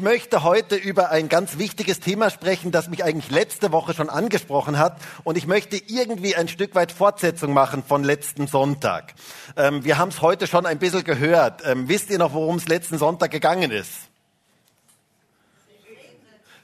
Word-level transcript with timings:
Ich 0.00 0.04
möchte 0.04 0.44
heute 0.44 0.76
über 0.76 1.10
ein 1.10 1.28
ganz 1.28 1.58
wichtiges 1.58 2.00
Thema 2.00 2.30
sprechen, 2.30 2.72
das 2.72 2.88
mich 2.88 3.04
eigentlich 3.04 3.30
letzte 3.30 3.70
Woche 3.70 3.92
schon 3.92 4.08
angesprochen 4.08 4.78
hat. 4.78 4.96
Und 5.24 5.36
ich 5.36 5.46
möchte 5.46 5.76
irgendwie 5.76 6.34
ein 6.34 6.48
Stück 6.48 6.74
weit 6.74 6.90
Fortsetzung 6.90 7.52
machen 7.52 7.84
von 7.86 8.02
letzten 8.02 8.46
Sonntag. 8.46 9.12
Ähm, 9.58 9.84
wir 9.84 9.98
haben 9.98 10.08
es 10.08 10.22
heute 10.22 10.46
schon 10.46 10.64
ein 10.64 10.78
bisschen 10.78 11.04
gehört. 11.04 11.60
Ähm, 11.66 11.90
wisst 11.90 12.08
ihr 12.08 12.16
noch, 12.16 12.32
worum 12.32 12.56
es 12.56 12.66
letzten 12.66 12.96
Sonntag 12.96 13.30
gegangen 13.30 13.70
ist? 13.70 13.92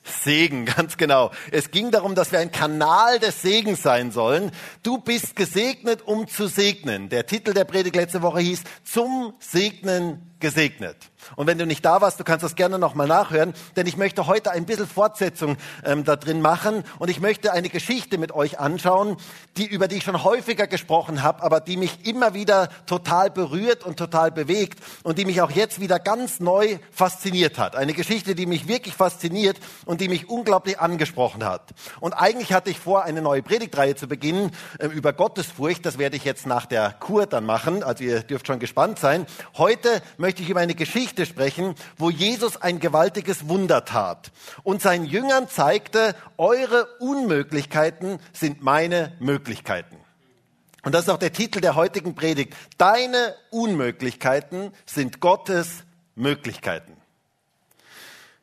Segen, 0.02 0.64
ganz 0.64 0.96
genau. 0.96 1.30
Es 1.50 1.70
ging 1.70 1.90
darum, 1.90 2.14
dass 2.14 2.32
wir 2.32 2.38
ein 2.38 2.52
Kanal 2.52 3.18
des 3.18 3.42
Segens 3.42 3.82
sein 3.82 4.12
sollen. 4.12 4.50
Du 4.82 4.96
bist 4.96 5.36
gesegnet, 5.36 6.00
um 6.06 6.26
zu 6.26 6.46
segnen. 6.46 7.10
Der 7.10 7.26
Titel 7.26 7.52
der 7.52 7.64
Predigt 7.64 7.96
letzte 7.96 8.22
Woche 8.22 8.40
hieß 8.40 8.62
Zum 8.82 9.34
Segnen 9.40 10.34
gesegnet. 10.40 10.96
Und 11.34 11.46
wenn 11.46 11.58
du 11.58 11.66
nicht 11.66 11.84
da 11.84 12.00
warst, 12.00 12.20
du 12.20 12.24
kannst 12.24 12.44
das 12.44 12.54
gerne 12.54 12.78
nochmal 12.78 13.06
nachhören, 13.06 13.54
denn 13.74 13.86
ich 13.86 13.96
möchte 13.96 14.26
heute 14.26 14.52
ein 14.52 14.66
bisschen 14.66 14.86
Fortsetzung 14.86 15.56
ähm, 15.84 16.04
da 16.04 16.16
drin 16.16 16.40
machen 16.40 16.84
und 16.98 17.08
ich 17.08 17.20
möchte 17.20 17.52
eine 17.52 17.68
Geschichte 17.68 18.18
mit 18.18 18.32
euch 18.32 18.60
anschauen, 18.60 19.16
die 19.56 19.66
über 19.66 19.88
die 19.88 19.96
ich 19.96 20.04
schon 20.04 20.22
häufiger 20.22 20.66
gesprochen 20.66 21.22
habe, 21.22 21.42
aber 21.42 21.60
die 21.60 21.76
mich 21.76 22.06
immer 22.06 22.34
wieder 22.34 22.68
total 22.86 23.30
berührt 23.30 23.84
und 23.84 23.96
total 23.96 24.30
bewegt 24.30 24.78
und 25.02 25.18
die 25.18 25.24
mich 25.24 25.40
auch 25.40 25.50
jetzt 25.50 25.80
wieder 25.80 25.98
ganz 25.98 26.40
neu 26.40 26.78
fasziniert 26.92 27.58
hat. 27.58 27.76
Eine 27.76 27.94
Geschichte, 27.94 28.34
die 28.34 28.46
mich 28.46 28.68
wirklich 28.68 28.94
fasziniert 28.94 29.58
und 29.84 30.00
die 30.00 30.08
mich 30.08 30.28
unglaublich 30.28 30.78
angesprochen 30.78 31.44
hat. 31.44 31.74
Und 32.00 32.12
eigentlich 32.12 32.52
hatte 32.52 32.70
ich 32.70 32.78
vor, 32.78 33.04
eine 33.04 33.22
neue 33.22 33.42
Predigtreihe 33.42 33.94
zu 33.94 34.06
beginnen 34.06 34.50
äh, 34.78 34.86
über 34.86 35.12
Gottesfurcht. 35.12 35.86
Das 35.86 35.98
werde 35.98 36.16
ich 36.16 36.24
jetzt 36.24 36.46
nach 36.46 36.66
der 36.66 36.92
Kur 36.92 37.26
dann 37.26 37.46
machen. 37.46 37.82
Also 37.82 38.04
ihr 38.04 38.20
dürft 38.20 38.46
schon 38.46 38.58
gespannt 38.58 38.98
sein. 38.98 39.26
Heute 39.56 40.02
möchte 40.18 40.42
ich 40.42 40.50
über 40.50 40.60
eine 40.60 40.74
Geschichte 40.74 41.15
sprechen, 41.24 41.74
wo 41.96 42.10
Jesus 42.10 42.60
ein 42.60 42.80
gewaltiges 42.80 43.48
Wunder 43.48 43.86
tat 43.86 44.30
und 44.64 44.82
seinen 44.82 45.06
Jüngern 45.06 45.48
zeigte, 45.48 46.14
eure 46.36 46.86
Unmöglichkeiten 46.98 48.18
sind 48.34 48.62
meine 48.62 49.16
Möglichkeiten. 49.20 49.96
Und 50.82 50.92
das 50.94 51.04
ist 51.04 51.08
auch 51.08 51.18
der 51.18 51.32
Titel 51.32 51.60
der 51.60 51.74
heutigen 51.74 52.14
Predigt. 52.14 52.54
Deine 52.76 53.34
Unmöglichkeiten 53.50 54.72
sind 54.84 55.20
Gottes 55.20 55.84
Möglichkeiten. 56.14 56.96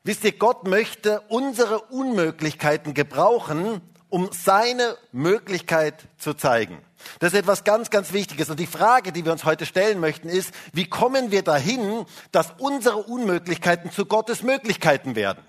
Wisst 0.03 0.25
ihr, 0.25 0.33
Gott 0.33 0.67
möchte 0.67 1.21
unsere 1.29 1.79
Unmöglichkeiten 1.79 2.93
gebrauchen, 2.93 3.81
um 4.09 4.29
seine 4.33 4.97
Möglichkeit 5.13 6.03
zu 6.17 6.33
zeigen. 6.33 6.77
Das 7.19 7.33
ist 7.33 7.39
etwas 7.39 7.63
ganz, 7.63 7.89
ganz 7.89 8.13
Wichtiges. 8.13 8.49
Und 8.49 8.59
die 8.59 8.67
Frage, 8.67 9.11
die 9.11 9.25
wir 9.25 9.31
uns 9.31 9.45
heute 9.45 9.65
stellen 9.65 9.99
möchten, 9.99 10.29
ist, 10.29 10.53
wie 10.73 10.85
kommen 10.85 11.31
wir 11.31 11.43
dahin, 11.43 12.05
dass 12.31 12.53
unsere 12.57 12.97
Unmöglichkeiten 12.97 13.91
zu 13.91 14.05
Gottes 14.05 14.43
Möglichkeiten 14.43 15.15
werden? 15.15 15.43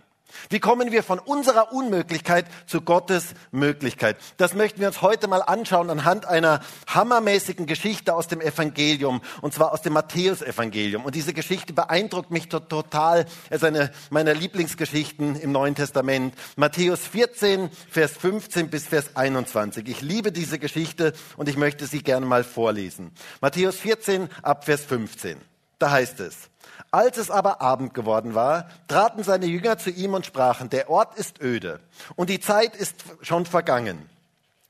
Wie 0.51 0.61
kommen 0.61 0.93
wir 0.93 1.03
von 1.03 1.19
unserer 1.19 1.73
Unmöglichkeit 1.73 2.47
zu 2.67 2.81
Gottes 2.81 3.35
Möglichkeit? 3.51 4.17
Das 4.37 4.55
möchten 4.55 4.81
wir 4.81 4.89
uns 4.89 5.03
heute 5.03 5.29
mal 5.29 5.43
anschauen 5.43 5.91
anhand 5.91 6.27
einer 6.27 6.61
hammermäßigen 6.87 7.67
Geschichte 7.67 8.15
aus 8.15 8.29
dem 8.29 8.41
Evangelium, 8.41 9.21
und 9.41 9.55
zwar 9.55 9.73
aus 9.73 9.83
dem 9.83 9.93
Matthäusevangelium. 9.95 11.05
Und 11.05 11.15
diese 11.15 11.35
Geschichte 11.35 11.73
beeindruckt 11.73 12.31
mich 12.31 12.49
total. 12.49 13.27
Es 13.51 13.59
ist 13.59 13.65
eine 13.65 13.91
meiner 14.11 14.35
Lieblingsgeschichten 14.35 15.37
im 15.37 15.53
Neuen 15.53 15.75
Testament. 15.75 16.35
Matthäus 16.57 17.01
14, 17.01 17.71
Vers 17.91 18.13
15 18.13 18.71
bis 18.71 18.87
Vers 18.87 19.17
21. 19.17 19.89
Ich 19.89 20.01
liebe 20.01 20.33
diese 20.33 20.59
Geschichte 20.59 21.13
und 21.37 21.49
ich 21.49 21.57
möchte 21.57 21.87
sie 21.87 22.03
gerne 22.03 22.27
mal 22.27 22.45
vorlesen. 22.45 23.13
Matthäus 23.41 23.77
14 23.77 24.29
ab 24.43 24.65
Vers 24.65 24.83
15. 24.83 25.39
Da 25.79 25.91
heißt 25.91 26.21
es, 26.21 26.51
als 26.91 27.17
es 27.17 27.31
aber 27.31 27.61
Abend 27.61 27.95
geworden 27.95 28.35
war, 28.35 28.69
traten 28.89 29.23
seine 29.23 29.47
Jünger 29.47 29.79
zu 29.79 29.91
ihm 29.91 30.15
und 30.15 30.27
sprachen, 30.27 30.71
der 30.71 30.91
Ort 30.91 31.19
ist 31.19 31.41
öde 31.41 31.81
und 32.17 32.31
die 32.31 32.41
Zeit 32.41 32.77
ist 32.77 32.97
schon 33.23 33.47
vergangen. 33.47 34.09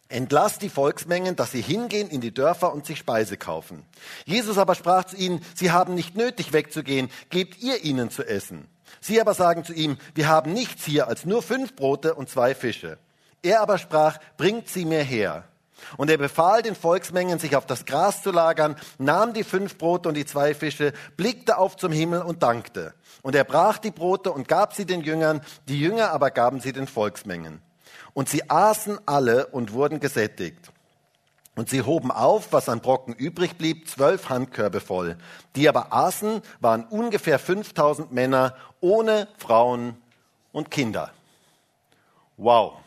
Entlass 0.08 0.58
die 0.58 0.68
Volksmengen, 0.68 1.34
dass 1.34 1.50
sie 1.50 1.62
hingehen 1.62 2.08
in 2.08 2.20
die 2.20 2.32
Dörfer 2.32 2.72
und 2.72 2.86
sich 2.86 2.98
Speise 2.98 3.36
kaufen. 3.36 3.84
Jesus 4.26 4.58
aber 4.58 4.74
sprach 4.74 5.04
zu 5.04 5.16
ihnen, 5.16 5.44
sie 5.54 5.72
haben 5.72 5.94
nicht 5.94 6.14
nötig 6.16 6.52
wegzugehen, 6.52 7.10
gebt 7.30 7.60
ihr 7.62 7.82
ihnen 7.84 8.10
zu 8.10 8.22
essen. 8.22 8.68
Sie 9.00 9.20
aber 9.20 9.34
sagen 9.34 9.64
zu 9.64 9.72
ihm, 9.72 9.98
wir 10.14 10.28
haben 10.28 10.52
nichts 10.52 10.84
hier 10.84 11.08
als 11.08 11.24
nur 11.24 11.42
fünf 11.42 11.74
Brote 11.74 12.14
und 12.14 12.28
zwei 12.28 12.54
Fische. 12.54 12.98
Er 13.42 13.60
aber 13.60 13.78
sprach, 13.78 14.18
bringt 14.36 14.68
sie 14.68 14.84
mir 14.84 15.02
her. 15.02 15.44
Und 15.96 16.10
er 16.10 16.18
befahl 16.18 16.62
den 16.62 16.74
Volksmengen, 16.74 17.38
sich 17.38 17.56
auf 17.56 17.66
das 17.66 17.84
Gras 17.84 18.22
zu 18.22 18.30
lagern, 18.30 18.76
nahm 18.98 19.32
die 19.32 19.44
fünf 19.44 19.78
Brote 19.78 20.08
und 20.08 20.14
die 20.14 20.26
zwei 20.26 20.54
Fische, 20.54 20.92
blickte 21.16 21.58
auf 21.58 21.76
zum 21.76 21.92
Himmel 21.92 22.22
und 22.22 22.42
dankte. 22.42 22.94
Und 23.22 23.34
er 23.34 23.44
brach 23.44 23.78
die 23.78 23.90
Brote 23.90 24.32
und 24.32 24.48
gab 24.48 24.74
sie 24.74 24.86
den 24.86 25.00
Jüngern, 25.00 25.40
die 25.68 25.80
Jünger 25.80 26.10
aber 26.10 26.30
gaben 26.30 26.60
sie 26.60 26.72
den 26.72 26.86
Volksmengen. 26.86 27.60
Und 28.12 28.28
sie 28.28 28.48
aßen 28.48 28.98
alle 29.06 29.46
und 29.46 29.72
wurden 29.72 30.00
gesättigt. 30.00 30.70
Und 31.56 31.68
sie 31.68 31.82
hoben 31.82 32.10
auf, 32.10 32.52
was 32.52 32.68
an 32.68 32.80
Brocken 32.80 33.14
übrig 33.14 33.56
blieb, 33.56 33.88
zwölf 33.88 34.28
Handkörbe 34.28 34.80
voll. 34.80 35.16
Die 35.54 35.68
aber 35.68 35.92
aßen, 35.92 36.42
waren 36.60 36.84
ungefähr 36.84 37.38
5000 37.38 38.12
Männer 38.12 38.56
ohne 38.80 39.28
Frauen 39.38 39.96
und 40.52 40.70
Kinder. 40.70 41.10
Wow. 42.36 42.83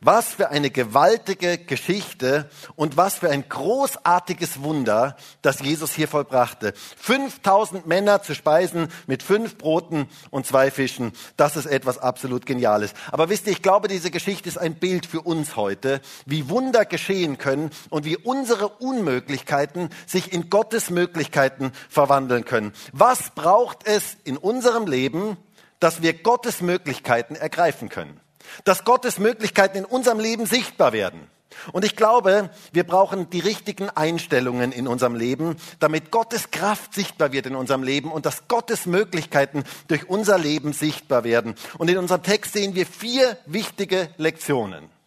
Was 0.00 0.28
für 0.28 0.50
eine 0.50 0.70
gewaltige 0.70 1.58
Geschichte 1.58 2.48
und 2.76 2.96
was 2.96 3.16
für 3.16 3.30
ein 3.30 3.48
großartiges 3.48 4.62
Wunder, 4.62 5.16
das 5.42 5.58
Jesus 5.58 5.92
hier 5.92 6.06
vollbrachte. 6.06 6.72
5000 6.98 7.88
Männer 7.88 8.22
zu 8.22 8.36
speisen 8.36 8.92
mit 9.08 9.24
fünf 9.24 9.58
Broten 9.58 10.08
und 10.30 10.46
zwei 10.46 10.70
Fischen, 10.70 11.10
das 11.36 11.56
ist 11.56 11.66
etwas 11.66 11.98
absolut 11.98 12.46
Geniales. 12.46 12.94
Aber 13.10 13.28
wisst 13.28 13.46
ihr, 13.46 13.52
ich 13.52 13.62
glaube, 13.62 13.88
diese 13.88 14.12
Geschichte 14.12 14.48
ist 14.48 14.56
ein 14.56 14.76
Bild 14.76 15.04
für 15.04 15.22
uns 15.22 15.56
heute, 15.56 16.00
wie 16.26 16.48
Wunder 16.48 16.84
geschehen 16.84 17.36
können 17.36 17.70
und 17.90 18.04
wie 18.04 18.16
unsere 18.16 18.68
Unmöglichkeiten 18.68 19.90
sich 20.06 20.32
in 20.32 20.48
Gottes 20.48 20.90
Möglichkeiten 20.90 21.72
verwandeln 21.88 22.44
können. 22.44 22.72
Was 22.92 23.30
braucht 23.30 23.84
es 23.84 24.16
in 24.22 24.36
unserem 24.36 24.86
Leben, 24.86 25.36
dass 25.80 26.02
wir 26.02 26.12
Gottes 26.12 26.60
Möglichkeiten 26.60 27.34
ergreifen 27.34 27.88
können? 27.88 28.20
Dass 28.64 28.84
Gottes 28.84 29.18
Möglichkeiten 29.18 29.78
in 29.78 29.84
unserem 29.84 30.20
Leben 30.20 30.46
sichtbar 30.46 30.92
werden. 30.92 31.28
Und 31.72 31.84
ich 31.84 31.96
glaube, 31.96 32.50
wir 32.72 32.84
brauchen 32.84 33.30
die 33.30 33.40
richtigen 33.40 33.90
Einstellungen 33.90 34.70
in 34.72 34.86
unserem 34.86 35.14
Leben, 35.14 35.56
damit 35.80 36.10
Gottes 36.10 36.50
Kraft 36.50 36.94
sichtbar 36.94 37.32
wird 37.32 37.46
in 37.46 37.56
unserem 37.56 37.82
Leben 37.82 38.12
und 38.12 38.26
dass 38.26 38.48
Gottes 38.48 38.86
Möglichkeiten 38.86 39.64
durch 39.88 40.08
unser 40.08 40.38
Leben 40.38 40.72
sichtbar 40.72 41.24
werden. 41.24 41.54
Und 41.78 41.88
in 41.90 41.98
unserem 41.98 42.22
Text 42.22 42.52
sehen 42.52 42.74
wir 42.74 42.86
vier 42.86 43.38
wichtige 43.46 44.10
Lektionen. 44.18 44.97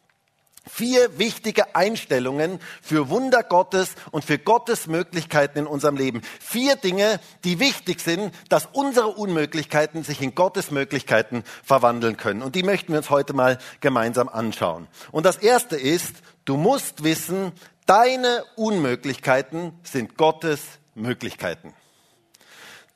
Vier 0.70 1.18
wichtige 1.18 1.76
Einstellungen 1.76 2.60
für 2.84 3.10
Wunder 3.10 3.42
Gottes 3.42 3.96
und 4.12 4.24
für 4.24 4.38
Gottes 4.38 4.86
Möglichkeiten 4.86 5.60
in 5.60 5.68
unserem 5.68 5.98
Leben. 5.98 6.22
Vier 6.40 6.76
Dinge, 6.76 7.20
die 7.44 7.60
wichtig 7.60 8.00
sind, 8.00 8.32
dass 8.48 8.70
unsere 8.72 9.08
Unmöglichkeiten 9.08 10.04
sich 10.04 10.22
in 10.22 10.36
Gottes 10.36 10.70
Möglichkeiten 10.70 11.44
verwandeln 11.64 12.16
können. 12.16 12.44
Und 12.44 12.54
die 12.54 12.62
möchten 12.62 12.94
wir 12.94 13.00
uns 13.00 13.10
heute 13.10 13.34
mal 13.34 13.58
gemeinsam 13.80 14.30
anschauen. 14.30 14.88
Und 15.12 15.26
das 15.26 15.38
erste 15.38 15.78
ist, 15.78 16.18
du 16.46 16.58
musst 16.58 17.04
wissen, 17.04 17.54
deine 17.88 18.44
Unmöglichkeiten 18.56 19.74
sind 19.82 20.16
Gottes 20.16 20.62
Möglichkeiten. 20.94 21.74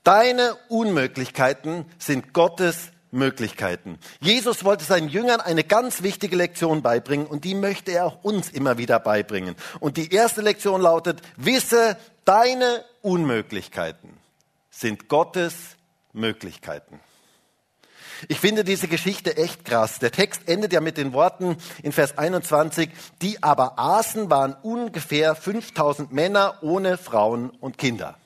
Deine 0.03 0.55
Unmöglichkeiten 0.69 1.85
sind 1.97 2.31
Gottes 2.31 2.91
Möglichkeiten. 3.15 3.97
Jesus 4.19 4.63
wollte 4.63 4.83
seinen 4.83 5.09
Jüngern 5.09 5.41
eine 5.41 5.63
ganz 5.63 6.03
wichtige 6.03 6.35
Lektion 6.35 6.81
beibringen 6.81 7.25
und 7.25 7.43
die 7.43 7.55
möchte 7.55 7.91
er 7.91 8.05
auch 8.05 8.23
uns 8.23 8.49
immer 8.49 8.77
wieder 8.77 8.99
beibringen. 8.99 9.55
Und 9.79 9.97
die 9.97 10.13
erste 10.13 10.41
Lektion 10.41 10.81
lautet, 10.81 11.21
wisse, 11.37 11.97
deine 12.25 12.83
Unmöglichkeiten 13.01 14.09
sind 14.69 15.07
Gottes 15.07 15.55
Möglichkeiten. 16.13 16.99
Ich 18.27 18.39
finde 18.39 18.63
diese 18.63 18.87
Geschichte 18.87 19.37
echt 19.37 19.65
krass. 19.65 19.99
Der 19.99 20.11
Text 20.11 20.47
endet 20.47 20.73
ja 20.73 20.81
mit 20.81 20.97
den 20.97 21.13
Worten 21.13 21.57
in 21.83 21.91
Vers 21.91 22.17
21, 22.17 22.89
die 23.21 23.43
aber 23.43 23.77
aßen, 23.77 24.29
waren 24.29 24.55
ungefähr 24.61 25.35
5000 25.35 26.11
Männer 26.13 26.59
ohne 26.61 26.97
Frauen 26.97 27.49
und 27.49 27.77
Kinder. 27.77 28.17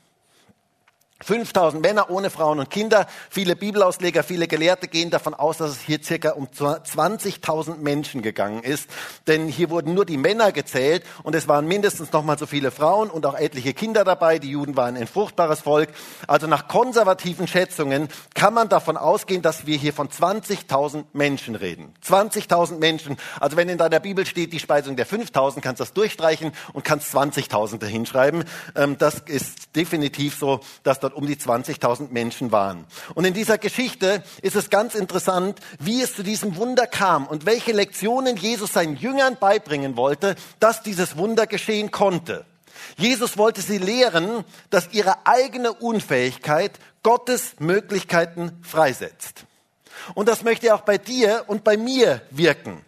5000 1.22 1.82
Männer 1.82 2.10
ohne 2.10 2.30
Frauen 2.30 2.60
und 2.60 2.70
Kinder. 2.70 3.06
Viele 3.30 3.56
Bibelausleger, 3.56 4.24
viele 4.24 4.48
Gelehrte 4.48 4.88
gehen 4.88 5.10
davon 5.10 5.34
aus, 5.34 5.58
dass 5.58 5.72
es 5.72 5.82
hier 5.82 6.02
circa 6.02 6.32
um 6.32 6.48
20.000 6.48 7.78
Menschen 7.78 8.22
gegangen 8.22 8.64
ist. 8.64 8.90
Denn 9.28 9.48
hier 9.48 9.70
wurden 9.70 9.94
nur 9.94 10.06
die 10.06 10.18
Männer 10.18 10.52
gezählt 10.52 11.04
und 11.24 11.36
es 11.36 11.48
waren 11.48 11.68
mindestens 11.68 12.14
noch 12.14 12.24
mal 12.24 12.38
so 12.38 12.46
viele 12.46 12.72
Frauen 12.72 13.10
und 13.10 13.26
auch 13.26 13.36
etliche 13.36 13.74
Kinder 13.74 14.06
dabei. 14.06 14.40
Die 14.40 14.52
Juden 14.52 14.78
waren 14.78 14.96
ein 14.96 15.08
fruchtbares 15.08 15.62
Volk. 15.62 15.90
Also 16.26 16.48
nach 16.48 16.68
konservativen 16.68 17.48
Schätzungen 17.48 18.08
kann 18.34 18.54
man 18.54 18.70
davon 18.70 18.96
ausgehen, 18.96 19.42
dass 19.42 19.66
wir 19.66 19.78
hier 19.78 19.94
von 19.94 20.08
20.000 20.08 21.04
Menschen 21.12 21.56
reden. 21.56 21.94
20.000 22.08 22.78
Menschen. 22.78 23.18
Also 23.42 23.58
wenn 23.58 23.68
in 23.68 23.78
deiner 23.78 24.00
Bibel 24.00 24.26
steht 24.26 24.54
die 24.54 24.60
Speisung 24.60 24.96
der 24.96 25.06
5.000, 25.06 25.60
kannst 25.60 25.80
du 25.80 25.84
das 25.84 25.94
durchstreichen 25.94 26.54
und 26.72 26.86
kannst 26.86 27.14
20.000 27.14 27.80
dahinschreiben. 27.80 28.46
Ähm, 28.76 28.98
das 28.98 29.20
ist 29.20 29.76
definitiv 29.76 30.38
so, 30.38 30.62
dass 30.84 31.00
dort 31.00 31.09
dort 31.10 31.14
um 31.14 31.28
die 31.28 31.36
20.000 31.36 32.10
Menschen 32.12 32.52
waren. 32.52 32.86
Und 33.16 33.26
in 33.26 33.34
dieser 33.34 33.58
Geschichte 33.58 34.24
ist 34.42 34.56
es 34.56 34.70
ganz 34.70 34.96
interessant, 34.96 35.60
wie 35.80 36.02
es 36.02 36.16
zu 36.16 36.24
diesem 36.24 36.56
Wunder 36.56 36.88
kam 36.88 37.28
und 37.28 37.46
welche 37.46 37.72
Lektionen 37.72 38.38
Jesus 38.38 38.74
seinen 38.74 38.96
Jüngern 38.96 39.38
beibringen 39.40 39.98
wollte, 39.98 40.36
dass 40.60 40.84
dieses 40.84 41.18
Wunder 41.18 41.48
geschehen 41.48 41.92
konnte. 41.92 42.46
Jesus 42.98 43.38
wollte 43.38 43.62
sie 43.62 43.78
lehren, 43.78 44.44
dass 44.70 44.90
ihre 44.92 45.26
eigene 45.26 45.74
Unfähigkeit 45.74 46.72
Gottes 47.04 47.56
Möglichkeiten 47.60 48.58
freisetzt. 48.62 49.46
Und 50.16 50.30
das 50.30 50.44
möchte 50.44 50.74
auch 50.74 50.82
bei 50.82 50.98
dir 50.98 51.44
und 51.48 51.64
bei 51.64 51.78
mir 51.78 52.22
wirken. 52.30 52.84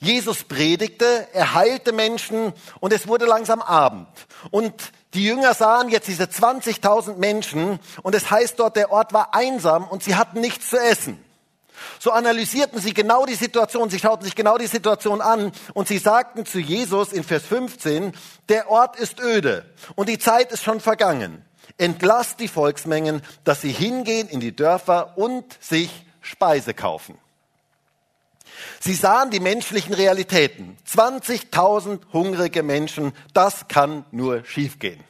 Jesus 0.00 0.42
predigte, 0.42 1.28
er 1.32 1.54
heilte 1.54 1.92
Menschen 1.92 2.52
und 2.80 2.92
es 2.92 3.06
wurde 3.06 3.24
langsam 3.24 3.62
Abend. 3.62 4.08
Und 4.50 4.74
die 5.14 5.24
Jünger 5.24 5.54
sahen 5.54 5.88
jetzt 5.88 6.08
diese 6.08 6.24
20.000 6.24 7.16
Menschen 7.16 7.78
und 8.02 8.14
es 8.14 8.30
heißt 8.30 8.58
dort, 8.58 8.76
der 8.76 8.90
Ort 8.90 9.12
war 9.12 9.34
einsam 9.34 9.86
und 9.86 10.02
sie 10.02 10.16
hatten 10.16 10.40
nichts 10.40 10.70
zu 10.70 10.78
essen. 10.78 11.22
So 11.98 12.12
analysierten 12.12 12.80
sie 12.80 12.94
genau 12.94 13.26
die 13.26 13.34
Situation, 13.34 13.90
sie 13.90 13.98
schauten 13.98 14.24
sich 14.24 14.34
genau 14.34 14.56
die 14.56 14.66
Situation 14.66 15.20
an 15.20 15.52
und 15.74 15.88
sie 15.88 15.98
sagten 15.98 16.46
zu 16.46 16.58
Jesus 16.58 17.12
in 17.12 17.24
Vers 17.24 17.44
15, 17.44 18.12
der 18.48 18.70
Ort 18.70 18.96
ist 18.96 19.20
öde 19.20 19.66
und 19.96 20.08
die 20.08 20.18
Zeit 20.18 20.52
ist 20.52 20.62
schon 20.62 20.80
vergangen. 20.80 21.44
Entlasst 21.78 22.40
die 22.40 22.48
Volksmengen, 22.48 23.22
dass 23.44 23.60
sie 23.60 23.72
hingehen 23.72 24.28
in 24.28 24.40
die 24.40 24.54
Dörfer 24.54 25.16
und 25.16 25.44
sich 25.60 26.06
Speise 26.20 26.74
kaufen. 26.74 27.18
Sie 28.80 28.94
sahen 28.94 29.30
die 29.30 29.40
menschlichen 29.40 29.94
Realitäten. 29.94 30.76
20.000 30.88 32.00
hungrige 32.12 32.62
Menschen, 32.62 33.12
das 33.34 33.68
kann 33.68 34.04
nur 34.10 34.44
schiefgehen. 34.44 35.00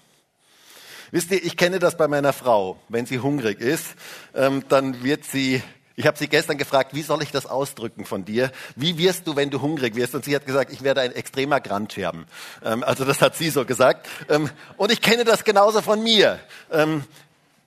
Wisst 1.10 1.30
ihr, 1.30 1.44
ich 1.44 1.56
kenne 1.56 1.78
das 1.78 1.96
bei 1.96 2.08
meiner 2.08 2.32
Frau. 2.32 2.78
Wenn 2.88 3.06
sie 3.06 3.18
hungrig 3.18 3.60
ist, 3.60 3.94
ähm, 4.34 4.64
dann 4.68 5.02
wird 5.02 5.24
sie 5.24 5.62
ich 5.94 6.06
habe 6.06 6.16
sie 6.16 6.28
gestern 6.28 6.56
gefragt, 6.56 6.94
wie 6.94 7.02
soll 7.02 7.22
ich 7.22 7.30
das 7.30 7.46
ausdrücken 7.46 8.06
von 8.06 8.24
dir? 8.24 8.50
Wie 8.76 8.96
wirst 8.96 9.26
du, 9.26 9.36
wenn 9.36 9.50
du 9.50 9.60
hungrig 9.60 9.94
wirst? 9.94 10.14
Und 10.14 10.24
sie 10.24 10.34
hat 10.34 10.46
gesagt, 10.46 10.72
ich 10.72 10.82
werde 10.82 11.02
ein 11.02 11.12
extremer 11.12 11.60
Grandscherben. 11.60 12.24
Ähm, 12.64 12.82
also 12.82 13.04
das 13.04 13.20
hat 13.20 13.36
sie 13.36 13.50
so 13.50 13.64
gesagt. 13.64 14.08
Ähm, 14.28 14.48
und 14.76 14.90
ich 14.90 15.02
kenne 15.02 15.24
das 15.24 15.44
genauso 15.44 15.82
von 15.82 16.02
mir. 16.02 16.40
Ähm, 16.70 17.04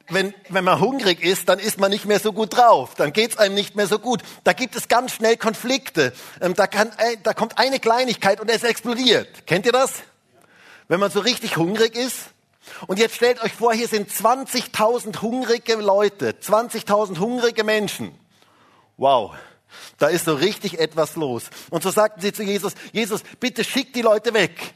wenn, 0.10 0.34
wenn 0.50 0.64
man 0.64 0.80
hungrig 0.80 1.24
ist, 1.24 1.50
dann 1.50 1.60
ist 1.60 1.80
man 1.80 1.90
nicht 1.90 2.06
mehr 2.06 2.20
so 2.20 2.32
gut 2.32 2.56
drauf, 2.56 2.94
dann 2.96 3.12
geht's 3.14 3.38
einem 3.38 3.56
nicht 3.56 3.76
mehr 3.76 3.88
so 3.88 4.00
gut. 4.00 4.22
Da 4.44 4.54
gibt 4.54 4.76
es 4.76 4.88
ganz 4.88 5.14
schnell 5.14 5.38
Konflikte. 5.38 6.14
Ähm, 6.42 6.54
da, 6.54 6.68
kann, 6.68 6.92
da 7.24 7.34
kommt 7.34 7.58
eine 7.58 7.80
Kleinigkeit 7.80 8.40
und 8.40 8.50
es 8.50 8.64
explodiert. 8.64 9.48
Kennt 9.48 9.66
ihr 9.66 9.72
das? 9.72 10.04
Wenn 10.88 11.00
man 11.00 11.10
so 11.10 11.20
richtig 11.20 11.58
hungrig 11.58 11.96
ist. 11.96 12.18
Und 12.88 13.00
jetzt 13.00 13.16
stellt 13.16 13.42
euch 13.44 13.54
vor, 13.54 13.74
hier 13.74 13.88
sind 13.88 14.10
20.000 14.10 15.22
hungrige 15.22 15.76
Leute, 15.76 16.32
20.000 16.32 17.20
hungrige 17.20 17.64
Menschen. 17.64 18.18
Wow, 18.98 19.36
da 19.98 20.08
ist 20.08 20.26
so 20.26 20.34
richtig 20.36 20.80
etwas 20.80 21.16
los. 21.16 21.50
Und 21.70 21.84
so 21.84 21.92
sagten 21.92 22.22
sie 22.22 22.34
zu 22.34 22.44
Jesus, 22.44 22.74
Jesus, 22.92 23.22
bitte 23.40 23.64
schick 23.64 23.94
die 23.94 24.02
Leute 24.02 24.34
weg. 24.34 24.74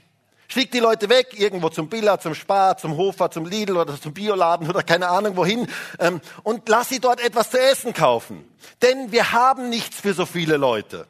Schick 0.51 0.71
die 0.71 0.79
Leute 0.79 1.09
weg, 1.09 1.39
irgendwo 1.39 1.69
zum 1.69 1.89
Billa, 1.89 2.19
zum 2.19 2.33
Spar, 2.33 2.75
zum 2.77 2.97
Hofer, 2.97 3.29
zum 3.29 3.45
Lidl 3.45 3.77
oder 3.77 4.01
zum 4.01 4.13
Bioladen 4.13 4.67
oder 4.67 4.81
keine 4.81 5.07
Ahnung 5.07 5.35
wohin 5.35 5.67
ähm, 5.99 6.21
und 6.41 6.67
lass 6.67 6.89
sie 6.89 6.99
dort 6.99 7.21
etwas 7.21 7.51
zu 7.51 7.59
essen 7.59 7.93
kaufen. 7.93 8.43
Denn 8.81 9.11
wir 9.11 9.31
haben 9.31 9.69
nichts 9.69 10.01
für 10.01 10.15
so 10.15 10.25
viele 10.25 10.57
Leute. 10.57 11.05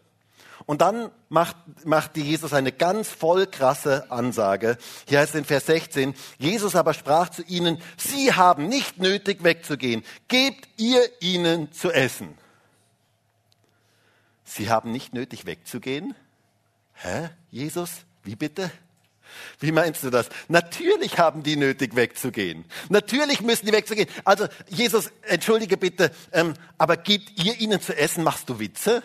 Und 0.65 0.81
dann 0.81 1.09
macht, 1.29 1.55
macht 1.85 2.17
Jesus 2.17 2.53
eine 2.53 2.73
ganz 2.73 3.07
voll 3.07 3.47
krasse 3.47 4.11
Ansage. 4.11 4.77
Hier 5.07 5.19
heißt 5.19 5.33
es 5.33 5.39
in 5.39 5.45
Vers 5.45 5.67
16, 5.67 6.15
Jesus 6.37 6.75
aber 6.75 6.93
sprach 6.93 7.29
zu 7.29 7.41
ihnen, 7.43 7.81
Sie 7.97 8.33
haben 8.33 8.67
nicht 8.67 8.99
nötig 8.99 9.43
wegzugehen, 9.43 10.03
gebt 10.27 10.67
ihr 10.75 11.01
ihnen 11.21 11.71
zu 11.71 11.91
essen. 11.91 12.37
Sie 14.43 14.69
haben 14.69 14.91
nicht 14.91 15.13
nötig 15.13 15.45
wegzugehen? 15.45 16.13
Hä, 16.93 17.29
Jesus? 17.49 17.89
Wie 18.23 18.35
bitte? 18.35 18.69
Wie 19.59 19.71
meinst 19.71 20.03
du 20.03 20.09
das? 20.09 20.29
Natürlich 20.47 21.17
haben 21.17 21.43
die 21.43 21.55
nötig 21.55 21.95
wegzugehen. 21.95 22.65
Natürlich 22.89 23.41
müssen 23.41 23.65
die 23.65 23.71
wegzugehen. 23.71 24.09
Also 24.23 24.47
Jesus, 24.67 25.11
entschuldige 25.23 25.77
bitte, 25.77 26.11
ähm, 26.31 26.53
aber 26.77 26.97
gebt 26.97 27.43
ihr 27.43 27.59
ihnen 27.59 27.81
zu 27.81 27.95
essen? 27.95 28.23
Machst 28.23 28.49
du 28.49 28.59
Witze? 28.59 29.03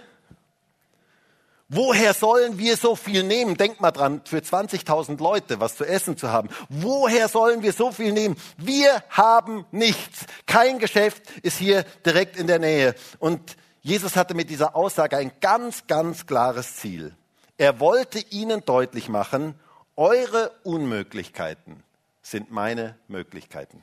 Woher 1.68 2.12
sollen 2.12 2.58
wir 2.58 2.76
so 2.76 2.94
viel 2.94 3.22
nehmen? 3.22 3.56
Denk 3.56 3.80
mal 3.80 3.90
dran, 3.90 4.20
für 4.24 4.38
20.000 4.38 5.20
Leute 5.20 5.60
was 5.60 5.76
zu 5.76 5.84
essen 5.84 6.16
zu 6.16 6.30
haben. 6.30 6.48
Woher 6.68 7.28
sollen 7.28 7.62
wir 7.62 7.72
so 7.72 7.90
viel 7.90 8.12
nehmen? 8.12 8.36
Wir 8.58 9.02
haben 9.08 9.64
nichts. 9.72 10.26
Kein 10.46 10.78
Geschäft 10.78 11.22
ist 11.42 11.56
hier 11.56 11.84
direkt 12.04 12.36
in 12.36 12.46
der 12.46 12.58
Nähe. 12.58 12.94
Und 13.18 13.56
Jesus 13.80 14.14
hatte 14.14 14.34
mit 14.34 14.50
dieser 14.50 14.76
Aussage 14.76 15.16
ein 15.16 15.32
ganz, 15.40 15.86
ganz 15.86 16.26
klares 16.26 16.76
Ziel. 16.76 17.16
Er 17.56 17.80
wollte 17.80 18.18
ihnen 18.30 18.64
deutlich 18.64 19.08
machen, 19.08 19.54
eure 19.96 20.52
Unmöglichkeiten 20.62 21.82
sind 22.22 22.50
meine 22.50 22.96
Möglichkeiten. 23.08 23.82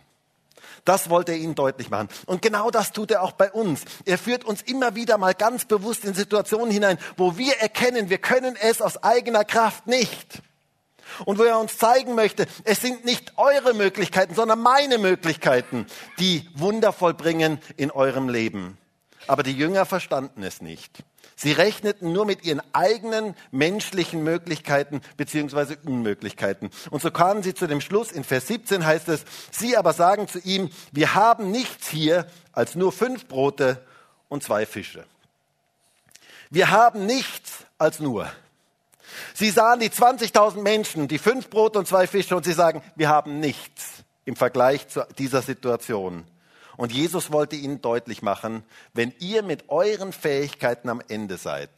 Das 0.86 1.10
wollte 1.10 1.31
er 1.31 1.38
ihnen 1.38 1.56
deutlich 1.56 1.90
machen. 1.90 2.10
Und 2.25 2.42
genau 2.42 2.69
das 2.69 2.92
tut 2.92 3.12
er 3.12 3.24
auch 3.24 3.31
bei 3.34 3.52
uns. 3.52 3.81
Er 4.06 4.18
führt 4.18 4.44
uns 4.44 4.62
immer 4.62 4.96
wieder 4.96 5.18
mal 5.18 5.34
ganz 5.34 5.66
bewusst 5.66 6.06
in 6.06 6.13
Situationen 6.13 6.72
hinein, 6.72 6.98
wo 7.18 7.38
wir 7.38 7.58
erkennen, 7.58 8.10
wir 8.10 8.18
können 8.18 8.56
es 8.60 8.81
aus 8.81 9.04
eigener 9.04 9.44
Kraft 9.44 9.88
nicht. 9.88 10.42
Und 11.25 11.38
wo 11.40 11.44
er 11.44 11.60
uns 11.60 11.78
zeigen 11.78 12.16
möchte, 12.16 12.46
es 12.63 12.81
sind 12.81 13.06
nicht 13.06 13.34
eure 13.38 13.74
Möglichkeiten, 13.74 14.34
sondern 14.34 14.60
meine 14.60 14.98
Möglichkeiten, 14.98 15.86
die 16.19 16.50
Wunder 16.56 16.94
vollbringen 16.94 17.60
in 17.75 17.92
eurem 17.92 18.30
Leben. 18.30 18.78
Aber 19.28 19.44
die 19.44 19.56
Jünger 19.56 19.86
verstanden 19.86 20.44
es 20.44 20.62
nicht. 20.62 21.04
Sie 21.41 21.53
rechneten 21.53 22.13
nur 22.13 22.27
mit 22.27 22.45
ihren 22.45 22.61
eigenen 22.71 23.33
menschlichen 23.49 24.23
Möglichkeiten 24.23 25.01
beziehungsweise 25.17 25.75
Unmöglichkeiten. 25.83 26.69
Und 26.91 27.01
so 27.01 27.09
kamen 27.09 27.41
sie 27.41 27.55
zu 27.55 27.65
dem 27.65 27.81
Schluss, 27.81 28.11
in 28.11 28.23
Vers 28.23 28.45
17 28.45 28.85
heißt 28.85 29.09
es, 29.09 29.25
sie 29.49 29.75
aber 29.75 29.93
sagen 29.93 30.27
zu 30.27 30.38
ihm, 30.38 30.69
wir 30.91 31.15
haben 31.15 31.49
nichts 31.49 31.88
hier 31.88 32.27
als 32.51 32.75
nur 32.75 32.91
fünf 32.91 33.27
Brote 33.27 33.83
und 34.29 34.43
zwei 34.43 34.67
Fische. 34.67 35.03
Wir 36.51 36.69
haben 36.69 37.07
nichts 37.07 37.65
als 37.79 37.99
nur. 37.99 38.31
Sie 39.33 39.49
sahen 39.49 39.79
die 39.79 39.89
20.000 39.89 40.61
Menschen, 40.61 41.07
die 41.07 41.17
fünf 41.17 41.49
Brote 41.49 41.79
und 41.79 41.88
zwei 41.88 42.05
Fische 42.05 42.35
und 42.35 42.45
sie 42.45 42.53
sagen, 42.53 42.83
wir 42.95 43.09
haben 43.09 43.39
nichts 43.39 44.03
im 44.25 44.35
Vergleich 44.35 44.89
zu 44.89 45.07
dieser 45.17 45.41
Situation. 45.41 46.23
Und 46.81 46.92
Jesus 46.92 47.31
wollte 47.31 47.56
ihnen 47.56 47.80
deutlich 47.80 48.24
machen, 48.24 48.63
wenn 48.95 49.13
ihr 49.19 49.44
mit 49.44 49.69
euren 49.69 50.12
Fähigkeiten 50.12 50.89
am 50.89 51.00
Ende 51.10 51.38
seid, 51.38 51.70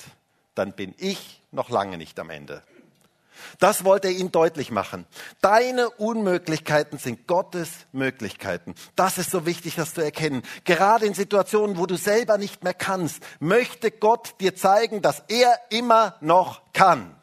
dann 0.56 0.72
bin 0.72 0.96
ich 0.98 1.42
noch 1.52 1.70
lange 1.70 1.98
nicht 1.98 2.18
am 2.22 2.30
Ende. 2.30 2.64
Das 3.60 3.84
wollte 3.84 4.08
er 4.08 4.14
ihnen 4.14 4.32
deutlich 4.32 4.72
machen. 4.72 5.06
Deine 5.42 5.90
Unmöglichkeiten 5.90 7.00
sind 7.00 7.28
Gottes 7.28 7.70
Möglichkeiten. 7.92 8.76
Das 8.96 9.18
ist 9.18 9.30
so 9.30 9.46
wichtig, 9.46 9.76
das 9.76 9.94
zu 9.94 10.00
erkennen. 10.00 10.42
Gerade 10.64 11.06
in 11.06 11.16
Situationen, 11.16 11.78
wo 11.78 11.86
du 11.86 11.98
selber 11.98 12.38
nicht 12.38 12.64
mehr 12.64 12.74
kannst, 12.74 13.22
möchte 13.42 13.92
Gott 13.92 14.36
dir 14.40 14.56
zeigen, 14.56 15.02
dass 15.02 15.22
er 15.28 15.54
immer 15.70 16.16
noch 16.22 16.62
kann. 16.72 17.14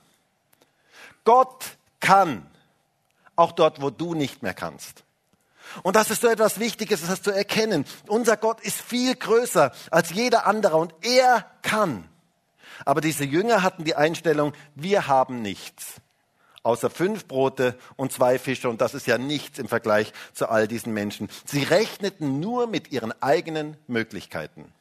Gott 1.25 1.65
kann, 1.99 2.47
auch 3.37 3.53
dort, 3.53 3.81
wo 3.81 3.89
du 3.89 4.13
nicht 4.13 4.43
mehr 4.43 4.53
kannst. 4.53 5.03
Und 5.83 5.97
das 5.97 6.11
ist 6.11 6.23
so 6.23 6.29
etwas 6.29 6.59
Wichtiges, 6.59 7.07
das 7.07 7.23
zu 7.23 7.31
erkennen. 7.31 7.85
Unser 8.07 8.37
Gott 8.37 8.61
ist 8.61 8.81
viel 8.81 9.15
größer 9.15 9.73
als 9.91 10.11
jeder 10.11 10.47
andere 10.47 10.77
und 10.77 10.95
er 11.03 11.47
kann. 11.63 12.09
Aber 12.85 13.01
diese 13.01 13.25
Jünger 13.25 13.63
hatten 13.63 13.85
die 13.85 13.95
Einstellung, 13.95 14.53
wir 14.75 15.07
haben 15.07 15.43
nichts. 15.43 16.01
Außer 16.63 16.91
fünf 16.91 17.27
Brote 17.27 17.79
und 17.97 18.13
zwei 18.13 18.39
Fische. 18.39 18.69
Und 18.69 18.81
das 18.81 18.95
ist 18.95 19.07
ja 19.07 19.17
nichts 19.17 19.59
im 19.59 19.69
Vergleich 19.69 20.13
zu 20.35 20.49
all 20.49 20.69
diesen 20.69 20.93
Menschen. 20.93 21.29
Sie 21.47 21.63
rechneten 21.63 22.41
nur 22.41 22.67
mit 22.67 22.93
ihren 22.93 23.13
eigenen 23.23 23.77
Möglichkeiten. 23.87 24.73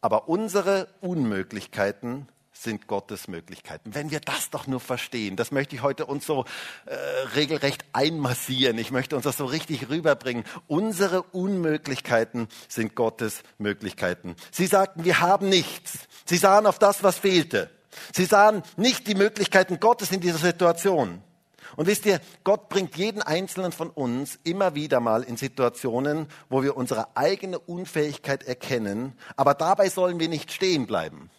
Aber 0.00 0.28
unsere 0.28 0.88
Unmöglichkeiten 1.00 2.28
sind 2.62 2.86
Gottes 2.86 3.28
Möglichkeiten. 3.28 3.94
Wenn 3.94 4.10
wir 4.10 4.20
das 4.20 4.50
doch 4.50 4.66
nur 4.66 4.80
verstehen, 4.80 5.36
das 5.36 5.52
möchte 5.52 5.76
ich 5.76 5.82
heute 5.82 6.06
uns 6.06 6.26
so 6.26 6.44
äh, 6.86 6.94
regelrecht 7.36 7.84
einmassieren. 7.92 8.78
Ich 8.78 8.90
möchte 8.90 9.14
uns 9.16 9.24
das 9.24 9.36
so 9.36 9.44
richtig 9.44 9.88
rüberbringen. 9.88 10.44
Unsere 10.66 11.22
Unmöglichkeiten 11.22 12.48
sind 12.68 12.94
Gottes 12.94 13.42
Möglichkeiten. 13.58 14.34
Sie 14.50 14.66
sagten, 14.66 15.04
wir 15.04 15.20
haben 15.20 15.48
nichts. 15.48 16.00
Sie 16.24 16.36
sahen 16.36 16.66
auf 16.66 16.78
das, 16.78 17.02
was 17.02 17.18
fehlte. 17.18 17.70
Sie 18.12 18.24
sahen 18.24 18.62
nicht 18.76 19.06
die 19.06 19.14
Möglichkeiten 19.14 19.80
Gottes 19.80 20.10
in 20.12 20.20
dieser 20.20 20.38
Situation. 20.38 21.22
Und 21.76 21.86
wisst 21.86 22.06
ihr, 22.06 22.20
Gott 22.44 22.68
bringt 22.68 22.96
jeden 22.96 23.22
einzelnen 23.22 23.72
von 23.72 23.90
uns 23.90 24.38
immer 24.42 24.74
wieder 24.74 25.00
mal 25.00 25.22
in 25.22 25.36
Situationen, 25.36 26.26
wo 26.48 26.62
wir 26.62 26.76
unsere 26.76 27.16
eigene 27.16 27.58
Unfähigkeit 27.58 28.42
erkennen, 28.42 29.12
aber 29.36 29.54
dabei 29.54 29.88
sollen 29.88 30.18
wir 30.18 30.28
nicht 30.28 30.50
stehen 30.50 30.86
bleiben 30.86 31.30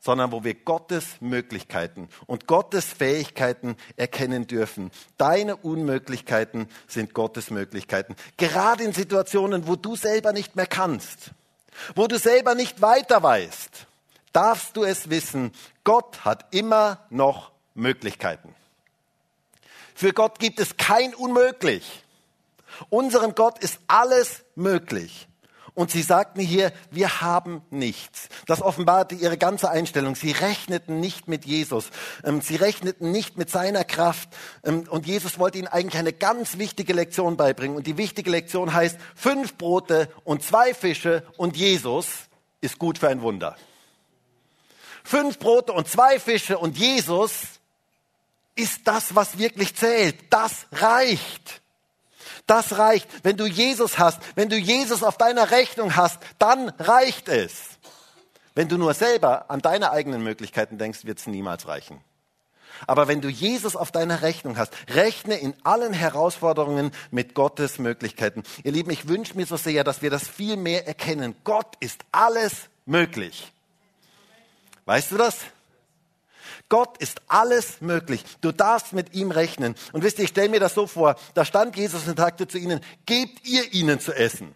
sondern 0.00 0.32
wo 0.32 0.44
wir 0.44 0.54
Gottes 0.54 1.20
Möglichkeiten 1.20 2.08
und 2.26 2.46
Gottes 2.46 2.84
Fähigkeiten 2.86 3.76
erkennen 3.96 4.46
dürfen. 4.46 4.90
Deine 5.18 5.56
Unmöglichkeiten 5.56 6.68
sind 6.86 7.14
Gottes 7.14 7.50
Möglichkeiten. 7.50 8.14
Gerade 8.36 8.84
in 8.84 8.92
Situationen, 8.92 9.66
wo 9.66 9.76
du 9.76 9.96
selber 9.96 10.32
nicht 10.32 10.56
mehr 10.56 10.66
kannst, 10.66 11.32
wo 11.94 12.06
du 12.06 12.18
selber 12.18 12.54
nicht 12.54 12.80
weiter 12.80 13.22
weißt, 13.22 13.86
darfst 14.32 14.76
du 14.76 14.84
es 14.84 15.10
wissen, 15.10 15.52
Gott 15.82 16.24
hat 16.24 16.46
immer 16.54 17.06
noch 17.10 17.52
Möglichkeiten. 17.74 18.54
Für 19.94 20.12
Gott 20.12 20.38
gibt 20.38 20.60
es 20.60 20.76
kein 20.76 21.14
Unmöglich. 21.14 22.02
Unserem 22.90 23.34
Gott 23.34 23.58
ist 23.60 23.78
alles 23.86 24.44
möglich. 24.54 25.26
Und 25.76 25.90
sie 25.90 26.00
sagten 26.00 26.40
hier, 26.40 26.72
wir 26.90 27.20
haben 27.20 27.60
nichts. 27.68 28.30
Das 28.46 28.62
offenbarte 28.62 29.14
ihre 29.14 29.36
ganze 29.36 29.70
Einstellung. 29.70 30.16
Sie 30.16 30.32
rechneten 30.32 31.00
nicht 31.00 31.28
mit 31.28 31.44
Jesus. 31.44 31.90
Ähm, 32.24 32.40
sie 32.40 32.56
rechneten 32.56 33.12
nicht 33.12 33.36
mit 33.36 33.50
seiner 33.50 33.84
Kraft. 33.84 34.30
Ähm, 34.64 34.88
und 34.88 35.06
Jesus 35.06 35.38
wollte 35.38 35.58
ihnen 35.58 35.68
eigentlich 35.68 35.98
eine 35.98 36.14
ganz 36.14 36.56
wichtige 36.56 36.94
Lektion 36.94 37.36
beibringen. 37.36 37.76
Und 37.76 37.86
die 37.86 37.98
wichtige 37.98 38.30
Lektion 38.30 38.72
heißt, 38.72 38.96
fünf 39.14 39.58
Brote 39.58 40.10
und 40.24 40.42
zwei 40.42 40.72
Fische 40.72 41.22
und 41.36 41.58
Jesus 41.58 42.06
ist 42.62 42.78
gut 42.78 42.96
für 42.96 43.08
ein 43.08 43.20
Wunder. 43.20 43.54
Fünf 45.04 45.38
Brote 45.38 45.74
und 45.74 45.86
zwei 45.86 46.18
Fische 46.18 46.56
und 46.56 46.78
Jesus 46.78 47.32
ist 48.54 48.88
das, 48.88 49.14
was 49.14 49.36
wirklich 49.36 49.76
zählt. 49.76 50.32
Das 50.32 50.66
reicht. 50.72 51.60
Das 52.46 52.78
reicht. 52.78 53.08
Wenn 53.24 53.36
du 53.36 53.46
Jesus 53.46 53.98
hast, 53.98 54.20
wenn 54.34 54.48
du 54.48 54.56
Jesus 54.56 55.02
auf 55.02 55.18
deiner 55.18 55.50
Rechnung 55.50 55.96
hast, 55.96 56.18
dann 56.38 56.68
reicht 56.78 57.28
es. 57.28 57.52
Wenn 58.54 58.68
du 58.68 58.78
nur 58.78 58.94
selber 58.94 59.50
an 59.50 59.60
deine 59.60 59.90
eigenen 59.90 60.22
Möglichkeiten 60.22 60.78
denkst, 60.78 61.04
wird 61.04 61.18
es 61.18 61.26
niemals 61.26 61.68
reichen. 61.68 62.00
Aber 62.86 63.08
wenn 63.08 63.20
du 63.20 63.28
Jesus 63.28 63.74
auf 63.74 63.90
deiner 63.90 64.22
Rechnung 64.22 64.58
hast, 64.58 64.72
rechne 64.88 65.36
in 65.36 65.54
allen 65.64 65.92
Herausforderungen 65.92 66.90
mit 67.10 67.34
Gottes 67.34 67.78
Möglichkeiten. 67.78 68.42
Ihr 68.64 68.72
Lieben, 68.72 68.90
ich 68.90 69.08
wünsche 69.08 69.36
mir 69.36 69.46
so 69.46 69.56
sehr, 69.56 69.82
dass 69.84 70.02
wir 70.02 70.10
das 70.10 70.28
viel 70.28 70.56
mehr 70.56 70.86
erkennen. 70.86 71.34
Gott 71.44 71.74
ist 71.80 72.04
alles 72.12 72.68
möglich. 72.84 73.52
Weißt 74.84 75.10
du 75.10 75.16
das? 75.16 75.38
Gott 76.68 76.98
ist 76.98 77.20
alles 77.28 77.80
möglich. 77.80 78.24
Du 78.40 78.52
darfst 78.52 78.92
mit 78.92 79.14
ihm 79.14 79.30
rechnen. 79.30 79.74
Und 79.92 80.02
wisst 80.02 80.18
ihr, 80.18 80.24
ich 80.24 80.30
stelle 80.30 80.48
mir 80.48 80.60
das 80.60 80.74
so 80.74 80.86
vor, 80.86 81.16
da 81.34 81.44
stand 81.44 81.76
Jesus 81.76 82.06
und 82.08 82.18
sagte 82.18 82.48
zu 82.48 82.58
ihnen, 82.58 82.80
gebt 83.06 83.46
ihr 83.46 83.72
ihnen 83.72 84.00
zu 84.00 84.12
essen. 84.12 84.54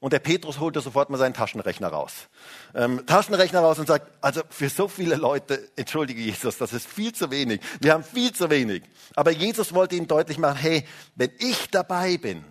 Und 0.00 0.12
der 0.12 0.20
Petrus 0.20 0.60
holte 0.60 0.80
sofort 0.80 1.10
mal 1.10 1.18
seinen 1.18 1.34
Taschenrechner 1.34 1.88
raus. 1.88 2.12
Ähm, 2.74 3.04
Taschenrechner 3.04 3.60
raus 3.60 3.80
und 3.80 3.88
sagt, 3.88 4.06
also 4.20 4.42
für 4.48 4.68
so 4.68 4.86
viele 4.86 5.16
Leute, 5.16 5.68
entschuldige 5.74 6.20
Jesus, 6.20 6.56
das 6.58 6.72
ist 6.72 6.86
viel 6.86 7.12
zu 7.12 7.32
wenig. 7.32 7.60
Wir 7.80 7.94
haben 7.94 8.04
viel 8.04 8.32
zu 8.32 8.48
wenig. 8.48 8.84
Aber 9.16 9.32
Jesus 9.32 9.74
wollte 9.74 9.96
ihnen 9.96 10.06
deutlich 10.06 10.38
machen, 10.38 10.56
hey, 10.56 10.86
wenn 11.16 11.32
ich 11.38 11.70
dabei 11.70 12.16
bin, 12.16 12.44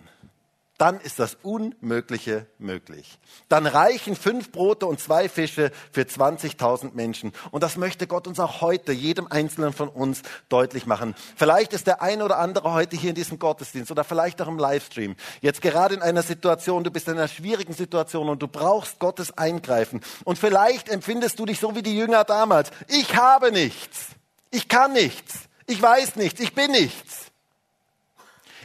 dann 0.78 1.00
ist 1.00 1.18
das 1.18 1.36
Unmögliche 1.42 2.46
möglich. 2.58 3.18
Dann 3.48 3.66
reichen 3.66 4.14
fünf 4.14 4.52
Brote 4.52 4.86
und 4.86 5.00
zwei 5.00 5.28
Fische 5.28 5.72
für 5.90 6.02
20.000 6.02 6.94
Menschen. 6.94 7.32
Und 7.50 7.64
das 7.64 7.76
möchte 7.76 8.06
Gott 8.06 8.28
uns 8.28 8.38
auch 8.38 8.60
heute, 8.60 8.92
jedem 8.92 9.26
Einzelnen 9.26 9.72
von 9.72 9.88
uns, 9.88 10.22
deutlich 10.48 10.86
machen. 10.86 11.16
Vielleicht 11.36 11.72
ist 11.72 11.88
der 11.88 12.00
ein 12.00 12.22
oder 12.22 12.38
andere 12.38 12.72
heute 12.72 12.96
hier 12.96 13.10
in 13.10 13.16
diesem 13.16 13.40
Gottesdienst 13.40 13.90
oder 13.90 14.04
vielleicht 14.04 14.40
auch 14.40 14.48
im 14.48 14.58
Livestream. 14.58 15.16
Jetzt 15.40 15.62
gerade 15.62 15.96
in 15.96 16.02
einer 16.02 16.22
Situation, 16.22 16.84
du 16.84 16.92
bist 16.92 17.08
in 17.08 17.14
einer 17.14 17.28
schwierigen 17.28 17.74
Situation 17.74 18.28
und 18.28 18.40
du 18.40 18.46
brauchst 18.46 19.00
Gottes 19.00 19.36
Eingreifen. 19.36 20.00
Und 20.24 20.38
vielleicht 20.38 20.88
empfindest 20.88 21.40
du 21.40 21.46
dich 21.46 21.58
so 21.58 21.74
wie 21.74 21.82
die 21.82 21.96
Jünger 21.96 22.22
damals. 22.22 22.70
Ich 22.86 23.16
habe 23.16 23.50
nichts. 23.50 24.06
Ich 24.52 24.68
kann 24.68 24.92
nichts. 24.92 25.48
Ich 25.66 25.82
weiß 25.82 26.16
nichts. 26.16 26.40
Ich 26.40 26.54
bin 26.54 26.70
nichts. 26.70 27.27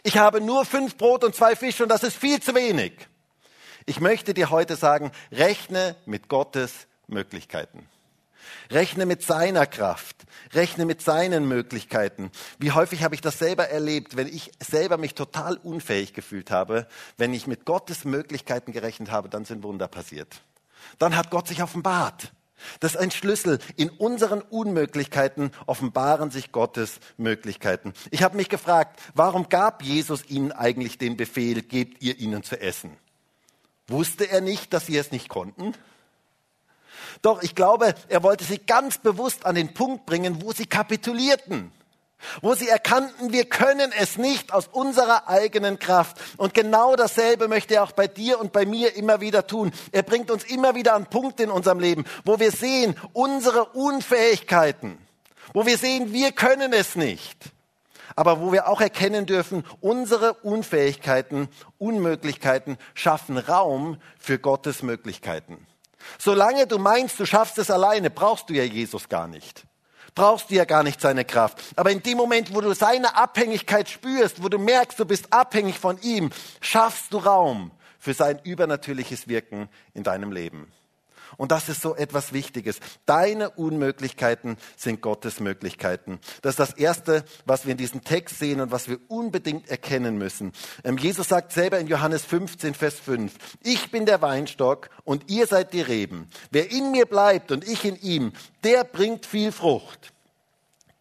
Ich 0.03 0.17
habe 0.17 0.41
nur 0.41 0.65
fünf 0.65 0.97
Brot 0.97 1.23
und 1.23 1.33
zwei 1.33 1.55
Fische 1.55 1.83
und 1.83 1.89
das 1.89 2.03
ist 2.03 2.17
viel 2.17 2.41
zu 2.41 2.53
wenig. 2.53 2.93
Ich 3.85 4.01
möchte 4.01 4.33
dir 4.33 4.49
heute 4.49 4.75
sagen, 4.75 5.11
rechne 5.31 5.95
mit 6.05 6.27
Gottes 6.27 6.87
Möglichkeiten. 7.07 7.87
Rechne 8.69 9.05
mit 9.05 9.23
seiner 9.23 9.65
Kraft, 9.65 10.25
rechne 10.53 10.85
mit 10.85 11.01
seinen 11.01 11.47
Möglichkeiten. 11.47 12.31
Wie 12.59 12.71
häufig 12.71 13.03
habe 13.03 13.15
ich 13.15 13.21
das 13.21 13.39
selber 13.39 13.69
erlebt, 13.69 14.17
wenn 14.17 14.27
ich 14.27 14.51
selber 14.59 14.97
mich 14.97 15.15
total 15.15 15.55
unfähig 15.57 16.13
gefühlt 16.13 16.51
habe, 16.51 16.87
wenn 17.17 17.33
ich 17.33 17.47
mit 17.47 17.65
Gottes 17.65 18.03
Möglichkeiten 18.03 18.73
gerechnet 18.73 19.11
habe, 19.11 19.29
dann 19.29 19.45
sind 19.45 19.63
Wunder 19.63 19.87
passiert. 19.87 20.41
Dann 20.99 21.15
hat 21.15 21.29
Gott 21.29 21.47
sich 21.47 21.63
offenbart. 21.63 22.31
Das 22.79 22.95
ist 22.95 22.97
ein 22.97 23.11
Schlüssel. 23.11 23.59
In 23.75 23.89
unseren 23.89 24.41
Unmöglichkeiten 24.41 25.51
offenbaren 25.65 26.31
sich 26.31 26.51
Gottes 26.51 26.99
Möglichkeiten. 27.17 27.93
Ich 28.11 28.23
habe 28.23 28.37
mich 28.37 28.49
gefragt, 28.49 28.99
warum 29.13 29.49
gab 29.49 29.83
Jesus 29.83 30.25
ihnen 30.29 30.51
eigentlich 30.51 30.97
den 30.97 31.17
Befehl, 31.17 31.61
gebt 31.61 32.01
ihr 32.01 32.19
ihnen 32.19 32.43
zu 32.43 32.59
essen? 32.59 32.97
Wusste 33.87 34.29
er 34.29 34.41
nicht, 34.41 34.73
dass 34.73 34.85
sie 34.85 34.97
es 34.97 35.11
nicht 35.11 35.29
konnten? 35.29 35.73
Doch, 37.21 37.43
ich 37.43 37.55
glaube, 37.55 37.95
er 38.07 38.23
wollte 38.23 38.43
sie 38.43 38.59
ganz 38.59 38.97
bewusst 38.97 39.45
an 39.45 39.55
den 39.55 39.73
Punkt 39.73 40.05
bringen, 40.05 40.41
wo 40.41 40.51
sie 40.51 40.65
kapitulierten 40.65 41.71
wo 42.41 42.55
sie 42.55 42.67
erkannten, 42.67 43.31
wir 43.31 43.45
können 43.45 43.91
es 43.97 44.17
nicht 44.17 44.53
aus 44.53 44.67
unserer 44.71 45.27
eigenen 45.27 45.79
Kraft. 45.79 46.17
Und 46.37 46.53
genau 46.53 46.95
dasselbe 46.95 47.47
möchte 47.47 47.75
er 47.75 47.83
auch 47.83 47.91
bei 47.91 48.07
dir 48.07 48.39
und 48.39 48.51
bei 48.51 48.65
mir 48.65 48.95
immer 48.95 49.21
wieder 49.21 49.47
tun. 49.47 49.71
Er 49.91 50.03
bringt 50.03 50.31
uns 50.31 50.43
immer 50.43 50.75
wieder 50.75 50.93
an 50.93 51.07
Punkte 51.07 51.43
in 51.43 51.51
unserem 51.51 51.79
Leben, 51.79 52.05
wo 52.25 52.39
wir 52.39 52.51
sehen, 52.51 52.95
unsere 53.13 53.65
Unfähigkeiten, 53.65 54.97
wo 55.53 55.65
wir 55.65 55.77
sehen, 55.77 56.13
wir 56.13 56.31
können 56.31 56.73
es 56.73 56.95
nicht. 56.95 57.37
Aber 58.15 58.39
wo 58.39 58.51
wir 58.51 58.67
auch 58.67 58.79
erkennen 58.79 59.25
dürfen, 59.25 59.63
unsere 59.81 60.35
Unfähigkeiten, 60.35 61.49
Unmöglichkeiten 61.79 62.77
schaffen 62.93 63.39
Raum 63.39 63.97
für 64.19 64.37
Gottes 64.37 64.83
Möglichkeiten. 64.83 65.65
Solange 66.19 66.67
du 66.67 66.77
meinst, 66.77 67.19
du 67.19 67.25
schaffst 67.25 67.57
es 67.57 67.71
alleine, 67.71 68.11
brauchst 68.11 68.49
du 68.49 68.53
ja 68.53 68.63
Jesus 68.63 69.09
gar 69.09 69.27
nicht 69.27 69.65
brauchst 70.15 70.49
du 70.49 70.55
ja 70.55 70.65
gar 70.65 70.83
nicht 70.83 71.01
seine 71.01 71.25
Kraft. 71.25 71.59
Aber 71.75 71.91
in 71.91 72.01
dem 72.03 72.17
Moment, 72.17 72.53
wo 72.53 72.61
du 72.61 72.73
seine 72.73 73.15
Abhängigkeit 73.15 73.89
spürst, 73.89 74.43
wo 74.43 74.49
du 74.49 74.57
merkst, 74.57 74.99
du 74.99 75.05
bist 75.05 75.31
abhängig 75.31 75.79
von 75.79 75.99
ihm, 76.01 76.31
schaffst 76.61 77.13
du 77.13 77.17
Raum 77.17 77.71
für 77.99 78.13
sein 78.13 78.39
übernatürliches 78.43 79.27
Wirken 79.27 79.69
in 79.93 80.03
deinem 80.03 80.31
Leben. 80.31 80.71
Und 81.37 81.51
das 81.51 81.69
ist 81.69 81.81
so 81.81 81.95
etwas 81.95 82.33
Wichtiges. 82.33 82.79
Deine 83.05 83.49
Unmöglichkeiten 83.51 84.57
sind 84.77 85.01
Gottes 85.01 85.39
Möglichkeiten. 85.39 86.19
Das 86.41 86.51
ist 86.51 86.59
das 86.59 86.73
Erste, 86.73 87.23
was 87.45 87.65
wir 87.65 87.71
in 87.71 87.77
diesem 87.77 88.03
Text 88.03 88.39
sehen 88.39 88.61
und 88.61 88.71
was 88.71 88.87
wir 88.87 88.99
unbedingt 89.07 89.69
erkennen 89.69 90.17
müssen. 90.17 90.51
Ähm, 90.83 90.97
Jesus 90.97 91.27
sagt 91.29 91.51
selber 91.51 91.79
in 91.79 91.87
Johannes 91.87 92.23
15, 92.25 92.73
Vers 92.73 92.99
5, 92.99 93.33
ich 93.61 93.91
bin 93.91 94.05
der 94.05 94.21
Weinstock 94.21 94.89
und 95.03 95.29
ihr 95.29 95.47
seid 95.47 95.73
die 95.73 95.81
Reben. 95.81 96.29
Wer 96.51 96.71
in 96.71 96.91
mir 96.91 97.05
bleibt 97.05 97.51
und 97.51 97.67
ich 97.67 97.85
in 97.85 97.99
ihm, 98.01 98.33
der 98.63 98.83
bringt 98.83 99.25
viel 99.25 99.51
Frucht. 99.51 100.13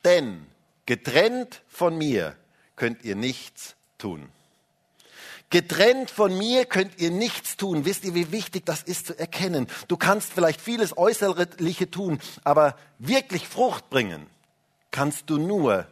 Denn 0.05 0.47
getrennt 0.87 1.63
von 1.69 1.97
mir 1.97 2.37
könnt 2.77 3.05
ihr 3.05 3.17
nichts 3.17 3.77
tun. 3.99 4.29
Getrennt 5.53 6.11
von 6.11 6.37
mir 6.37 6.65
könnt 6.65 6.99
ihr 6.99 7.11
nichts 7.11 7.59
tun. 7.59 7.85
Wisst 7.85 8.05
ihr, 8.05 8.15
wie 8.15 8.33
wichtig 8.33 8.65
das 8.65 8.83
ist 8.83 9.07
zu 9.07 9.19
erkennen? 9.19 9.67
Du 9.87 9.99
kannst 9.99 10.33
vielleicht 10.33 10.63
vieles 10.63 10.97
Äußerliche 10.97 11.91
tun, 11.91 12.21
aber 12.43 12.75
wirklich 12.99 13.47
Frucht 13.47 13.91
bringen 13.91 14.27
kannst 14.91 15.29
du 15.29 15.37
nur, 15.37 15.87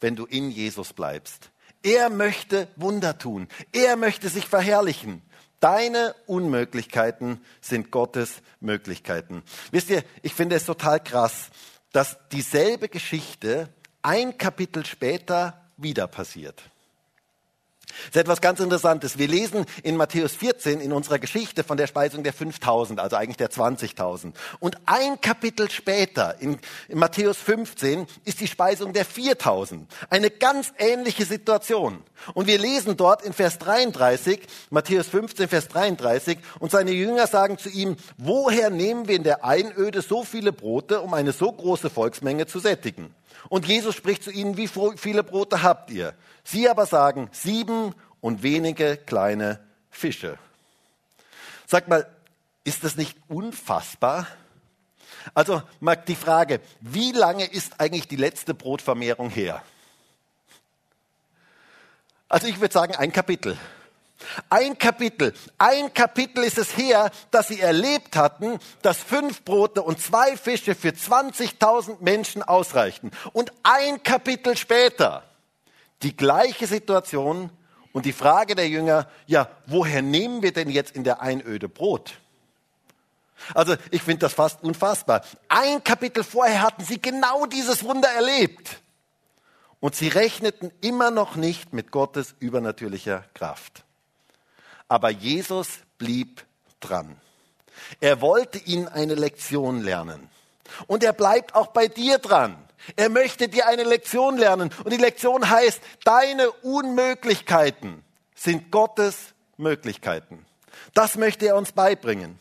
wenn 0.00 0.16
du 0.16 0.24
in 0.24 0.50
Jesus 0.50 0.94
bleibst. 0.94 1.50
Er 1.82 2.08
möchte 2.08 2.68
Wunder 2.76 3.18
tun. 3.18 3.48
Er 3.72 3.96
möchte 3.96 4.30
sich 4.30 4.46
verherrlichen. 4.46 5.20
Deine 5.60 6.14
Unmöglichkeiten 6.26 7.44
sind 7.60 7.90
Gottes 7.90 8.40
Möglichkeiten. 8.60 9.42
Wisst 9.72 9.90
ihr, 9.90 10.04
ich 10.22 10.32
finde 10.32 10.56
es 10.56 10.64
total 10.64 11.00
krass, 11.00 11.50
dass 11.92 12.16
dieselbe 12.30 12.88
Geschichte 12.88 13.68
ein 14.00 14.38
Kapitel 14.38 14.86
später 14.86 15.60
wieder 15.76 16.06
passiert. 16.06 16.62
Das 18.06 18.16
ist 18.16 18.20
etwas 18.22 18.40
ganz 18.40 18.60
Interessantes. 18.60 19.18
Wir 19.18 19.28
lesen 19.28 19.66
in 19.82 19.96
Matthäus 19.96 20.32
14 20.32 20.80
in 20.80 20.92
unserer 20.92 21.18
Geschichte 21.18 21.64
von 21.64 21.76
der 21.76 21.86
Speisung 21.86 22.22
der 22.22 22.32
5000, 22.32 23.00
also 23.00 23.16
eigentlich 23.16 23.36
der 23.36 23.50
20.000. 23.50 24.32
Und 24.60 24.76
ein 24.86 25.20
Kapitel 25.20 25.70
später, 25.70 26.40
in, 26.40 26.58
in, 26.88 26.98
Matthäus 26.98 27.36
15, 27.38 28.06
ist 28.24 28.40
die 28.40 28.48
Speisung 28.48 28.92
der 28.92 29.04
4000. 29.04 29.90
Eine 30.10 30.30
ganz 30.30 30.72
ähnliche 30.78 31.24
Situation. 31.24 32.02
Und 32.34 32.46
wir 32.46 32.58
lesen 32.58 32.96
dort 32.96 33.22
in 33.22 33.32
Vers 33.32 33.58
33, 33.58 34.40
Matthäus 34.70 35.08
15, 35.08 35.48
Vers 35.48 35.68
33, 35.68 36.38
und 36.60 36.70
seine 36.70 36.92
Jünger 36.92 37.26
sagen 37.26 37.58
zu 37.58 37.68
ihm, 37.68 37.96
woher 38.16 38.70
nehmen 38.70 39.08
wir 39.08 39.16
in 39.16 39.24
der 39.24 39.44
Einöde 39.44 40.02
so 40.02 40.24
viele 40.24 40.52
Brote, 40.52 41.00
um 41.00 41.14
eine 41.14 41.32
so 41.32 41.50
große 41.50 41.90
Volksmenge 41.90 42.46
zu 42.46 42.58
sättigen? 42.58 43.14
Und 43.48 43.66
Jesus 43.66 43.94
spricht 43.94 44.22
zu 44.22 44.30
ihnen, 44.30 44.56
wie 44.56 44.68
viele 44.96 45.24
Brote 45.24 45.62
habt 45.62 45.90
ihr? 45.90 46.14
Sie 46.44 46.68
aber 46.68 46.86
sagen, 46.86 47.28
sieben 47.32 47.94
und 48.20 48.42
wenige 48.42 48.96
kleine 48.96 49.60
Fische. 49.90 50.38
Sag 51.66 51.88
mal, 51.88 52.06
ist 52.64 52.84
das 52.84 52.96
nicht 52.96 53.16
unfassbar? 53.28 54.26
Also 55.34 55.62
mag 55.80 56.06
die 56.06 56.16
Frage, 56.16 56.60
wie 56.80 57.12
lange 57.12 57.44
ist 57.44 57.80
eigentlich 57.80 58.08
die 58.08 58.16
letzte 58.16 58.54
Brotvermehrung 58.54 59.30
her? 59.30 59.62
Also 62.28 62.46
ich 62.46 62.60
würde 62.60 62.72
sagen 62.72 62.94
ein 62.94 63.12
Kapitel. 63.12 63.58
Ein 64.50 64.78
Kapitel, 64.78 65.34
ein 65.58 65.92
Kapitel 65.94 66.44
ist 66.44 66.58
es 66.58 66.76
her, 66.76 67.10
dass 67.30 67.48
sie 67.48 67.60
erlebt 67.60 68.16
hatten, 68.16 68.58
dass 68.82 68.98
fünf 68.98 69.42
Brote 69.42 69.82
und 69.82 70.00
zwei 70.00 70.36
Fische 70.36 70.74
für 70.74 70.90
20.000 70.90 71.96
Menschen 72.00 72.42
ausreichten. 72.42 73.10
Und 73.32 73.52
ein 73.62 74.02
Kapitel 74.02 74.56
später 74.56 75.24
die 76.02 76.16
gleiche 76.16 76.66
Situation 76.66 77.50
und 77.92 78.06
die 78.06 78.12
Frage 78.12 78.54
der 78.54 78.68
Jünger, 78.68 79.08
ja, 79.26 79.48
woher 79.66 80.02
nehmen 80.02 80.42
wir 80.42 80.52
denn 80.52 80.70
jetzt 80.70 80.96
in 80.96 81.04
der 81.04 81.20
Einöde 81.20 81.68
Brot? 81.68 82.14
Also 83.54 83.74
ich 83.90 84.02
finde 84.02 84.20
das 84.20 84.34
fast 84.34 84.62
unfassbar. 84.62 85.24
Ein 85.48 85.82
Kapitel 85.82 86.24
vorher 86.24 86.62
hatten 86.62 86.84
sie 86.84 87.00
genau 87.00 87.46
dieses 87.46 87.82
Wunder 87.84 88.08
erlebt. 88.08 88.80
Und 89.80 89.96
sie 89.96 90.08
rechneten 90.08 90.70
immer 90.80 91.10
noch 91.10 91.34
nicht 91.34 91.72
mit 91.72 91.90
Gottes 91.90 92.36
übernatürlicher 92.38 93.24
Kraft. 93.34 93.84
Aber 94.92 95.08
Jesus 95.08 95.68
blieb 95.96 96.44
dran. 96.80 97.16
Er 98.02 98.20
wollte 98.20 98.58
ihnen 98.58 98.88
eine 98.88 99.14
Lektion 99.14 99.80
lernen. 99.80 100.28
Und 100.86 101.02
er 101.02 101.14
bleibt 101.14 101.54
auch 101.54 101.68
bei 101.68 101.88
dir 101.88 102.18
dran. 102.18 102.58
Er 102.96 103.08
möchte 103.08 103.48
dir 103.48 103.66
eine 103.68 103.84
Lektion 103.84 104.36
lernen. 104.36 104.68
Und 104.84 104.92
die 104.92 104.98
Lektion 104.98 105.48
heißt, 105.48 105.80
deine 106.04 106.50
Unmöglichkeiten 106.50 108.04
sind 108.34 108.70
Gottes 108.70 109.32
Möglichkeiten. 109.56 110.44
Das 110.92 111.16
möchte 111.16 111.46
er 111.46 111.56
uns 111.56 111.72
beibringen. 111.72 112.38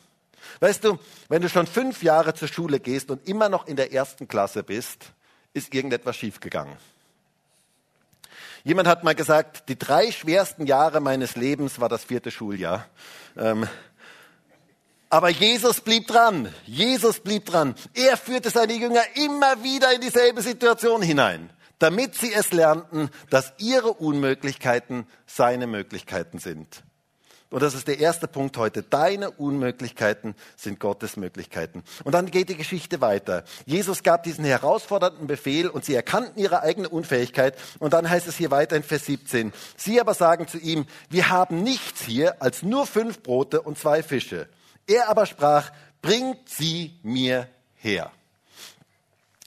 Weißt 0.59 0.83
du, 0.83 0.99
wenn 1.29 1.41
du 1.41 1.47
schon 1.47 1.67
fünf 1.67 2.03
Jahre 2.03 2.33
zur 2.33 2.49
Schule 2.49 2.81
gehst 2.81 3.11
und 3.11 3.29
immer 3.29 3.47
noch 3.47 3.65
in 3.65 3.77
der 3.77 3.93
ersten 3.93 4.27
Klasse 4.27 4.61
bist, 4.61 5.13
ist 5.53 5.73
irgendetwas 5.73 6.17
schiefgegangen. 6.17 6.75
Jemand 8.63 8.87
hat 8.87 9.03
mal 9.03 9.15
gesagt, 9.15 9.69
die 9.69 9.77
drei 9.77 10.11
schwersten 10.11 10.65
Jahre 10.65 10.99
meines 10.99 11.35
Lebens 11.35 11.79
war 11.79 11.89
das 11.89 12.03
vierte 12.03 12.29
Schuljahr. 12.29 12.85
Ähm, 13.35 13.67
aber 15.09 15.29
Jesus 15.29 15.81
blieb 15.81 16.07
dran. 16.07 16.53
Jesus 16.65 17.19
blieb 17.19 17.45
dran. 17.45 17.75
Er 17.93 18.17
führte 18.17 18.49
seine 18.49 18.73
Jünger 18.73 19.01
immer 19.15 19.63
wieder 19.63 19.93
in 19.93 20.01
dieselbe 20.01 20.41
Situation 20.41 21.01
hinein, 21.01 21.49
damit 21.79 22.15
sie 22.15 22.33
es 22.33 22.51
lernten, 22.51 23.09
dass 23.29 23.53
ihre 23.57 23.93
Unmöglichkeiten 23.93 25.05
seine 25.25 25.67
Möglichkeiten 25.67 26.39
sind. 26.39 26.83
Und 27.51 27.61
das 27.61 27.73
ist 27.73 27.89
der 27.89 27.99
erste 27.99 28.29
Punkt 28.29 28.55
heute. 28.55 28.81
Deine 28.81 29.29
Unmöglichkeiten 29.29 30.35
sind 30.55 30.79
Gottes 30.79 31.17
Möglichkeiten. 31.17 31.83
Und 32.05 32.13
dann 32.13 32.31
geht 32.31 32.47
die 32.47 32.55
Geschichte 32.55 33.01
weiter. 33.01 33.43
Jesus 33.65 34.03
gab 34.03 34.23
diesen 34.23 34.45
herausfordernden 34.45 35.27
Befehl 35.27 35.67
und 35.67 35.83
sie 35.83 35.93
erkannten 35.93 36.39
ihre 36.39 36.61
eigene 36.61 36.87
Unfähigkeit. 36.87 37.57
Und 37.79 37.91
dann 37.91 38.09
heißt 38.09 38.25
es 38.25 38.37
hier 38.37 38.51
weiter 38.51 38.77
in 38.77 38.83
Vers 38.83 39.05
17. 39.05 39.51
Sie 39.75 39.99
aber 39.99 40.13
sagen 40.13 40.47
zu 40.47 40.57
ihm, 40.57 40.85
wir 41.09 41.29
haben 41.29 41.61
nichts 41.61 42.03
hier 42.03 42.41
als 42.41 42.63
nur 42.63 42.87
fünf 42.87 43.21
Brote 43.21 43.61
und 43.61 43.77
zwei 43.77 44.01
Fische. 44.01 44.47
Er 44.87 45.09
aber 45.09 45.25
sprach, 45.25 45.71
bringt 46.01 46.47
sie 46.47 46.97
mir 47.03 47.49
her. 47.75 48.11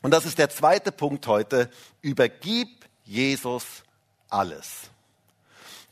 Und 0.03 0.11
das 0.11 0.27
ist 0.27 0.37
der 0.37 0.51
zweite 0.51 0.93
Punkt 0.93 1.27
heute. 1.27 1.71
Übergib 2.03 2.69
Jesus 3.05 3.65
alles. 4.29 4.91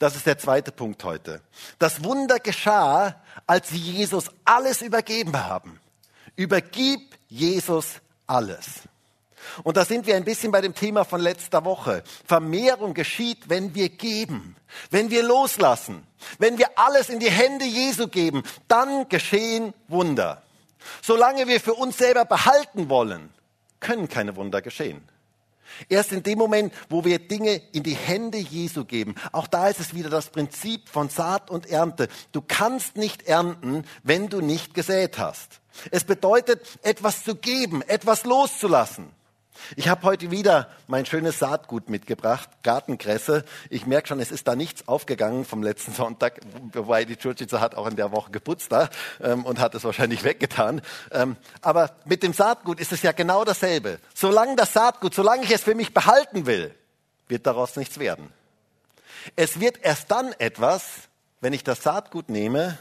Das 0.02 0.16
ist 0.16 0.26
der 0.26 0.36
zweite 0.36 0.72
Punkt 0.72 1.04
heute. 1.04 1.40
Das 1.78 2.02
Wunder 2.02 2.40
geschah, 2.40 3.22
als 3.46 3.68
sie 3.68 3.78
Jesus 3.78 4.32
alles 4.44 4.82
übergeben 4.82 5.44
haben. 5.44 5.78
Übergib 6.34 7.14
Jesus 7.28 8.00
alles. 8.26 8.80
Und 9.62 9.76
da 9.76 9.84
sind 9.84 10.08
wir 10.08 10.16
ein 10.16 10.24
bisschen 10.24 10.50
bei 10.50 10.60
dem 10.60 10.74
Thema 10.74 11.04
von 11.04 11.20
letzter 11.20 11.64
Woche. 11.64 12.02
Vermehrung 12.26 12.94
geschieht, 12.94 13.48
wenn 13.48 13.76
wir 13.76 13.90
geben, 13.90 14.56
wenn 14.90 15.08
wir 15.10 15.22
loslassen, 15.22 16.04
wenn 16.40 16.58
wir 16.58 16.76
alles 16.80 17.08
in 17.08 17.20
die 17.20 17.30
Hände 17.30 17.64
Jesu 17.64 18.08
geben, 18.08 18.42
dann 18.66 19.08
geschehen 19.08 19.72
Wunder. 19.86 20.42
Solange 21.00 21.46
wir 21.46 21.60
für 21.60 21.74
uns 21.74 21.96
selber 21.96 22.24
behalten 22.24 22.88
wollen, 22.88 23.32
können 23.78 24.08
keine 24.08 24.34
Wunder 24.34 24.62
geschehen. 24.62 25.11
Erst 25.88 26.12
in 26.12 26.22
dem 26.22 26.38
Moment, 26.38 26.72
wo 26.88 27.04
wir 27.04 27.18
Dinge 27.18 27.60
in 27.72 27.82
die 27.82 27.94
Hände 27.94 28.38
Jesu 28.38 28.84
geben, 28.84 29.14
auch 29.32 29.46
da 29.46 29.68
ist 29.68 29.80
es 29.80 29.94
wieder 29.94 30.10
das 30.10 30.30
Prinzip 30.30 30.88
von 30.88 31.08
Saat 31.08 31.50
und 31.50 31.68
Ernte. 31.70 32.08
Du 32.32 32.42
kannst 32.42 32.96
nicht 32.96 33.22
ernten, 33.22 33.84
wenn 34.02 34.28
du 34.28 34.40
nicht 34.40 34.74
gesät 34.74 35.18
hast. 35.18 35.60
Es 35.90 36.04
bedeutet, 36.04 36.60
etwas 36.82 37.24
zu 37.24 37.34
geben, 37.34 37.82
etwas 37.82 38.24
loszulassen. 38.24 39.10
Ich 39.76 39.88
habe 39.88 40.02
heute 40.02 40.30
wieder 40.30 40.70
mein 40.86 41.06
schönes 41.06 41.38
Saatgut 41.38 41.88
mitgebracht, 41.88 42.48
Gartenkresse. 42.62 43.44
Ich 43.70 43.86
merke 43.86 44.08
schon, 44.08 44.20
es 44.20 44.30
ist 44.30 44.48
da 44.48 44.56
nichts 44.56 44.88
aufgegangen 44.88 45.44
vom 45.44 45.62
letzten 45.62 45.92
Sonntag, 45.94 46.40
wobei 46.72 47.04
die 47.04 47.16
Churchiza 47.16 47.60
hat 47.60 47.74
auch 47.74 47.86
in 47.86 47.96
der 47.96 48.12
Woche 48.12 48.30
geputzt 48.30 48.72
da 48.72 48.88
ähm, 49.20 49.44
und 49.44 49.60
hat 49.60 49.74
es 49.74 49.84
wahrscheinlich 49.84 50.24
weggetan. 50.24 50.82
Ähm, 51.10 51.36
aber 51.60 51.96
mit 52.04 52.22
dem 52.22 52.32
Saatgut 52.32 52.80
ist 52.80 52.92
es 52.92 53.02
ja 53.02 53.12
genau 53.12 53.44
dasselbe. 53.44 53.98
Solange 54.14 54.56
das 54.56 54.72
Saatgut, 54.72 55.14
solange 55.14 55.44
ich 55.44 55.50
es 55.50 55.62
für 55.62 55.74
mich 55.74 55.94
behalten 55.94 56.46
will, 56.46 56.74
wird 57.28 57.46
daraus 57.46 57.76
nichts 57.76 57.98
werden. 57.98 58.32
Es 59.36 59.60
wird 59.60 59.78
erst 59.82 60.10
dann 60.10 60.32
etwas, 60.38 60.82
wenn 61.40 61.52
ich 61.52 61.62
das 61.62 61.82
Saatgut 61.82 62.28
nehme. 62.28 62.78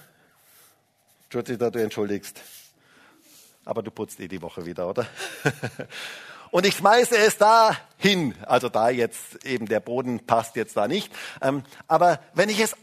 Churchiza, 1.29 1.69
du 1.69 1.79
entschuldigst. 1.79 2.41
Aber 3.63 3.83
du 3.83 3.91
putzt 3.91 4.19
eh 4.19 4.27
die 4.27 4.41
Woche 4.41 4.65
wieder, 4.65 4.89
oder? 4.89 5.05
und 6.51 6.65
ich 6.65 6.75
schmeiße 6.75 7.17
es 7.17 7.37
da 7.37 7.75
hin. 7.97 8.35
Also 8.45 8.69
da 8.69 8.89
jetzt 8.89 9.45
eben 9.45 9.67
der 9.67 9.79
Boden 9.79 10.19
passt 10.25 10.55
jetzt 10.55 10.75
da 10.75 10.87
nicht. 10.87 11.11
Ähm, 11.41 11.63
aber 11.87 12.19
wenn 12.33 12.49
ich 12.49 12.59
es 12.59 12.75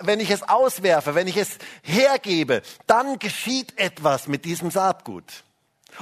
wenn 0.00 0.20
ich 0.20 0.30
es 0.30 0.42
auswerfe, 0.42 1.14
wenn 1.14 1.28
ich 1.28 1.36
es 1.36 1.58
hergebe, 1.82 2.62
dann 2.86 3.18
geschieht 3.18 3.78
etwas 3.78 4.26
mit 4.26 4.44
diesem 4.44 4.70
Saatgut. 4.70 5.44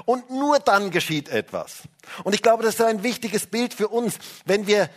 Und 0.06 0.30
nur 0.30 0.58
dann 0.58 0.90
geschieht 0.90 1.28
etwas. 1.28 1.82
Und 2.24 2.34
ich 2.34 2.42
glaube, 2.42 2.62
das 2.62 2.74
ist 2.74 2.80
ein 2.80 3.02
wichtiges 3.02 3.46
Bild 3.46 3.74
für 3.74 3.88
uns. 3.88 4.18
Wenn 4.46 4.66
wir 4.66 4.88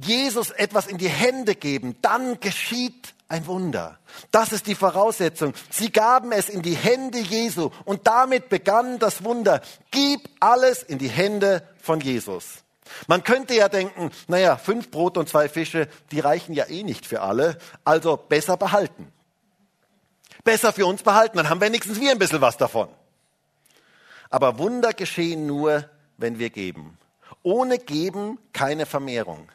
Jesus 0.00 0.50
etwas 0.50 0.86
in 0.86 0.98
die 0.98 1.08
Hände 1.08 1.56
geben, 1.56 1.96
dann 2.02 2.38
geschieht 2.38 3.14
ein 3.28 3.46
Wunder. 3.46 3.98
Das 4.30 4.52
ist 4.52 4.66
die 4.66 4.74
Voraussetzung. 4.74 5.52
Sie 5.70 5.92
gaben 5.92 6.32
es 6.32 6.48
in 6.48 6.62
die 6.62 6.74
Hände 6.74 7.18
Jesu 7.18 7.70
und 7.84 8.06
damit 8.06 8.48
begann 8.48 8.98
das 8.98 9.22
Wunder. 9.22 9.60
Gib 9.90 10.28
alles 10.40 10.82
in 10.82 10.98
die 10.98 11.08
Hände 11.08 11.62
von 11.80 12.00
Jesus. 12.00 12.64
Man 13.06 13.22
könnte 13.22 13.54
ja 13.54 13.68
denken, 13.68 14.10
naja, 14.28 14.56
fünf 14.56 14.90
Brote 14.90 15.20
und 15.20 15.28
zwei 15.28 15.48
Fische, 15.50 15.88
die 16.10 16.20
reichen 16.20 16.54
ja 16.54 16.66
eh 16.68 16.82
nicht 16.82 17.04
für 17.04 17.20
alle, 17.20 17.58
also 17.84 18.16
besser 18.16 18.56
behalten. 18.56 19.12
Besser 20.42 20.72
für 20.72 20.86
uns 20.86 21.02
behalten, 21.02 21.36
dann 21.36 21.50
haben 21.50 21.60
wenigstens 21.60 22.00
wir 22.00 22.10
ein 22.10 22.18
bisschen 22.18 22.40
was 22.40 22.56
davon. 22.56 22.88
Aber 24.30 24.58
Wunder 24.58 24.94
geschehen 24.94 25.46
nur, 25.46 25.88
wenn 26.16 26.38
wir 26.38 26.48
geben. 26.48 26.96
Ohne 27.42 27.78
Geben 27.78 28.38
keine 28.54 28.86
Vermehrung. 28.86 29.48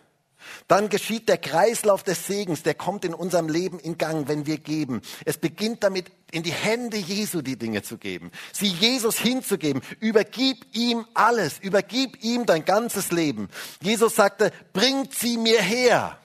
Dann 0.67 0.89
geschieht 0.89 1.29
der 1.29 1.37
Kreislauf 1.37 2.03
des 2.03 2.27
Segens, 2.27 2.63
der 2.63 2.73
kommt 2.73 3.05
in 3.05 3.13
unserem 3.13 3.49
Leben 3.49 3.79
in 3.79 3.97
Gang, 3.97 4.27
wenn 4.27 4.45
wir 4.45 4.57
geben. 4.57 5.01
Es 5.25 5.37
beginnt 5.37 5.83
damit, 5.83 6.11
in 6.31 6.43
die 6.43 6.51
Hände 6.51 6.97
Jesu 6.97 7.41
die 7.41 7.57
Dinge 7.57 7.83
zu 7.83 7.97
geben, 7.97 8.31
sie 8.51 8.67
Jesus 8.67 9.19
hinzugeben. 9.19 9.83
Übergib 9.99 10.65
ihm 10.73 11.05
alles, 11.13 11.59
übergib 11.59 12.23
ihm 12.23 12.45
dein 12.45 12.65
ganzes 12.65 13.11
Leben. 13.11 13.49
Jesus 13.81 14.15
sagte, 14.15 14.51
bringt 14.73 15.13
sie 15.13 15.37
mir 15.37 15.61
her. 15.61 16.17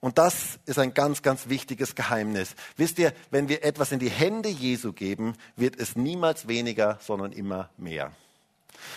Und 0.00 0.16
das 0.18 0.58
ist 0.64 0.78
ein 0.78 0.94
ganz, 0.94 1.22
ganz 1.22 1.48
wichtiges 1.48 1.94
Geheimnis. 1.94 2.54
Wisst 2.76 2.98
ihr, 2.98 3.12
wenn 3.30 3.48
wir 3.48 3.64
etwas 3.64 3.92
in 3.92 3.98
die 3.98 4.10
Hände 4.10 4.48
Jesu 4.48 4.92
geben, 4.92 5.34
wird 5.56 5.78
es 5.78 5.96
niemals 5.96 6.46
weniger, 6.46 6.98
sondern 7.02 7.32
immer 7.32 7.70
mehr. 7.76 8.12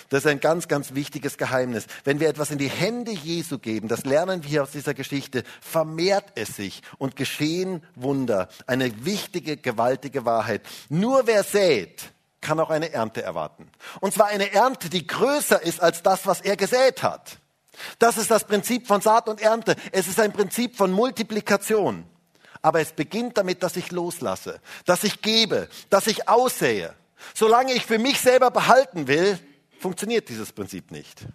Das 0.10 0.26
ist 0.26 0.32
ein 0.32 0.40
ganz, 0.40 0.68
ganz 0.68 0.94
wichtiges 0.94 1.38
Geheimnis. 1.38 1.86
Wenn 2.04 2.20
wir 2.20 2.30
etwas 2.30 2.52
in 2.52 2.58
die 2.58 2.70
Hände 2.70 3.12
Jesu 3.12 3.60
geben, 3.60 3.88
das 3.88 4.06
lernen 4.06 4.44
wir 4.44 4.64
aus 4.64 4.72
dieser 4.72 4.94
Geschichte, 4.94 5.44
vermehrt 5.62 6.26
es 6.36 6.56
sich 6.56 6.82
und 6.98 7.16
geschehen 7.16 7.84
Wunder. 7.96 8.50
Eine 8.68 9.06
wichtige, 9.06 9.58
gewaltige 9.58 10.26
Wahrheit. 10.26 10.62
Nur 10.90 11.28
wer 11.28 11.44
sät, 11.44 12.12
kann 12.42 12.60
auch 12.60 12.70
eine 12.70 12.92
Ernte 12.92 13.22
erwarten. 13.22 13.70
Und 14.00 14.14
zwar 14.14 14.28
eine 14.28 14.52
Ernte, 14.52 14.90
die 14.90 15.06
größer 15.06 15.62
ist 15.62 15.82
als 15.82 16.04
das, 16.04 16.26
was 16.26 16.42
er 16.42 16.58
gesät 16.58 17.04
hat. 17.04 17.38
Das 18.00 18.18
ist 18.18 18.32
das 18.32 18.46
Prinzip 18.46 18.88
von 18.88 19.02
Saat 19.02 19.30
und 19.30 19.42
Ernte. 19.42 19.76
Es 19.92 20.08
ist 20.08 20.20
ein 20.20 20.34
Prinzip 20.34 20.76
von 20.76 20.92
Multiplikation. 20.92 22.06
Aber 22.62 22.80
es 22.80 22.92
beginnt 22.92 23.38
damit, 23.38 23.64
dass 23.64 23.76
ich 23.76 23.92
loslasse, 23.92 24.60
dass 24.86 25.04
ich 25.04 25.22
gebe, 25.22 25.68
dass 25.90 26.08
ich 26.08 26.28
aussähe. 26.30 26.94
Solange 27.34 27.74
ich 27.74 27.86
für 27.86 27.98
mich 28.00 28.20
selber 28.20 28.52
behalten 28.52 29.08
will, 29.08 29.40
funktioniert 29.82 30.30
dieses 30.30 30.54
Prinzip 30.54 30.92
nicht. 30.92 31.26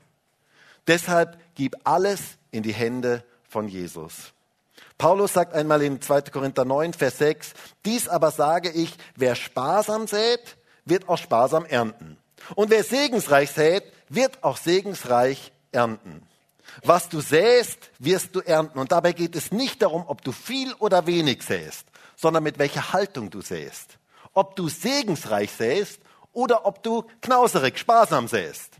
Deshalb 0.86 1.38
gib 1.54 1.74
alles 1.84 2.20
in 2.50 2.62
die 2.62 2.72
Hände 2.72 3.24
von 3.48 3.68
Jesus. 3.68 4.32
Paulus 4.98 5.32
sagt 5.32 5.52
einmal 5.52 5.82
in 5.82 6.00
2. 6.00 6.22
Korinther 6.22 6.64
9, 6.64 6.94
Vers 6.94 7.18
6, 7.18 7.52
dies 7.84 8.08
aber 8.08 8.30
sage 8.30 8.70
ich, 8.70 8.94
wer 9.16 9.34
sparsam 9.34 10.06
sät, 10.06 10.56
wird 10.84 11.08
auch 11.08 11.18
sparsam 11.18 11.66
ernten. 11.66 12.16
Und 12.54 12.70
wer 12.70 12.84
segensreich 12.84 13.50
sät, 13.50 13.84
wird 14.08 14.42
auch 14.44 14.56
segensreich 14.56 15.52
ernten. 15.72 16.22
Was 16.84 17.08
du 17.08 17.20
säst, 17.20 17.90
wirst 17.98 18.34
du 18.34 18.40
ernten. 18.40 18.78
Und 18.78 18.92
dabei 18.92 19.12
geht 19.12 19.34
es 19.34 19.50
nicht 19.50 19.82
darum, 19.82 20.04
ob 20.06 20.22
du 20.22 20.32
viel 20.32 20.72
oder 20.74 21.06
wenig 21.06 21.42
säst, 21.42 21.86
sondern 22.16 22.44
mit 22.44 22.58
welcher 22.58 22.92
Haltung 22.92 23.30
du 23.30 23.40
säst. 23.40 23.98
Ob 24.32 24.56
du 24.56 24.68
segensreich 24.68 25.50
säst 25.50 26.00
oder 26.36 26.66
ob 26.66 26.82
du 26.82 27.04
knauserig, 27.22 27.78
sparsam 27.78 28.28
säst. 28.28 28.74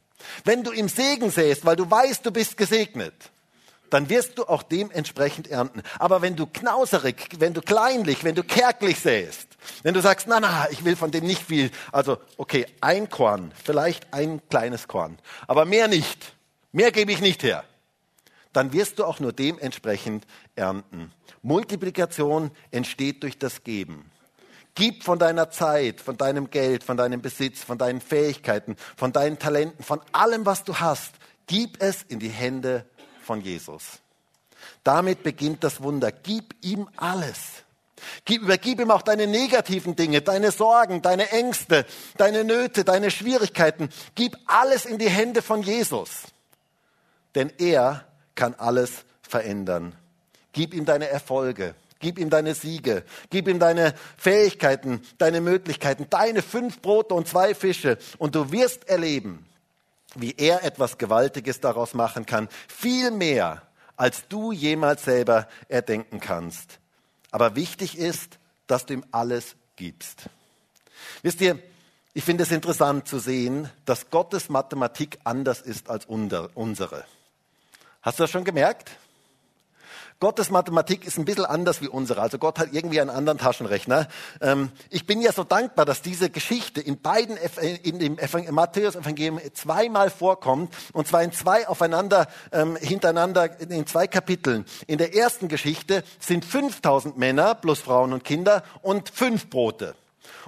Wenn 0.45 0.63
du 0.63 0.73
im 0.73 0.89
Segen 0.89 1.31
säst, 1.31 1.65
weil 1.65 1.77
du 1.77 1.91
weißt, 1.91 2.25
du 2.25 2.31
bist 2.31 2.57
gesegnet, 2.59 3.15
dann 3.89 4.11
wirst 4.11 4.37
du 4.37 4.45
auch 4.45 4.63
dementsprechend 4.63 5.49
ernten. 5.49 5.83
Aber 5.99 6.21
wenn 6.21 6.37
du 6.37 6.47
knauserig, 6.47 7.17
wenn 7.39 7.55
du 7.55 7.63
kleinlich, 7.63 8.25
wenn 8.25 8.35
du 8.35 8.43
kärglich 8.43 9.01
säst, 9.01 9.49
wenn 9.83 9.95
du 9.95 10.03
sagst, 10.03 10.27
na, 10.27 10.39
na, 10.39 10.69
ich 10.71 10.85
will 10.85 10.97
von 10.97 11.11
dem 11.11 11.25
nicht 11.25 11.43
viel, 11.43 11.71
also 11.93 12.19
okay, 12.37 12.67
ein 12.83 13.09
Korn, 13.09 13.53
vielleicht 13.65 14.13
ein 14.13 14.43
kleines 14.51 14.87
Korn, 14.87 15.19
aber 15.47 15.65
mehr 15.65 15.89
nicht, 15.89 16.35
mehr 16.73 16.93
gebe 16.93 17.13
ich 17.13 17.21
nicht 17.21 17.43
her, 17.43 17.65
dann 18.53 18.75
wirst 18.75 18.99
du 18.99 19.05
auch 19.05 19.19
nur 19.19 19.33
dementsprechend 19.33 20.27
ernten. 20.57 21.11
Multiplikation 21.43 22.51
entsteht 22.71 23.23
durch 23.23 23.39
das 23.39 23.65
Geben. 23.65 24.11
Gib 24.77 25.05
von 25.05 25.19
deiner 25.19 25.51
Zeit, 25.51 26.03
von 26.03 26.19
deinem 26.19 26.51
Geld, 26.51 26.85
von 26.85 26.99
deinem 26.99 27.23
Besitz, 27.23 27.63
von 27.63 27.79
deinen 27.79 28.03
Fähigkeiten, 28.03 28.77
von 28.95 29.11
deinen 29.11 29.39
Talenten, 29.39 29.83
von 29.83 30.03
allem, 30.13 30.45
was 30.45 30.65
du 30.65 30.77
hast. 30.77 31.15
Gib 31.47 31.83
es 31.83 32.03
in 32.03 32.19
die 32.19 32.29
Hände 32.29 32.85
von 33.23 33.41
Jesus. 33.41 34.01
Damit 34.85 35.23
beginnt 35.23 35.65
das 35.65 35.83
Wunder. 35.83 36.13
Gib 36.13 36.55
ihm 36.63 36.89
alles. 36.97 37.39
Gib, 38.27 38.43
übergib 38.43 38.79
ihm 38.79 38.91
auch 38.91 39.01
deine 39.01 39.27
negativen 39.27 39.97
Dinge, 39.97 40.21
deine 40.21 40.51
Sorgen, 40.51 41.01
deine 41.01 41.31
Ängste, 41.31 41.87
deine 42.19 42.45
Nöte, 42.45 42.85
deine 42.85 43.11
Schwierigkeiten. 43.11 43.89
Gib 44.15 44.37
alles 44.45 44.85
in 44.85 44.99
die 44.99 45.09
Hände 45.09 45.41
von 45.41 45.63
Jesus. 45.63 46.11
Denn 47.35 47.51
er 47.57 48.07
kann 48.35 48.55
alles 48.55 49.07
verändern. 49.23 49.95
Gib 50.53 50.75
ihm 50.75 50.85
deine 50.85 51.09
Erfolge. 51.09 51.75
Gib 52.07 52.21
ihm 52.21 52.31
deine 52.31 52.55
Siege, 52.55 53.03
gib 53.31 53.49
ihm 53.49 53.59
deine 53.59 53.93
Fähigkeiten, 54.17 55.03
deine 55.19 55.41
Möglichkeiten, 55.41 56.07
deine 56.09 56.41
fünf 56.41 56.81
Brote 56.81 57.15
und 57.15 57.27
zwei 57.27 57.53
Fische 57.53 57.99
und 58.19 58.37
du 58.37 58.53
wirst 58.53 58.89
erleben, 58.89 59.45
wie 60.15 60.33
er 60.39 60.63
etwas 60.63 60.99
Gewaltiges 60.99 61.59
daraus 61.59 61.95
machen 61.95 62.25
kann. 62.25 62.49
Viel 62.69 63.11
mehr, 63.11 63.63
als 63.97 64.29
du 64.29 64.53
jemals 64.53 65.03
selber 65.03 65.49
erdenken 65.67 66.21
kannst. 66.21 66.79
Aber 67.33 67.57
wichtig 67.57 67.99
ist, 67.99 68.39
dass 68.69 68.87
du 68.87 68.95
ihm 68.95 69.05
alles 69.11 69.57
gibst. 69.75 70.31
Wisst 71.23 71.41
ihr, 71.41 71.59
ich 72.15 72.23
finde 72.23 72.45
es 72.45 72.53
interessant 72.53 73.09
zu 73.09 73.19
sehen, 73.19 73.69
dass 73.85 74.11
Gottes 74.11 74.49
Mathematik 74.49 75.19
anders 75.25 75.61
ist 75.61 75.91
als 75.91 76.05
unsere. 76.07 77.05
Hast 78.01 78.21
du 78.21 78.23
das 78.23 78.31
schon 78.31 78.45
gemerkt? 78.45 78.93
Gottes 80.19 80.49
Mathematik 80.49 81.07
ist 81.07 81.19
ein 81.19 81.27
bisschen 81.27 81.45
anders 81.45 81.83
wie 81.83 81.89
unsere. 81.89 82.23
Also 82.23 82.39
Gott 82.39 82.59
hat 82.59 82.69
irgendwie 82.73 83.03
einen 83.03 83.11
anderen 83.11 83.39
Taschenrechner. 83.39 84.09
Ähm, 84.41 84.71
ich 84.89 85.07
bin 85.07 85.21
ja 85.21 85.31
so 85.31 85.45
dankbar, 85.45 85.85
dass 85.85 86.01
diese 86.01 86.31
Geschichte 86.31 86.81
in 86.81 87.03
beiden, 87.03 87.37
in 87.83 87.99
dem 87.99 88.17
Matthäus-Evangelium 88.51 89.41
zweimal 89.53 90.09
vorkommt. 90.09 90.73
Und 90.95 91.07
zwar 91.07 91.23
in 91.23 91.33
zwei 91.33 91.69
aufeinander, 91.69 92.29
ähm, 92.51 92.77
hintereinander, 92.77 93.61
in 93.61 93.87
zwei 93.87 94.07
Kapiteln. 94.07 94.65
In 94.87 94.97
der 94.97 95.15
ersten 95.15 95.49
Geschichte 95.49 96.03
sind 96.19 96.47
5000 96.47 97.19
Männer 97.19 97.55
plus 97.55 97.81
Frauen 97.81 98.15
und 98.15 98.25
Kinder 98.25 98.63
und 98.81 99.11
fünf 99.11 99.51
Brote. 99.51 99.95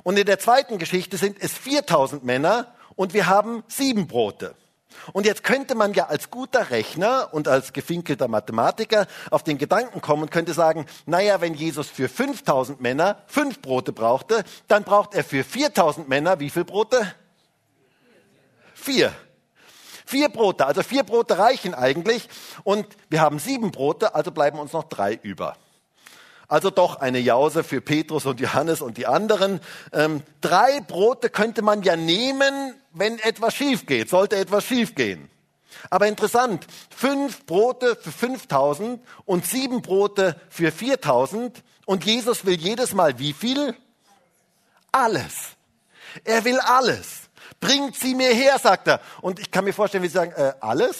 Und 0.02 0.18
in 0.18 0.24
der 0.24 0.38
zweiten 0.38 0.78
Geschichte 0.78 1.18
sind 1.18 1.37
es 1.40 1.52
4000 1.52 2.24
Männer 2.24 2.72
und 2.96 3.12
wir 3.12 3.26
haben 3.26 3.64
sieben 3.68 4.07
Brote. 4.07 4.54
Und 5.12 5.26
jetzt 5.26 5.44
könnte 5.44 5.74
man 5.74 5.94
ja 5.94 6.06
als 6.06 6.30
guter 6.30 6.70
Rechner 6.70 7.28
und 7.32 7.48
als 7.48 7.72
gefinkelter 7.72 8.28
Mathematiker 8.28 9.06
auf 9.30 9.42
den 9.42 9.58
Gedanken 9.58 10.00
kommen 10.00 10.22
und 10.24 10.30
könnte 10.30 10.54
sagen, 10.54 10.87
naja, 11.06 11.40
wenn 11.40 11.54
Jesus 11.54 11.88
für 11.88 12.08
5000 12.08 12.80
Männer 12.80 13.22
fünf 13.26 13.61
Brote 13.61 13.92
brauchte, 13.92 14.44
dann 14.66 14.84
braucht 14.84 15.14
er 15.14 15.24
für 15.24 15.44
4000 15.44 16.08
Männer 16.08 16.40
wie 16.40 16.50
viel 16.50 16.64
Brote? 16.64 17.14
Vier. 18.74 19.12
Vier 20.06 20.30
Brote, 20.30 20.64
also 20.64 20.82
vier 20.82 21.02
Brote 21.02 21.37
reichen 21.37 21.74
eigentlich. 21.74 22.28
Und 22.64 22.87
wir 23.11 23.20
haben 23.20 23.38
sieben 23.38 23.72
Brote, 23.72 24.14
also 24.14 24.30
bleiben 24.30 24.58
uns 24.58 24.72
noch 24.72 24.84
drei 24.84 25.14
über. 25.22 25.56
Also 26.50 26.70
doch 26.70 26.96
eine 26.96 27.18
Jause 27.18 27.62
für 27.62 27.82
Petrus 27.82 28.24
und 28.24 28.40
Johannes 28.40 28.80
und 28.80 28.96
die 28.96 29.06
anderen. 29.06 29.61
Ähm, 29.92 30.22
drei 30.40 30.80
Brote 30.80 31.28
könnte 31.28 31.61
man 31.61 31.82
ja 31.82 31.94
nehmen, 31.94 32.74
wenn 32.98 33.18
etwas 33.18 33.54
schief 33.54 33.87
geht, 33.87 34.08
sollte 34.08 34.37
etwas 34.37 34.64
schief 34.64 34.94
gehen. 34.94 35.30
Aber 35.90 36.06
interessant, 36.06 36.66
fünf 36.94 37.46
Brote 37.46 37.96
für 37.96 38.11
5000 38.11 39.00
und 39.24 39.46
sieben 39.46 39.82
Brote 39.82 40.40
für 40.48 40.72
4000 40.72 41.62
und 41.87 42.04
Jesus 42.04 42.44
will 42.44 42.58
jedes 42.58 42.94
Mal 42.94 43.18
wie 43.18 43.32
viel? 43.32 43.74
Alles. 44.92 45.34
Er 46.24 46.44
will 46.44 46.58
alles. 46.61 47.28
Bringt 47.61 47.96
sie 47.96 48.14
mir 48.14 48.32
her, 48.32 48.58
sagt 48.58 48.88
er. 48.88 49.00
Und 49.20 49.38
ich 49.38 49.50
kann 49.50 49.64
mir 49.64 49.72
vorstellen, 49.72 50.02
wie 50.02 50.08
sie 50.08 50.14
sagen, 50.14 50.32
äh, 50.32 50.54
alles? 50.61 50.96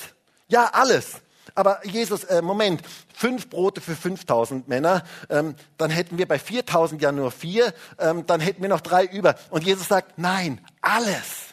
Ja, 0.49 0.71
alles. 0.73 1.17
Aber 1.55 1.85
Jesus, 1.87 2.25
äh, 2.25 2.43
Moment, 2.43 2.83
fünf 3.15 3.49
Brote 3.49 3.81
für 3.81 3.97
5000 3.97 4.69
Männer, 4.69 5.05
ähm, 5.29 5.57
dann 5.77 5.91
hätten 5.91 6.19
wir 6.19 6.29
bei 6.29 6.39
4000 6.39 7.03
ja 7.03 7.11
nur 7.11 7.31
vier, 7.31 7.75
ähm, 7.99 8.27
dann 8.27 8.41
hätten 8.41 8.63
wir 8.63 8.69
noch 8.69 8.81
drei 8.81 9.05
über. 9.05 9.35
Und 9.51 9.65
Jesus 9.65 9.89
sagt, 9.89 10.19
nein, 10.19 10.65
alles. 10.81 11.48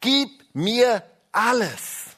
Gib 0.00 0.30
mir 0.54 1.02
alles. 1.32 2.16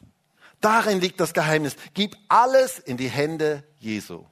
Darin 0.60 1.00
liegt 1.00 1.20
das 1.20 1.32
Geheimnis. 1.32 1.76
Gib 1.94 2.16
alles 2.28 2.78
in 2.78 2.96
die 2.96 3.08
Hände 3.08 3.62
Jesu. 3.78 4.24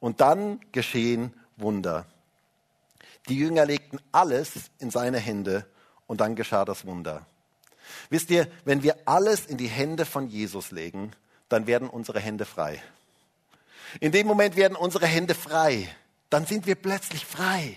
Und 0.00 0.20
dann 0.20 0.60
geschehen 0.72 1.34
Wunder. 1.56 2.06
Die 3.28 3.38
Jünger 3.38 3.66
legten 3.66 4.00
alles 4.10 4.52
in 4.78 4.90
seine 4.90 5.18
Hände 5.18 5.66
und 6.06 6.20
dann 6.20 6.34
geschah 6.34 6.64
das 6.64 6.86
Wunder. 6.86 7.26
Wisst 8.10 8.30
ihr, 8.30 8.48
wenn 8.64 8.82
wir 8.82 8.96
alles 9.06 9.46
in 9.46 9.56
die 9.56 9.68
Hände 9.68 10.04
von 10.04 10.28
Jesus 10.28 10.70
legen, 10.70 11.12
dann 11.48 11.66
werden 11.66 11.88
unsere 11.88 12.20
Hände 12.20 12.44
frei. 12.44 12.82
In 14.00 14.12
dem 14.12 14.26
Moment 14.26 14.56
werden 14.56 14.76
unsere 14.76 15.06
Hände 15.06 15.34
frei. 15.34 15.88
Dann 16.30 16.46
sind 16.46 16.66
wir 16.66 16.74
plötzlich 16.74 17.26
frei. 17.26 17.76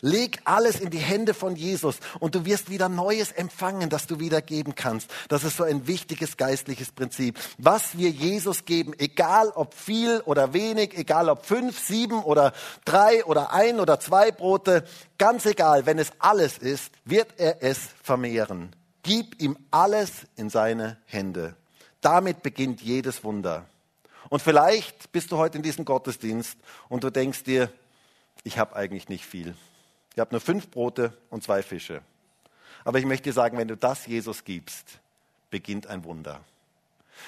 Leg 0.00 0.40
alles 0.44 0.80
in 0.80 0.90
die 0.90 0.98
Hände 0.98 1.34
von 1.34 1.56
Jesus 1.56 1.96
und 2.20 2.34
du 2.34 2.44
wirst 2.44 2.70
wieder 2.70 2.88
Neues 2.88 3.32
empfangen, 3.32 3.88
das 3.88 4.06
du 4.06 4.20
wieder 4.20 4.42
geben 4.42 4.74
kannst. 4.74 5.10
Das 5.28 5.44
ist 5.44 5.56
so 5.56 5.64
ein 5.64 5.86
wichtiges 5.86 6.36
geistliches 6.36 6.92
Prinzip. 6.92 7.38
Was 7.58 7.96
wir 7.96 8.10
Jesus 8.10 8.64
geben, 8.64 8.94
egal 8.98 9.48
ob 9.54 9.74
viel 9.74 10.20
oder 10.24 10.52
wenig, 10.52 10.96
egal 10.96 11.28
ob 11.28 11.46
fünf, 11.46 11.78
sieben 11.78 12.22
oder 12.22 12.52
drei 12.84 13.24
oder 13.24 13.52
ein 13.52 13.80
oder 13.80 14.00
zwei 14.00 14.30
Brote, 14.30 14.84
ganz 15.18 15.46
egal, 15.46 15.86
wenn 15.86 15.98
es 15.98 16.12
alles 16.18 16.58
ist, 16.58 16.92
wird 17.04 17.38
er 17.38 17.62
es 17.62 17.78
vermehren. 18.02 18.74
Gib 19.02 19.40
ihm 19.42 19.56
alles 19.70 20.26
in 20.36 20.48
seine 20.48 20.96
Hände. 21.06 21.56
Damit 22.00 22.42
beginnt 22.42 22.82
jedes 22.82 23.24
Wunder. 23.24 23.66
Und 24.28 24.42
vielleicht 24.42 25.12
bist 25.12 25.32
du 25.32 25.36
heute 25.36 25.58
in 25.58 25.62
diesem 25.62 25.84
Gottesdienst 25.84 26.56
und 26.88 27.04
du 27.04 27.10
denkst 27.10 27.44
dir, 27.44 27.70
ich 28.44 28.58
habe 28.58 28.76
eigentlich 28.76 29.08
nicht 29.08 29.26
viel. 29.26 29.54
Ihr 30.16 30.20
habt 30.20 30.32
nur 30.32 30.40
fünf 30.40 30.70
Brote 30.70 31.16
und 31.30 31.42
zwei 31.42 31.62
Fische. 31.62 32.02
Aber 32.84 32.98
ich 32.98 33.06
möchte 33.06 33.30
dir 33.30 33.32
sagen, 33.32 33.58
wenn 33.58 33.68
du 33.68 33.76
das 33.76 34.06
Jesus 34.06 34.44
gibst, 34.44 35.00
beginnt 35.50 35.86
ein 35.86 36.04
Wunder. 36.04 36.40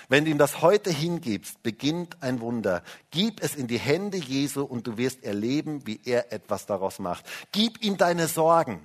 Wenn 0.09 0.25
du 0.25 0.31
ihm 0.31 0.38
das 0.38 0.61
heute 0.61 0.90
hingibst, 0.90 1.62
beginnt 1.62 2.23
ein 2.23 2.40
Wunder. 2.40 2.83
Gib 3.11 3.42
es 3.42 3.55
in 3.55 3.68
die 3.68 3.79
Hände 3.79 4.16
Jesu 4.18 4.64
und 4.64 4.87
du 4.87 4.97
wirst 4.97 5.23
erleben, 5.25 5.87
wie 5.87 6.01
er 6.05 6.33
etwas 6.33 6.66
daraus 6.66 6.99
macht. 6.99 7.25
Gib 7.53 7.83
ihm 7.83 7.97
deine 7.97 8.27
Sorgen. 8.27 8.81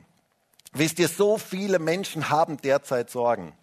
Wisst 0.71 0.99
ihr, 0.99 1.07
so 1.07 1.38
viele 1.38 1.79
Menschen 1.79 2.29
haben 2.29 2.57
derzeit 2.57 3.09
Sorgen. 3.09 3.53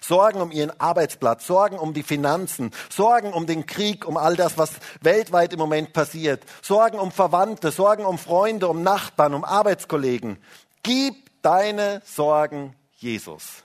Sorgen 0.00 0.40
um 0.40 0.50
ihren 0.50 0.78
Arbeitsplatz, 0.80 1.46
Sorgen 1.46 1.78
um 1.78 1.94
die 1.94 2.02
Finanzen, 2.02 2.70
Sorgen 2.90 3.32
um 3.32 3.46
den 3.46 3.66
Krieg, 3.66 4.06
um 4.06 4.16
all 4.16 4.36
das, 4.36 4.58
was 4.58 4.72
weltweit 5.00 5.52
im 5.52 5.58
Moment 5.58 5.92
passiert, 5.92 6.42
Sorgen 6.62 6.98
um 6.98 7.12
Verwandte, 7.12 7.70
Sorgen 7.70 8.04
um 8.04 8.18
Freunde, 8.18 8.68
um 8.68 8.82
Nachbarn, 8.82 9.34
um 9.34 9.44
Arbeitskollegen. 9.44 10.38
Gib 10.82 11.14
deine 11.42 12.02
Sorgen 12.04 12.74
Jesus. 12.98 13.64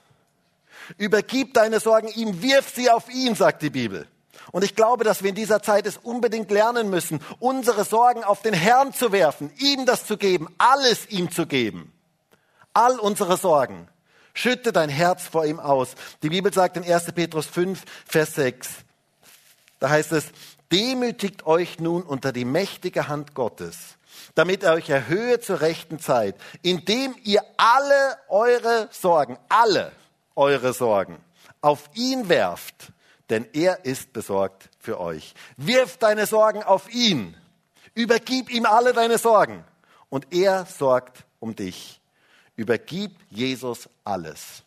Übergib 0.98 1.54
deine 1.54 1.80
Sorgen 1.80 2.08
ihm, 2.08 2.42
wirf 2.42 2.72
sie 2.74 2.90
auf 2.90 3.08
ihn, 3.10 3.34
sagt 3.34 3.62
die 3.62 3.70
Bibel. 3.70 4.06
Und 4.52 4.64
ich 4.64 4.74
glaube, 4.74 5.04
dass 5.04 5.22
wir 5.22 5.30
in 5.30 5.36
dieser 5.36 5.62
Zeit 5.62 5.86
es 5.86 5.96
unbedingt 5.96 6.50
lernen 6.50 6.90
müssen, 6.90 7.20
unsere 7.38 7.84
Sorgen 7.84 8.24
auf 8.24 8.42
den 8.42 8.54
Herrn 8.54 8.92
zu 8.92 9.12
werfen, 9.12 9.52
ihm 9.58 9.86
das 9.86 10.06
zu 10.06 10.16
geben, 10.16 10.48
alles 10.58 11.08
ihm 11.08 11.30
zu 11.30 11.46
geben. 11.46 11.92
All 12.72 12.98
unsere 12.98 13.36
Sorgen. 13.36 13.88
Schütte 14.34 14.72
dein 14.72 14.88
Herz 14.88 15.26
vor 15.26 15.44
ihm 15.44 15.60
aus. 15.60 15.94
Die 16.22 16.28
Bibel 16.28 16.52
sagt 16.52 16.76
in 16.76 16.84
1. 16.84 17.12
Petrus 17.12 17.46
5, 17.46 17.82
Vers 18.06 18.34
6, 18.34 18.68
da 19.78 19.90
heißt 19.90 20.12
es, 20.12 20.26
demütigt 20.70 21.46
euch 21.46 21.80
nun 21.80 22.02
unter 22.02 22.32
die 22.32 22.44
mächtige 22.44 23.08
Hand 23.08 23.34
Gottes, 23.34 23.96
damit 24.34 24.62
er 24.62 24.74
euch 24.74 24.88
erhöhe 24.90 25.40
zur 25.40 25.60
rechten 25.60 25.98
Zeit, 25.98 26.36
indem 26.62 27.14
ihr 27.24 27.42
alle 27.56 28.18
eure 28.28 28.88
Sorgen, 28.92 29.38
alle 29.48 29.92
eure 30.36 30.72
Sorgen 30.72 31.18
auf 31.60 31.90
ihn 31.94 32.28
werft, 32.28 32.92
denn 33.28 33.46
er 33.52 33.84
ist 33.84 34.12
besorgt 34.12 34.68
für 34.78 35.00
euch. 35.00 35.34
Wirf 35.56 35.96
deine 35.98 36.26
Sorgen 36.26 36.62
auf 36.62 36.92
ihn, 36.92 37.36
übergib 37.94 38.50
ihm 38.50 38.66
alle 38.66 38.92
deine 38.92 39.18
Sorgen 39.18 39.64
und 40.08 40.32
er 40.32 40.66
sorgt 40.66 41.24
um 41.38 41.54
dich. 41.54 41.99
Übergib 42.60 43.12
Jesus 43.30 43.88
alles, 44.04 44.64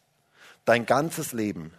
dein 0.65 0.88
ganzes 0.88 1.32
Leben. 1.32 1.71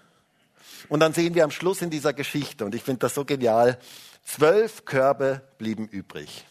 Und 0.88 1.00
dann 1.00 1.12
sehen 1.12 1.35
wir 1.35 1.42
am 1.42 1.50
Schluss 1.50 1.83
in 1.83 1.90
dieser 1.90 2.12
Geschichte, 2.12 2.64
und 2.64 2.72
ich 2.72 2.85
finde 2.85 3.00
das 3.00 3.14
so 3.14 3.24
genial, 3.24 3.81
zwölf 4.24 4.85
Körbe 4.85 5.42
blieben 5.59 5.88
übrig. 5.88 6.44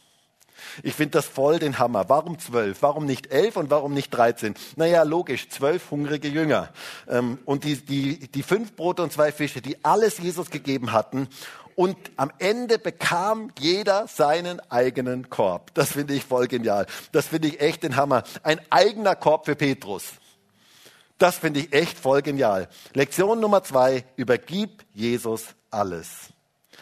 Ich 0.81 0.95
finde 0.95 1.11
das 1.11 1.27
voll 1.27 1.59
den 1.59 1.79
Hammer. 1.79 2.09
Warum 2.09 2.39
zwölf? 2.39 2.81
Warum 2.81 3.05
nicht 3.05 3.27
elf 3.27 3.55
und 3.55 3.69
warum 3.69 3.93
nicht 3.93 4.09
dreizehn? 4.09 4.53
Naja, 4.75 5.03
logisch, 5.03 5.47
zwölf 5.49 5.91
hungrige 5.91 6.27
Jünger. 6.27 6.73
Ähm, 7.07 7.37
und 7.45 7.63
die, 7.63 7.77
die, 7.77 8.27
die 8.31 8.43
fünf 8.43 8.75
Brote 8.75 9.01
und 9.01 9.13
zwei 9.13 9.31
Fische, 9.31 9.61
die 9.61 9.83
alles 9.85 10.17
Jesus 10.17 10.49
gegeben 10.49 10.91
hatten. 10.91 11.29
Und 11.75 11.97
am 12.17 12.31
Ende 12.39 12.79
bekam 12.79 13.51
jeder 13.59 14.07
seinen 14.07 14.59
eigenen 14.71 15.29
Korb. 15.29 15.73
Das 15.73 15.91
finde 15.91 16.13
ich 16.13 16.23
voll 16.23 16.47
genial. 16.47 16.85
Das 17.11 17.27
finde 17.27 17.47
ich 17.47 17.61
echt 17.61 17.83
den 17.83 17.95
Hammer. 17.95 18.23
Ein 18.43 18.59
eigener 18.69 19.15
Korb 19.15 19.45
für 19.45 19.55
Petrus. 19.55 20.03
Das 21.17 21.37
finde 21.37 21.61
ich 21.61 21.73
echt 21.73 21.97
voll 21.97 22.21
genial. 22.21 22.67
Lektion 22.93 23.39
Nummer 23.39 23.63
zwei, 23.63 24.03
übergib 24.15 24.83
Jesus 24.93 25.55
alles. 25.71 26.33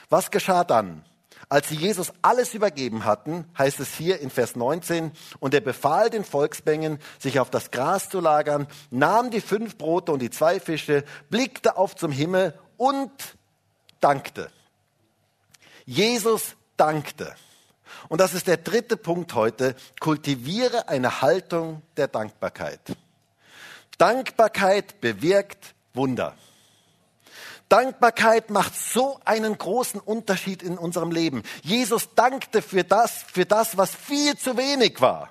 Was 0.10 0.32
geschah 0.32 0.63
dann? 0.63 1.06
Als 1.49 1.67
sie 1.67 1.75
Jesus 1.75 2.13
alles 2.21 2.54
übergeben 2.54 3.04
hatten, 3.04 3.45
heißt 3.58 3.82
es 3.82 3.93
hier 3.93 4.19
in 4.19 4.30
Vers 4.30 4.56
19, 4.56 5.12
und 5.39 5.54
er 5.54 5.60
befahl 5.60 6.10
den 6.10 6.23
Volksmengen, 6.23 6.97
sich 7.19 7.39
auf 7.39 7.49
das 7.49 7.71
Gras 7.71 8.10
zu 8.10 8.21
lagern, 8.21 8.67
nahm 8.89 9.32
die 9.32 9.41
fünf 9.41 9.77
Brote 9.77 10.13
und 10.13 10.21
die 10.21 10.30
zwei 10.30 10.62
Fische, 10.62 11.04
blickte 11.30 11.75
auf 11.77 11.95
zum 11.95 12.12
Himmel 12.12 12.58
und 12.77 13.12
dankte. 13.99 14.49
Jesus 15.91 16.56
dankte. 16.77 17.36
Und 18.08 18.21
das 18.21 18.34
ist 18.34 18.47
der 18.47 18.56
dritte 18.56 18.95
Punkt 18.95 19.34
heute. 19.34 19.75
Kultiviere 19.99 20.88
eine 20.88 21.21
Haltung 21.21 21.82
der 21.97 22.08
Dankbarkeit. 22.08 22.80
Dankbarkeit 23.97 25.01
bewirkt 25.01 25.75
Wunder. 25.93 26.34
Dankbarkeit 27.67 28.51
macht 28.51 28.73
so 28.73 29.19
einen 29.25 29.58
großen 29.58 29.99
Unterschied 29.99 30.63
in 30.63 30.77
unserem 30.77 31.12
Leben. 31.12 31.43
Jesus 31.62 32.15
dankte 32.15 32.62
für 32.62 32.86
das, 32.86 33.23
für 33.23 33.45
das, 33.45 33.75
was 33.75 33.93
viel 33.93 34.38
zu 34.38 34.56
wenig 34.56 35.01
war. 35.01 35.30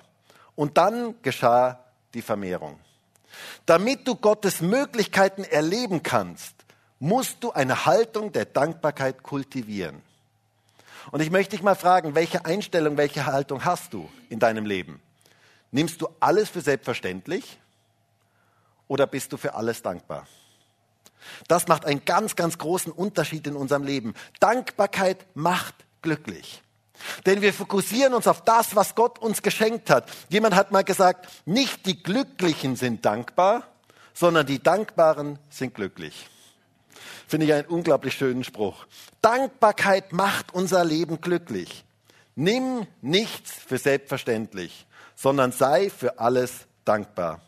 Und 0.53 0.77
dann 0.77 1.19
geschah 1.23 1.83
die 2.13 2.21
Vermehrung. 2.21 2.79
Damit 3.65 4.07
du 4.07 4.15
Gottes 4.15 4.61
Möglichkeiten 4.61 5.43
erleben 5.43 6.03
kannst, 6.03 6.53
musst 6.99 7.43
du 7.43 7.51
eine 7.51 7.87
Haltung 7.87 8.31
der 8.31 8.45
Dankbarkeit 8.45 9.23
kultivieren. 9.23 10.03
Und 11.09 11.21
ich 11.21 11.31
möchte 11.31 11.55
dich 11.55 11.63
mal 11.63 11.75
fragen, 11.75 12.13
welche 12.13 12.45
Einstellung, 12.45 12.97
welche 12.97 13.25
Haltung 13.25 13.65
hast 13.65 13.93
du 13.93 14.09
in 14.29 14.39
deinem 14.39 14.65
Leben? 14.65 15.01
Nimmst 15.71 16.01
du 16.01 16.09
alles 16.19 16.49
für 16.49 16.61
selbstverständlich 16.61 17.59
oder 18.87 19.07
bist 19.07 19.33
du 19.33 19.37
für 19.37 19.55
alles 19.55 19.81
dankbar? 19.81 20.27
Das 21.47 21.67
macht 21.67 21.85
einen 21.85 22.03
ganz, 22.05 22.35
ganz 22.35 22.57
großen 22.57 22.91
Unterschied 22.91 23.47
in 23.47 23.55
unserem 23.55 23.83
Leben. 23.83 24.13
Dankbarkeit 24.39 25.25
macht 25.33 25.75
glücklich. 26.01 26.61
Denn 27.25 27.41
wir 27.41 27.53
fokussieren 27.53 28.13
uns 28.13 28.27
auf 28.27 28.43
das, 28.43 28.75
was 28.75 28.95
Gott 28.95 29.19
uns 29.19 29.41
geschenkt 29.41 29.89
hat. 29.89 30.09
Jemand 30.29 30.55
hat 30.55 30.71
mal 30.71 30.83
gesagt, 30.83 31.27
nicht 31.45 31.85
die 31.85 32.01
Glücklichen 32.01 32.75
sind 32.75 33.05
dankbar, 33.05 33.63
sondern 34.13 34.45
die 34.45 34.61
Dankbaren 34.61 35.39
sind 35.49 35.73
glücklich. 35.73 36.29
Finde 37.27 37.45
ich 37.45 37.53
einen 37.53 37.67
unglaublich 37.67 38.13
schönen 38.13 38.43
Spruch. 38.43 38.85
Dankbarkeit 39.21 40.13
macht 40.13 40.53
unser 40.53 40.83
Leben 40.83 41.21
glücklich. 41.21 41.85
Nimm 42.35 42.87
nichts 43.01 43.51
für 43.51 43.77
selbstverständlich, 43.77 44.85
sondern 45.15 45.51
sei 45.51 45.89
für 45.89 46.19
alles 46.19 46.67
dankbar. 46.85 47.41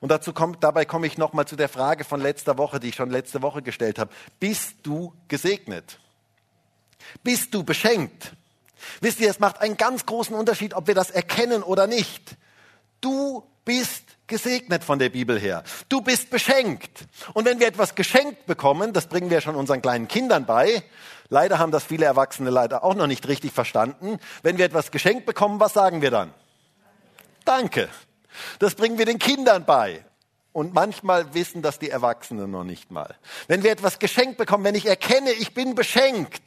Und 0.00 0.10
dazu 0.10 0.32
kommt, 0.32 0.62
dabei 0.62 0.84
komme 0.84 1.06
ich 1.06 1.18
nochmal 1.18 1.46
zu 1.46 1.56
der 1.56 1.68
Frage 1.68 2.04
von 2.04 2.20
letzter 2.20 2.58
Woche, 2.58 2.80
die 2.80 2.90
ich 2.90 2.94
schon 2.94 3.10
letzte 3.10 3.42
Woche 3.42 3.62
gestellt 3.62 3.98
habe. 3.98 4.12
Bist 4.38 4.76
du 4.82 5.12
gesegnet? 5.28 5.98
Bist 7.22 7.54
du 7.54 7.64
beschenkt? 7.64 8.32
Wisst 9.00 9.20
ihr, 9.20 9.30
es 9.30 9.40
macht 9.40 9.60
einen 9.60 9.76
ganz 9.76 10.06
großen 10.06 10.34
Unterschied, 10.34 10.74
ob 10.74 10.86
wir 10.86 10.94
das 10.94 11.10
erkennen 11.10 11.62
oder 11.62 11.86
nicht. 11.86 12.36
Du 13.00 13.44
bist 13.64 14.15
gesegnet 14.26 14.84
von 14.84 14.98
der 14.98 15.10
Bibel 15.10 15.38
her. 15.38 15.62
Du 15.88 16.00
bist 16.00 16.30
beschenkt. 16.30 17.06
Und 17.34 17.44
wenn 17.44 17.60
wir 17.60 17.66
etwas 17.66 17.94
geschenkt 17.94 18.46
bekommen, 18.46 18.92
das 18.92 19.06
bringen 19.06 19.30
wir 19.30 19.40
schon 19.40 19.54
unseren 19.54 19.82
kleinen 19.82 20.08
Kindern 20.08 20.46
bei. 20.46 20.82
Leider 21.28 21.58
haben 21.58 21.72
das 21.72 21.84
viele 21.84 22.06
Erwachsene 22.06 22.50
leider 22.50 22.84
auch 22.84 22.94
noch 22.94 23.06
nicht 23.06 23.26
richtig 23.28 23.52
verstanden. 23.52 24.18
Wenn 24.42 24.58
wir 24.58 24.64
etwas 24.64 24.90
geschenkt 24.90 25.26
bekommen, 25.26 25.60
was 25.60 25.72
sagen 25.72 26.02
wir 26.02 26.10
dann? 26.10 26.32
Danke. 27.44 27.88
Das 28.58 28.74
bringen 28.74 28.98
wir 28.98 29.06
den 29.06 29.18
Kindern 29.18 29.64
bei. 29.64 30.04
Und 30.52 30.72
manchmal 30.72 31.34
wissen 31.34 31.62
das 31.62 31.78
die 31.78 31.90
Erwachsenen 31.90 32.50
noch 32.50 32.64
nicht 32.64 32.90
mal. 32.90 33.14
Wenn 33.46 33.62
wir 33.62 33.70
etwas 33.70 33.98
geschenkt 33.98 34.38
bekommen, 34.38 34.64
wenn 34.64 34.74
ich 34.74 34.86
erkenne, 34.86 35.32
ich 35.32 35.52
bin 35.52 35.74
beschenkt, 35.74 36.42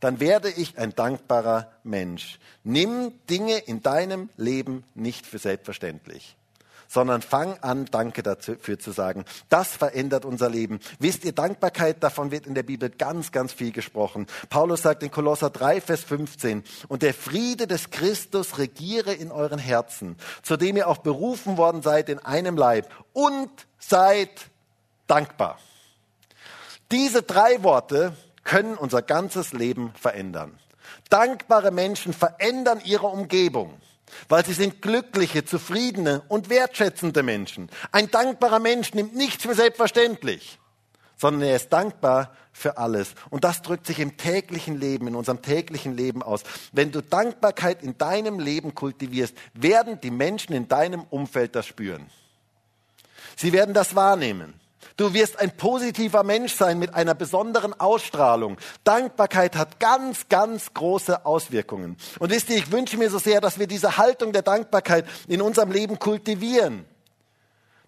dann 0.00 0.18
werde 0.18 0.50
ich 0.50 0.78
ein 0.78 0.94
dankbarer 0.94 1.70
Mensch. 1.84 2.40
Nimm 2.64 3.12
Dinge 3.30 3.58
in 3.58 3.82
deinem 3.82 4.30
Leben 4.36 4.84
nicht 4.94 5.24
für 5.26 5.38
selbstverständlich 5.38 6.36
sondern 6.92 7.22
fang 7.22 7.56
an, 7.62 7.86
Danke 7.86 8.22
dafür 8.22 8.78
zu 8.78 8.90
sagen. 8.90 9.24
Das 9.48 9.68
verändert 9.68 10.26
unser 10.26 10.50
Leben. 10.50 10.78
Wisst 10.98 11.24
ihr, 11.24 11.32
Dankbarkeit, 11.32 12.02
davon 12.02 12.30
wird 12.30 12.46
in 12.46 12.54
der 12.54 12.64
Bibel 12.64 12.90
ganz, 12.90 13.32
ganz 13.32 13.54
viel 13.54 13.72
gesprochen. 13.72 14.26
Paulus 14.50 14.82
sagt 14.82 15.02
in 15.02 15.10
Kolosser 15.10 15.48
3, 15.48 15.80
Vers 15.80 16.02
15, 16.04 16.62
und 16.88 17.00
der 17.00 17.14
Friede 17.14 17.66
des 17.66 17.88
Christus 17.88 18.58
regiere 18.58 19.14
in 19.14 19.32
euren 19.32 19.58
Herzen, 19.58 20.16
zu 20.42 20.58
dem 20.58 20.76
ihr 20.76 20.86
auch 20.86 20.98
berufen 20.98 21.56
worden 21.56 21.80
seid 21.80 22.10
in 22.10 22.18
einem 22.18 22.58
Leib 22.58 22.90
und 23.14 23.50
seid 23.78 24.50
dankbar. 25.06 25.58
Diese 26.90 27.22
drei 27.22 27.62
Worte 27.62 28.12
können 28.44 28.74
unser 28.74 29.00
ganzes 29.00 29.54
Leben 29.54 29.94
verändern. 29.94 30.58
Dankbare 31.08 31.70
Menschen 31.70 32.12
verändern 32.12 32.82
ihre 32.84 33.06
Umgebung 33.06 33.80
weil 34.28 34.44
sie 34.44 34.52
sind 34.52 34.82
glückliche, 34.82 35.44
zufriedene 35.44 36.22
und 36.28 36.50
wertschätzende 36.50 37.22
Menschen. 37.22 37.70
Ein 37.90 38.10
dankbarer 38.10 38.58
Mensch 38.58 38.94
nimmt 38.94 39.14
nichts 39.14 39.42
für 39.44 39.54
selbstverständlich, 39.54 40.58
sondern 41.16 41.48
er 41.48 41.56
ist 41.56 41.72
dankbar 41.72 42.34
für 42.52 42.76
alles. 42.76 43.14
Und 43.30 43.44
das 43.44 43.62
drückt 43.62 43.86
sich 43.86 43.98
im 43.98 44.16
täglichen 44.16 44.78
Leben, 44.78 45.08
in 45.08 45.14
unserem 45.14 45.42
täglichen 45.42 45.96
Leben 45.96 46.22
aus. 46.22 46.42
Wenn 46.72 46.92
du 46.92 47.02
Dankbarkeit 47.02 47.82
in 47.82 47.96
deinem 47.98 48.38
Leben 48.38 48.74
kultivierst, 48.74 49.34
werden 49.54 50.00
die 50.00 50.10
Menschen 50.10 50.52
in 50.52 50.68
deinem 50.68 51.02
Umfeld 51.04 51.56
das 51.56 51.66
spüren. 51.66 52.06
Sie 53.36 53.52
werden 53.52 53.74
das 53.74 53.94
wahrnehmen. 53.94 54.54
Du 54.96 55.14
wirst 55.14 55.38
ein 55.38 55.56
positiver 55.56 56.22
Mensch 56.22 56.54
sein 56.54 56.78
mit 56.78 56.94
einer 56.94 57.14
besonderen 57.14 57.78
Ausstrahlung. 57.78 58.58
Dankbarkeit 58.84 59.56
hat 59.56 59.80
ganz, 59.80 60.28
ganz 60.28 60.74
große 60.74 61.24
Auswirkungen. 61.24 61.96
Und 62.18 62.30
wisst 62.30 62.50
ihr, 62.50 62.56
ich 62.56 62.70
wünsche 62.70 62.96
mir 62.96 63.10
so 63.10 63.18
sehr, 63.18 63.40
dass 63.40 63.58
wir 63.58 63.66
diese 63.66 63.96
Haltung 63.96 64.32
der 64.32 64.42
Dankbarkeit 64.42 65.06
in 65.28 65.40
unserem 65.40 65.72
Leben 65.72 65.98
kultivieren. 65.98 66.84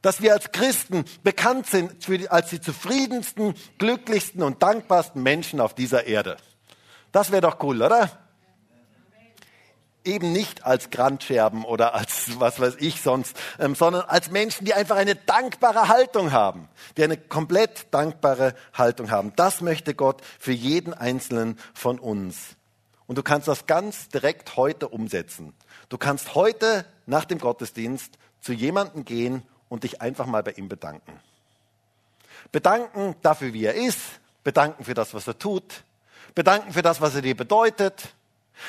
Dass 0.02 0.22
wir 0.22 0.33
als 0.33 0.52
Christen 0.52 1.04
bekannt 1.22 1.66
sind 1.66 2.09
als 2.30 2.50
die 2.50 2.61
zufriedensten, 2.61 3.54
glücklichsten 3.78 4.42
und 4.42 4.62
dankbarsten 4.62 5.22
Menschen 5.22 5.61
auf 5.61 5.74
dieser 5.74 6.07
Erde. 6.07 6.37
Das 7.12 7.30
wäre 7.30 7.42
doch 7.42 7.62
cool, 7.62 7.80
oder? 7.80 8.23
Eben 10.05 10.33
nicht 10.33 10.64
als 10.64 10.90
Grandscherben 10.90 11.64
oder 11.64 11.95
als 11.95 12.38
was 12.38 12.61
weiß 12.61 12.77
ich 12.79 13.01
sonst, 13.01 13.37
ähm, 13.59 13.75
sondern 13.75 14.03
als 14.03 14.31
Menschen, 14.31 14.64
die 14.64 14.75
einfach 14.75 14.97
eine 14.97 15.14
dankbare 15.14 15.88
Haltung 15.88 16.33
haben, 16.33 16.69
die 16.97 17.05
eine 17.05 17.17
komplett 17.17 17.87
dankbare 17.93 18.55
Haltung 18.73 19.11
haben. 19.11 19.33
Das 19.37 19.61
möchte 19.61 19.95
Gott 19.95 20.23
für 20.38 20.53
jeden 20.53 20.95
einzelnen 20.95 21.59
von 21.73 21.99
uns. 21.99 22.57
Und 23.07 23.19
du 23.19 23.23
kannst 23.23 23.49
das 23.49 23.67
ganz 23.67 24.09
direkt 24.09 24.57
heute 24.57 24.88
umsetzen. 24.88 25.55
Du 25.88 25.99
kannst 25.99 26.35
heute 26.35 26.87
nach 27.07 27.25
dem 27.25 27.38
Gottesdienst 27.38 28.19
zu 28.40 28.53
jemandem 28.53 29.05
gehen 29.05 29.43
und 29.69 29.85
dich 29.85 30.01
einfach 30.01 30.27
mal 30.27 30.43
bei 30.43 30.53
ihm 30.53 30.69
bedanken. 30.69 31.21
Bedanken 32.53 33.17
dafür, 33.23 33.53
wie 33.53 33.64
er 33.64 33.75
ist, 33.75 34.01
bedanken 34.43 34.85
für 34.85 34.95
das, 34.95 35.14
was 35.14 35.27
er 35.27 35.38
tut, 35.38 35.85
bedanken 36.35 36.73
für 36.73 36.83
das, 36.83 37.01
was 37.01 37.14
er 37.14 37.23
dir 37.23 37.37
bedeutet, 37.37 38.14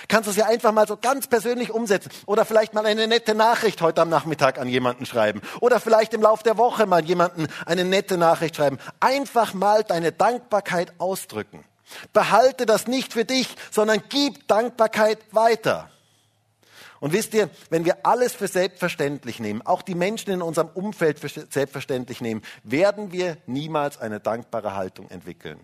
Kannst 0.07 0.27
du 0.27 0.31
es 0.31 0.37
ja 0.37 0.45
einfach 0.47 0.71
mal 0.71 0.87
so 0.87 0.97
ganz 0.97 1.27
persönlich 1.27 1.71
umsetzen 1.71 2.11
oder 2.25 2.45
vielleicht 2.45 2.73
mal 2.73 2.85
eine 2.85 3.07
nette 3.07 3.35
Nachricht 3.35 3.81
heute 3.81 4.01
am 4.01 4.09
Nachmittag 4.09 4.57
an 4.57 4.67
jemanden 4.67 5.05
schreiben 5.05 5.41
oder 5.61 5.79
vielleicht 5.79 6.13
im 6.13 6.21
Laufe 6.21 6.43
der 6.43 6.57
Woche 6.57 6.85
mal 6.85 7.05
jemanden 7.05 7.47
eine 7.65 7.85
nette 7.85 8.17
Nachricht 8.17 8.55
schreiben. 8.55 8.79
Einfach 8.99 9.53
mal 9.53 9.83
deine 9.83 10.11
Dankbarkeit 10.11 10.93
ausdrücken. 10.97 11.63
Behalte 12.13 12.65
das 12.65 12.87
nicht 12.87 13.13
für 13.13 13.25
dich, 13.25 13.55
sondern 13.71 14.01
gib 14.09 14.47
Dankbarkeit 14.47 15.19
weiter. 15.31 15.89
Und 16.99 17.13
wisst 17.13 17.33
ihr, 17.33 17.49
wenn 17.69 17.85
wir 17.85 18.05
alles 18.05 18.33
für 18.33 18.47
selbstverständlich 18.47 19.39
nehmen, 19.39 19.61
auch 19.61 19.83
die 19.83 19.95
Menschen 19.95 20.31
in 20.31 20.41
unserem 20.41 20.69
Umfeld 20.69 21.19
für 21.19 21.29
selbstverständlich 21.29 22.21
nehmen, 22.21 22.41
werden 22.63 23.11
wir 23.11 23.37
niemals 23.45 23.99
eine 23.99 24.19
dankbare 24.19 24.75
Haltung 24.75 25.09
entwickeln. 25.11 25.59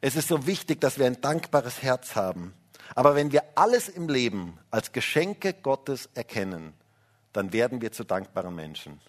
Es 0.00 0.16
ist 0.16 0.28
so 0.28 0.46
wichtig, 0.46 0.80
dass 0.80 0.98
wir 0.98 1.06
ein 1.06 1.20
dankbares 1.20 1.82
Herz 1.82 2.16
haben. 2.16 2.54
Aber 2.94 3.14
wenn 3.14 3.32
wir 3.32 3.42
alles 3.54 3.88
im 3.88 4.08
Leben 4.08 4.58
als 4.70 4.92
Geschenke 4.92 5.52
Gottes 5.54 6.08
erkennen, 6.14 6.74
dann 7.32 7.52
werden 7.52 7.80
wir 7.80 7.92
zu 7.92 8.04
dankbaren 8.04 8.54
Menschen. 8.54 9.00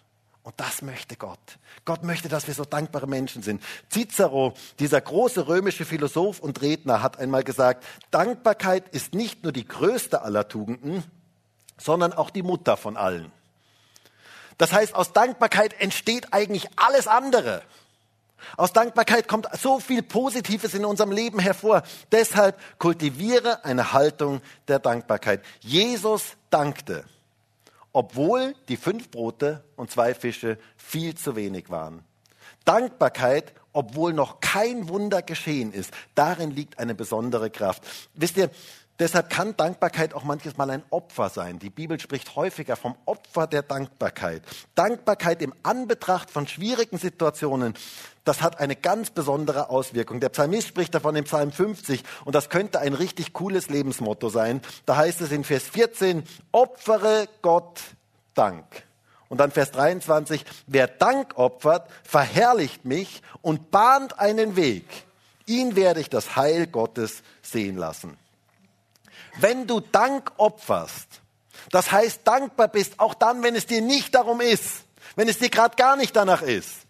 Und 0.44 0.58
das 0.58 0.82
möchte 0.82 1.16
Gott. 1.16 1.58
Gott 1.84 2.02
möchte, 2.02 2.28
dass 2.28 2.48
wir 2.48 2.54
so 2.54 2.64
dankbare 2.64 3.06
Menschen 3.06 3.42
sind. 3.42 3.62
Cicero, 3.90 4.54
dieser 4.80 5.00
große 5.00 5.46
römische 5.46 5.84
Philosoph 5.84 6.40
und 6.40 6.60
Redner, 6.62 7.00
hat 7.00 7.18
einmal 7.18 7.44
gesagt, 7.44 7.84
Dankbarkeit 8.10 8.88
ist 8.88 9.14
nicht 9.14 9.44
nur 9.44 9.52
die 9.52 9.66
größte 9.66 10.22
aller 10.22 10.48
Tugenden, 10.48 11.04
sondern 11.78 12.12
auch 12.12 12.30
die 12.30 12.42
Mutter 12.42 12.76
von 12.76 12.96
allen. 12.96 13.30
Das 14.58 14.72
heißt, 14.72 14.94
aus 14.94 15.12
Dankbarkeit 15.12 15.80
entsteht 15.80 16.32
eigentlich 16.32 16.68
alles 16.76 17.06
andere. 17.06 17.62
Aus 18.56 18.72
Dankbarkeit 18.72 19.28
kommt 19.28 19.48
so 19.58 19.80
viel 19.80 20.02
Positives 20.02 20.74
in 20.74 20.84
unserem 20.84 21.12
Leben 21.12 21.38
hervor. 21.38 21.82
Deshalb 22.10 22.58
kultiviere 22.78 23.64
eine 23.64 23.92
Haltung 23.92 24.40
der 24.68 24.78
Dankbarkeit. 24.78 25.42
Jesus 25.60 26.36
dankte, 26.50 27.04
obwohl 27.92 28.54
die 28.68 28.76
fünf 28.76 29.10
Brote 29.10 29.64
und 29.76 29.90
zwei 29.90 30.14
Fische 30.14 30.58
viel 30.76 31.14
zu 31.14 31.36
wenig 31.36 31.70
waren. 31.70 32.02
Dankbarkeit, 32.64 33.52
obwohl 33.72 34.12
noch 34.12 34.40
kein 34.40 34.88
Wunder 34.88 35.22
geschehen 35.22 35.72
ist. 35.72 35.92
Darin 36.14 36.50
liegt 36.50 36.78
eine 36.78 36.94
besondere 36.94 37.50
Kraft. 37.50 37.82
Wisst 38.14 38.36
ihr, 38.36 38.50
Deshalb 38.98 39.30
kann 39.30 39.56
Dankbarkeit 39.56 40.14
auch 40.14 40.22
manches 40.22 40.56
Mal 40.58 40.70
ein 40.70 40.84
Opfer 40.90 41.28
sein. 41.28 41.58
Die 41.58 41.70
Bibel 41.70 41.98
spricht 41.98 42.36
häufiger 42.36 42.76
vom 42.76 42.94
Opfer 43.04 43.48
der 43.48 43.62
Dankbarkeit. 43.62 44.42
Dankbarkeit 44.76 45.42
im 45.42 45.54
Anbetracht 45.64 46.30
von 46.30 46.46
schwierigen 46.46 46.98
Situationen, 46.98 47.74
das 48.24 48.40
hat 48.40 48.60
eine 48.60 48.76
ganz 48.76 49.10
besondere 49.10 49.68
Auswirkung. 49.70 50.20
Der 50.20 50.28
Psalmist 50.28 50.68
spricht 50.68 50.94
davon 50.94 51.16
im 51.16 51.24
Psalm 51.24 51.50
50 51.50 52.02
und 52.24 52.34
das 52.34 52.50
könnte 52.50 52.78
ein 52.78 52.94
richtig 52.94 53.32
cooles 53.32 53.68
Lebensmotto 53.68 54.28
sein. 54.28 54.60
Da 54.86 54.96
heißt 54.96 55.20
es 55.22 55.32
in 55.32 55.44
Vers 55.44 55.64
14, 55.64 56.22
opfere 56.52 57.28
Gott 57.42 57.80
Dank. 58.34 58.64
Und 59.28 59.38
dann 59.38 59.50
Vers 59.50 59.72
23, 59.72 60.44
wer 60.66 60.86
Dank 60.86 61.38
opfert, 61.38 61.88
verherrlicht 62.04 62.84
mich 62.84 63.22
und 63.40 63.70
bahnt 63.70 64.18
einen 64.18 64.56
Weg. 64.56 64.84
Ihn 65.46 65.74
werde 65.74 66.00
ich 66.00 66.10
das 66.10 66.36
Heil 66.36 66.66
Gottes 66.66 67.22
sehen 67.40 67.76
lassen. 67.76 68.16
Wenn 69.38 69.66
du 69.66 69.80
Dank 69.80 70.32
opferst, 70.36 71.22
das 71.70 71.90
heißt 71.90 72.20
dankbar 72.24 72.68
bist, 72.68 73.00
auch 73.00 73.14
dann, 73.14 73.42
wenn 73.42 73.56
es 73.56 73.66
dir 73.66 73.80
nicht 73.80 74.14
darum 74.14 74.40
ist, 74.40 74.84
wenn 75.16 75.28
es 75.28 75.38
dir 75.38 75.48
gerade 75.48 75.76
gar 75.76 75.96
nicht 75.96 76.14
danach 76.14 76.42
ist, 76.42 76.82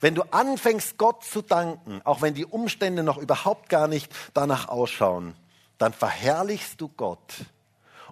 wenn 0.00 0.14
du 0.14 0.22
anfängst, 0.30 0.98
Gott 0.98 1.24
zu 1.24 1.42
danken, 1.42 2.00
auch 2.04 2.22
wenn 2.22 2.34
die 2.34 2.46
Umstände 2.46 3.02
noch 3.02 3.18
überhaupt 3.18 3.68
gar 3.68 3.88
nicht 3.88 4.12
danach 4.34 4.68
ausschauen, 4.68 5.34
dann 5.78 5.92
verherrlichst 5.92 6.80
du 6.80 6.88
Gott 6.88 7.34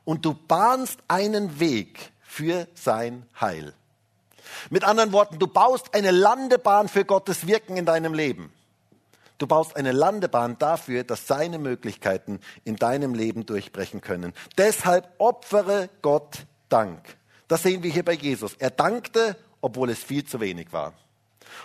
und 0.05 0.25
du 0.25 0.35
bahnst 0.35 0.99
einen 1.09 1.61
Weg 1.61 2.13
für 2.23 2.67
sein 2.75 3.27
Heil. 3.41 3.75
Mit 4.71 4.85
anderen 4.85 5.13
Worten, 5.13 5.39
du 5.39 5.47
baust 5.47 5.95
eine 5.95 6.11
Landebahn 6.11 6.89
für 6.89 7.05
Gottes 7.05 7.47
Wirken 7.47 7.77
in 7.77 7.87
deinem 7.87 8.15
Leben. 8.15 8.53
Du 9.39 9.47
baust 9.47 9.77
eine 9.77 9.93
Landebahn 9.93 10.59
dafür, 10.59 11.03
dass 11.03 11.27
seine 11.27 11.59
Möglichkeiten 11.59 12.41
in 12.65 12.77
deinem 12.77 13.15
Leben 13.15 13.47
durchbrechen 13.47 14.01
können. 14.01 14.33
Deshalb 14.57 15.09
opfere 15.19 15.89
Gott 16.03 16.47
Dank. 16.69 17.01
Das 17.49 17.63
sehen 17.63 17.83
wir 17.83 17.91
hier 17.91 18.05
bei 18.05 18.15
Jesus. 18.15 18.55
Er 18.59 18.71
dankte, 18.71 19.37
obwohl 19.61 19.91
es 19.91 20.03
viel 20.03 20.25
zu 20.25 20.41
wenig 20.41 20.73
war. 20.73 20.95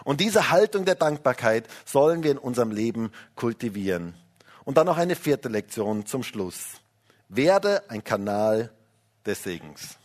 Und 0.04 0.22
diese 0.22 0.50
Haltung 0.50 0.86
der 0.86 0.96
Dankbarkeit 0.96 1.68
sollen 1.86 2.24
wir 2.24 2.32
in 2.32 2.38
unserem 2.38 2.72
Leben 2.72 3.12
kultivieren. 3.36 4.16
Und 4.66 4.78
dann 4.78 4.86
noch 4.86 4.98
eine 4.98 5.16
vierte 5.16 5.50
Lektion 5.50 6.06
zum 6.06 6.24
Schluss. 6.24 6.82
Werde 7.28 7.90
ein 7.90 8.04
Kanal 8.04 8.72
des 9.26 9.44
Segens. 9.44 9.98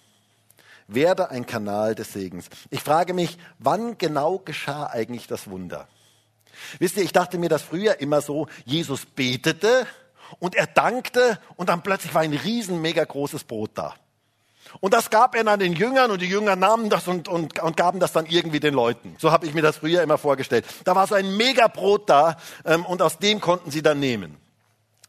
Werde 0.87 1.31
ein 1.31 1.47
Kanal 1.47 1.95
des 1.95 2.13
Segens. 2.13 2.49
Ich 2.71 2.81
frage 2.81 3.15
mich, 3.15 3.39
wann 3.59 3.97
genau 3.99 4.39
geschah 4.39 4.87
eigentlich 4.87 5.27
das 5.27 5.49
Wunder? 5.49 5.89
Wisst 6.79 6.97
ihr, 6.97 7.03
ich 7.03 7.13
dachte 7.13 7.39
mir 7.39 7.49
das 7.49 7.63
früher 7.63 8.01
immer 8.01 8.21
so, 8.21 8.49
Jesus 8.65 9.07
betete 9.07 9.87
und 10.39 10.55
er 10.55 10.67
dankte 10.67 11.39
und 11.57 11.69
dann 11.69 11.83
plötzlich 11.83 12.15
war 12.15 12.23
ein 12.23 12.35
riesen, 12.35 12.81
mega 12.81 13.05
großes 13.05 13.45
Brot 13.45 13.73
da. 13.75 13.95
Und 14.81 14.95
das 14.95 15.11
gab 15.11 15.35
er 15.35 15.45
dann 15.45 15.61
den 15.61 15.73
Jüngern 15.73 16.11
und 16.11 16.21
die 16.21 16.29
Jünger 16.29 16.57
nahmen 16.57 16.91
das 16.91 17.09
und, 17.09 17.29
und, 17.29 17.61
und 17.61 17.77
gaben 17.77 18.01
das 18.01 18.13
dann 18.13 18.27
irgendwie 18.27 18.61
den 18.61 18.75
Leuten. 18.75 19.17
So 19.19 19.31
habe 19.31 19.47
ich 19.47 19.55
mir 19.55 19.63
das 19.63 19.79
früher 19.79 20.03
immer 20.03 20.19
vorgestellt. 20.19 20.67
Da 20.85 20.95
war 20.95 21.07
so 21.07 21.15
ein 21.15 21.37
mega 21.37 21.69
Brot 21.69 22.09
da 22.09 22.37
ähm, 22.65 22.85
und 22.85 23.03
aus 23.03 23.19
dem 23.19 23.41
konnten 23.41 23.71
sie 23.71 23.83
dann 23.83 24.01
nehmen. 24.01 24.37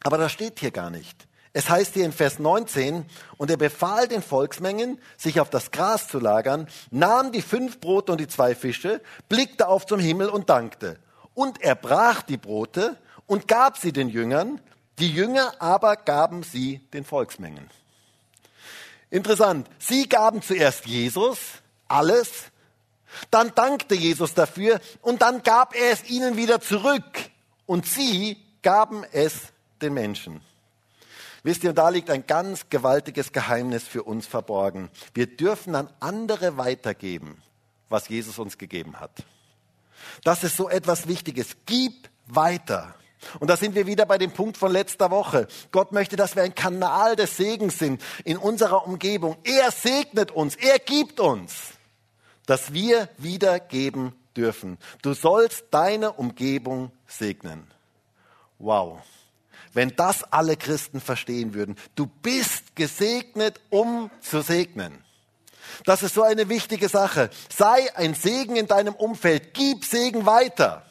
Aber 0.03 0.17
das 0.17 0.31
steht 0.31 0.59
hier 0.59 0.71
gar 0.71 0.89
nicht. 0.89 1.27
Es 1.57 1.69
heißt 1.69 1.93
hier 1.93 2.03
in 2.03 2.11
Vers 2.11 2.37
19, 2.37 3.05
und 3.37 3.49
er 3.49 3.55
befahl 3.55 4.09
den 4.09 4.21
Volksmengen, 4.21 4.99
sich 5.15 5.39
auf 5.39 5.49
das 5.49 5.71
Gras 5.71 6.09
zu 6.09 6.19
lagern, 6.19 6.67
nahm 6.91 7.31
die 7.31 7.41
fünf 7.41 7.79
Brote 7.79 8.11
und 8.11 8.19
die 8.19 8.27
zwei 8.27 8.55
Fische, 8.55 9.01
blickte 9.29 9.69
auf 9.69 9.85
zum 9.85 10.01
Himmel 10.01 10.27
und 10.27 10.49
dankte. 10.49 10.99
Und 11.33 11.61
er 11.61 11.75
brach 11.75 12.23
die 12.23 12.35
Brote 12.35 12.97
und 13.25 13.47
gab 13.47 13.77
sie 13.77 13.93
den 13.93 14.09
Jüngern, 14.09 14.59
die 14.99 15.09
Jünger 15.09 15.53
aber 15.59 15.95
gaben 15.95 16.43
sie 16.43 16.81
den 16.93 17.05
Volksmengen. 17.05 17.69
Interessant, 19.09 19.69
sie 19.79 20.09
gaben 20.09 20.41
zuerst 20.41 20.85
Jesus 20.85 21.37
alles, 21.87 22.51
dann 23.31 23.53
dankte 23.55 23.95
Jesus 23.95 24.33
dafür 24.33 24.79
und 25.01 25.21
dann 25.21 25.43
gab 25.43 25.75
er 25.75 25.91
es 25.91 26.09
ihnen 26.09 26.37
wieder 26.37 26.59
zurück 26.59 27.03
und 27.65 27.85
sie 27.85 28.37
gaben 28.61 29.03
es 29.11 29.53
den 29.81 29.93
Menschen. 29.93 30.41
Wisst 31.43 31.63
ihr, 31.63 31.73
da 31.73 31.89
liegt 31.89 32.09
ein 32.09 32.25
ganz 32.25 32.69
gewaltiges 32.69 33.31
Geheimnis 33.31 33.83
für 33.83 34.01
uns 34.03 34.25
verborgen. 34.25 34.89
Wir 35.13 35.27
dürfen 35.27 35.75
an 35.75 35.89
andere 35.99 36.57
weitergeben, 36.57 37.41
was 37.87 38.09
Jesus 38.09 38.39
uns 38.39 38.57
gegeben 38.57 38.99
hat. 38.99 39.11
Das 40.23 40.43
ist 40.43 40.57
so 40.57 40.69
etwas 40.69 41.07
Wichtiges. 41.07 41.55
Gib 41.67 42.09
weiter. 42.25 42.95
Und 43.39 43.49
da 43.49 43.57
sind 43.57 43.75
wir 43.75 43.87
wieder 43.87 44.05
bei 44.05 44.17
dem 44.17 44.31
Punkt 44.31 44.57
von 44.57 44.71
letzter 44.71 45.11
Woche. 45.11 45.47
Gott 45.71 45.91
möchte, 45.91 46.15
dass 46.15 46.35
wir 46.35 46.43
ein 46.43 46.55
Kanal 46.55 47.15
des 47.15 47.37
Segens 47.37 47.79
sind 47.79 48.01
in 48.23 48.37
unserer 48.37 48.85
Umgebung. 48.85 49.37
Er 49.43 49.71
segnet 49.71 50.31
uns, 50.31 50.55
er 50.55 50.79
gibt 50.79 51.19
uns, 51.19 51.53
dass 52.45 52.73
wir 52.73 53.09
wiedergeben 53.17 54.13
dürfen. 54.35 54.77
Du 55.01 55.13
sollst 55.13 55.65
deine 55.71 56.13
Umgebung 56.13 56.91
segnen. 57.07 57.67
Wow. 58.59 58.99
Wenn 59.73 59.95
das 59.95 60.23
alle 60.31 60.55
Christen 60.55 61.01
verstehen 61.01 61.53
würden, 61.53 61.75
du 61.95 62.07
bist 62.07 62.75
gesegnet, 62.75 63.59
um 63.69 64.09
zu 64.21 64.41
segnen. 64.41 65.03
Das 65.83 66.03
ist 66.03 66.15
so 66.15 66.23
eine 66.23 66.47
wichtige 66.47 66.87
Sache. 66.87 67.29
Sei 67.53 67.93
ein 67.95 68.13
Segen 68.13 68.55
in 68.55 68.67
deinem 68.67 68.95
Umfeld. 68.95 69.53
Gib 69.53 69.83
Segen 69.83 70.25
weiter. 70.25 70.84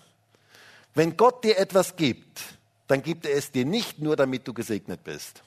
Wenn 0.95 1.17
Gott 1.17 1.45
dir 1.45 1.59
etwas 1.59 1.97
gibt, 1.97 2.41
dann 2.87 3.03
gibt 3.03 3.27
er 3.27 3.37
es 3.37 3.51
dir 3.51 3.65
nicht 3.65 3.99
nur, 3.99 4.17
damit 4.17 4.47
du 4.47 4.53
gesegnet 4.53 5.03
bist, 5.05 5.43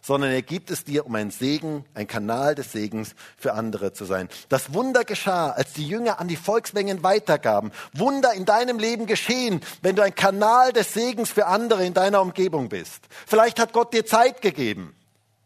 sondern 0.00 0.30
er 0.30 0.42
gibt 0.42 0.70
es 0.70 0.84
dir, 0.84 1.06
um 1.06 1.14
ein 1.14 1.30
Segen, 1.30 1.84
ein 1.94 2.06
Kanal 2.06 2.54
des 2.54 2.72
Segens 2.72 3.14
für 3.36 3.52
andere 3.52 3.92
zu 3.92 4.04
sein. 4.04 4.28
Das 4.48 4.72
Wunder 4.72 5.04
geschah, 5.04 5.50
als 5.50 5.74
die 5.74 5.86
Jünger 5.86 6.18
an 6.20 6.28
die 6.28 6.36
Volksmengen 6.36 7.02
weitergaben. 7.02 7.70
Wunder 7.92 8.32
in 8.32 8.44
deinem 8.44 8.78
Leben 8.78 9.06
geschehen, 9.06 9.60
wenn 9.82 9.94
du 9.94 10.02
ein 10.02 10.14
Kanal 10.14 10.72
des 10.72 10.94
Segens 10.94 11.30
für 11.30 11.46
andere 11.46 11.84
in 11.84 11.94
deiner 11.94 12.20
Umgebung 12.20 12.68
bist. 12.68 13.04
Vielleicht 13.26 13.60
hat 13.60 13.72
Gott 13.72 13.92
dir 13.92 14.06
Zeit 14.06 14.42
gegeben. 14.42 14.94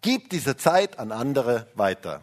Gib 0.00 0.30
diese 0.30 0.56
Zeit 0.56 0.98
an 0.98 1.12
andere 1.12 1.66
weiter. 1.74 2.22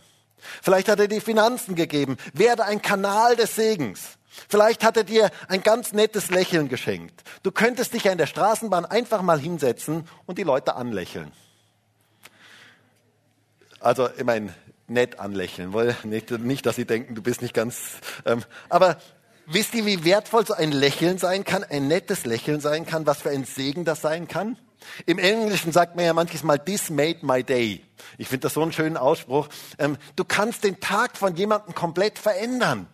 Vielleicht 0.61 0.87
hat 0.89 0.99
er 0.99 1.07
dir 1.07 1.21
Finanzen 1.21 1.75
gegeben. 1.75 2.17
Werde 2.33 2.65
ein 2.65 2.81
Kanal 2.81 3.35
des 3.35 3.55
Segens. 3.55 4.17
Vielleicht 4.49 4.83
hat 4.83 4.97
er 4.97 5.03
dir 5.03 5.29
ein 5.47 5.61
ganz 5.61 5.93
nettes 5.93 6.29
Lächeln 6.29 6.69
geschenkt. 6.69 7.23
Du 7.43 7.51
könntest 7.51 7.93
dich 7.93 8.05
ja 8.05 8.11
in 8.11 8.17
der 8.17 8.27
Straßenbahn 8.27 8.85
einfach 8.85 9.21
mal 9.21 9.39
hinsetzen 9.39 10.07
und 10.25 10.37
die 10.37 10.43
Leute 10.43 10.75
anlächeln. 10.75 11.31
Also, 13.79 14.09
meine, 14.23 14.53
nett 14.87 15.19
anlächeln, 15.19 15.73
weil 15.73 15.95
nicht, 16.03 16.31
nicht, 16.31 16.65
dass 16.65 16.75
sie 16.75 16.85
denken, 16.85 17.15
du 17.15 17.21
bist 17.21 17.41
nicht 17.41 17.53
ganz. 17.53 17.77
Ähm, 18.25 18.43
aber 18.69 18.97
wisst 19.45 19.73
ihr, 19.73 19.85
wie 19.85 20.03
wertvoll 20.03 20.45
so 20.45 20.53
ein 20.53 20.71
Lächeln 20.71 21.17
sein 21.17 21.43
kann, 21.43 21.63
ein 21.63 21.87
nettes 21.87 22.25
Lächeln 22.25 22.59
sein 22.59 22.85
kann, 22.85 23.05
was 23.05 23.21
für 23.21 23.29
ein 23.29 23.45
Segen 23.45 23.85
das 23.85 24.01
sein 24.01 24.27
kann? 24.27 24.57
Im 25.05 25.17
Englischen 25.17 25.71
sagt 25.71 25.95
man 25.95 26.05
ja 26.05 26.13
manches 26.13 26.43
Mal, 26.43 26.59
this 26.59 26.89
made 26.89 27.19
my 27.21 27.43
day. 27.43 27.83
Ich 28.17 28.27
finde 28.27 28.41
das 28.41 28.53
so 28.53 28.61
einen 28.61 28.73
schönen 28.73 28.97
Ausspruch. 28.97 29.47
Ähm, 29.77 29.97
du 30.15 30.25
kannst 30.25 30.63
den 30.63 30.79
Tag 30.79 31.17
von 31.17 31.35
jemandem 31.35 31.73
komplett 31.73 32.19
verändern, 32.19 32.87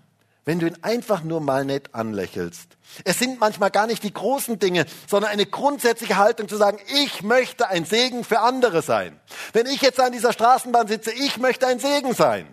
wenn 0.49 0.57
du 0.57 0.65
ihn 0.65 0.77
einfach 0.81 1.23
nur 1.23 1.41
mal 1.41 1.63
nett 1.63 1.93
anlächelst. 1.93 2.75
Es 3.03 3.19
sind 3.19 3.39
manchmal 3.39 3.69
gar 3.69 3.85
nicht 3.85 4.01
die 4.01 4.11
großen 4.11 4.57
Dinge, 4.57 4.87
sondern 5.07 5.29
eine 5.29 5.45
grundsätzliche 5.45 6.17
Haltung 6.17 6.47
zu 6.47 6.57
sagen, 6.57 6.79
ich 7.03 7.21
möchte 7.21 7.67
ein 7.67 7.85
Segen 7.85 8.23
für 8.23 8.39
andere 8.39 8.81
sein. 8.81 9.19
Wenn 9.53 9.67
ich 9.67 9.83
jetzt 9.83 9.99
an 9.99 10.11
dieser 10.11 10.33
Straßenbahn 10.33 10.87
sitze, 10.87 11.11
ich 11.11 11.37
möchte 11.37 11.67
ein 11.67 11.77
Segen 11.77 12.15
sein. 12.15 12.47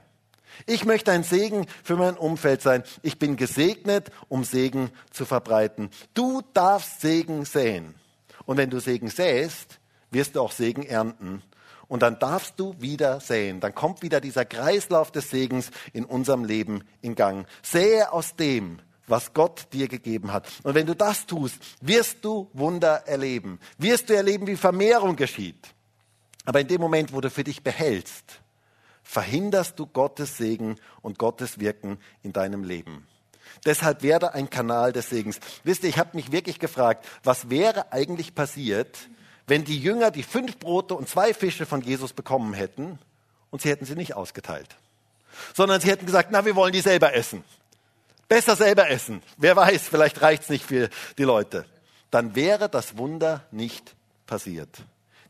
Ich 0.66 0.84
möchte 0.84 1.11
ein 1.11 1.24
Segen 1.24 1.66
für 1.82 1.97
mein 1.97 2.18
Umfeld 2.18 2.61
sein. 2.61 2.84
Ich 3.01 3.18
bin 3.18 3.36
gesegnet, 3.36 4.11
um 4.28 4.44
Segen 4.44 4.90
zu 5.11 5.24
verbreiten. 5.24 5.88
Du 6.12 6.42
darfst 6.53 7.01
Segen 7.01 7.47
säen. 7.47 7.94
Und 8.44 8.59
wenn 8.59 8.68
du 8.68 8.78
Segen 8.78 9.09
säst, 9.09 9.78
wirst 10.11 10.36
du 10.36 10.42
auch 10.42 10.53
Segen 10.53 10.82
ernten. 10.82 11.42
Und 11.89 12.03
dann 12.03 12.18
darfst 12.18 12.59
du 12.59 12.74
wieder 12.80 13.20
säen. 13.20 13.61
Dann 13.61 13.74
kommt 13.74 14.03
wieder 14.03 14.20
dieser 14.20 14.45
Kreislauf 14.45 15.12
des 15.12 15.30
Segens 15.30 15.70
in 15.93 16.05
unserem 16.05 16.45
Leben 16.45 16.82
in 17.01 17.14
Gang. 17.14 17.47
Sähe 17.62 18.12
aus 18.12 18.34
dem, 18.34 18.80
was 19.07 19.32
Gott 19.34 19.68
dir 19.72 19.87
gegeben 19.89 20.32
hat. 20.32 20.49
Und 20.64 20.74
wenn 20.74 20.87
du 20.87 20.95
das 20.95 21.26
tust, 21.26 21.57
wirst 21.80 22.24
du 22.24 22.51
Wunder 22.53 23.07
erleben. 23.07 23.61
Wirst 23.78 24.11
du 24.11 24.16
erleben, 24.16 24.47
wie 24.47 24.57
Vermehrung 24.57 25.14
geschieht. 25.14 25.68
Aber 26.45 26.61
in 26.61 26.68
dem 26.68 26.80
Moment, 26.80 27.12
wo 27.12 27.20
du 27.20 27.30
für 27.30 27.45
dich 27.45 27.62
behältst, 27.62 28.41
verhinderst 29.03 29.78
du 29.78 29.87
Gottes 29.87 30.37
Segen 30.37 30.76
und 31.03 31.18
Gottes 31.18 31.61
Wirken 31.61 31.99
in 32.22 32.32
deinem 32.32 32.64
Leben. 32.64 33.07
Deshalb 33.64 34.03
werde 34.03 34.34
ein 34.34 34.51
Kanal 34.51 34.93
des 34.93 35.09
Segens. 35.09 35.41
Wisst 35.64 35.84
ihr, 35.84 35.89
ich 35.89 35.99
habe 35.99 36.16
mich 36.16 36.32
wirklich 36.32 36.59
gefragt, 36.59 37.07
was 37.22 37.49
wäre 37.49 37.93
eigentlich 37.93 38.34
passiert, 38.34 39.09
wenn 39.47 39.64
die 39.64 39.78
Jünger 39.78 40.11
die 40.11 40.22
fünf 40.22 40.59
Brote 40.59 40.94
und 40.94 41.09
zwei 41.09 41.32
Fische 41.32 41.66
von 41.66 41.80
Jesus 41.80 42.12
bekommen 42.12 42.55
hätten 42.55 42.99
und 43.51 43.62
sie 43.62 43.70
hätten 43.70 43.84
sie 43.84 43.94
nicht 43.94 44.14
ausgeteilt, 44.14 44.76
sondern 45.55 45.80
sie 45.80 45.88
hätten 45.88 46.07
gesagt, 46.07 46.30
na, 46.32 46.44
wir 46.44 46.57
wollen 46.57 46.72
die 46.72 46.80
selber 46.80 47.14
essen. 47.14 47.44
Besser 48.28 48.57
selber 48.57 48.90
essen. 48.90 49.22
Wer 49.36 49.55
weiß, 49.55 49.82
vielleicht 49.88 50.20
reicht's 50.20 50.49
nicht 50.49 50.64
für 50.64 50.88
die 51.16 51.22
Leute. 51.22 51.64
Dann 52.11 52.34
wäre 52.34 52.68
das 52.68 52.97
Wunder 52.97 53.47
nicht 53.53 53.94
passiert. 54.26 54.82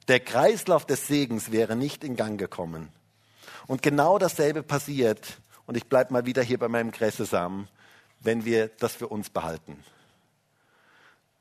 Der 0.08 0.20
Kreislauf 0.20 0.86
des 0.86 1.06
Segens 1.06 1.52
wäre 1.52 1.76
nicht 1.76 2.04
in 2.04 2.16
Gang 2.16 2.38
gekommen. 2.38 2.88
Und 3.66 3.82
genau 3.82 4.18
dasselbe 4.18 4.62
passiert, 4.62 5.38
und 5.66 5.76
ich 5.76 5.86
bleibe 5.86 6.12
mal 6.12 6.24
wieder 6.24 6.42
hier 6.42 6.58
bei 6.58 6.68
meinem 6.68 6.92
Gräsesamen, 6.92 7.68
wenn 8.20 8.44
wir 8.44 8.68
das 8.78 8.94
für 8.94 9.08
uns 9.08 9.28
behalten 9.28 9.84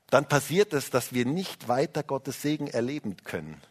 dann 0.10 0.28
passiert 0.28 0.74
es, 0.74 0.90
dass 0.90 1.14
wir 1.14 1.26
nicht 1.26 1.68
weiter 1.68 2.04
Gottes 2.04 2.42
Segen 2.42 2.68
erleben 2.68 3.18
können. 3.24 3.62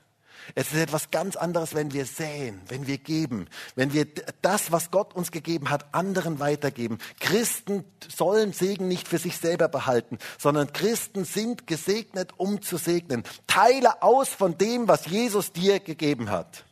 Es 0.55 0.73
ist 0.73 0.79
etwas 0.79 1.11
ganz 1.11 1.37
anderes, 1.37 1.75
wenn 1.75 1.93
wir 1.93 2.05
säen, 2.05 2.61
wenn 2.69 2.87
wir 2.87 2.99
geben, 2.99 3.47
wenn 3.77 3.93
wir 3.93 4.07
das, 4.43 4.73
was 4.73 4.91
Gott 4.91 5.15
uns 5.15 5.31
gegeben 5.31 5.71
hat, 5.71 5.95
anderen 5.95 6.39
weitergeben. 6.39 6.99
Christen 7.21 7.85
sollen 8.15 8.53
Segen 8.53 8.87
nicht 8.89 9.09
für 9.09 9.19
sich 9.19 9.39
selber 9.39 9.69
behalten, 9.69 10.19
sondern 10.39 10.73
Christen 10.73 11.25
sind 11.25 11.67
gesegnet, 11.67 12.33
um 12.37 12.61
zu 12.61 12.77
segnen. 12.77 13.25
Teile 13.47 14.03
aus 14.03 14.29
von 14.29 14.59
dem, 14.59 14.87
was 14.87 15.07
Jesus 15.07 15.53
dir 15.53 15.81
gegeben 15.81 16.31
hat. 16.31 16.65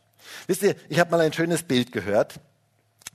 Wisst 0.47 0.63
ihr, 0.63 0.75
ich 0.89 0.99
habe 0.99 1.11
mal 1.11 1.21
ein 1.21 1.33
schönes 1.33 1.63
Bild 1.63 1.91
gehört. 1.91 2.39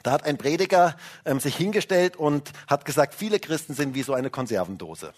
Da 0.03 0.12
hat 0.12 0.24
ein 0.24 0.38
Prediger 0.38 0.96
ähm, 1.24 1.40
sich 1.40 1.57
hingestellt 1.57 2.16
und 2.16 2.53
hat 2.66 2.84
gesagt, 2.84 3.14
viele 3.14 3.40
Christen 3.40 3.74
sind 3.74 3.94
wie 3.94 4.03
so 4.03 4.14
eine 4.14 4.30
Konservendose. 4.30 5.12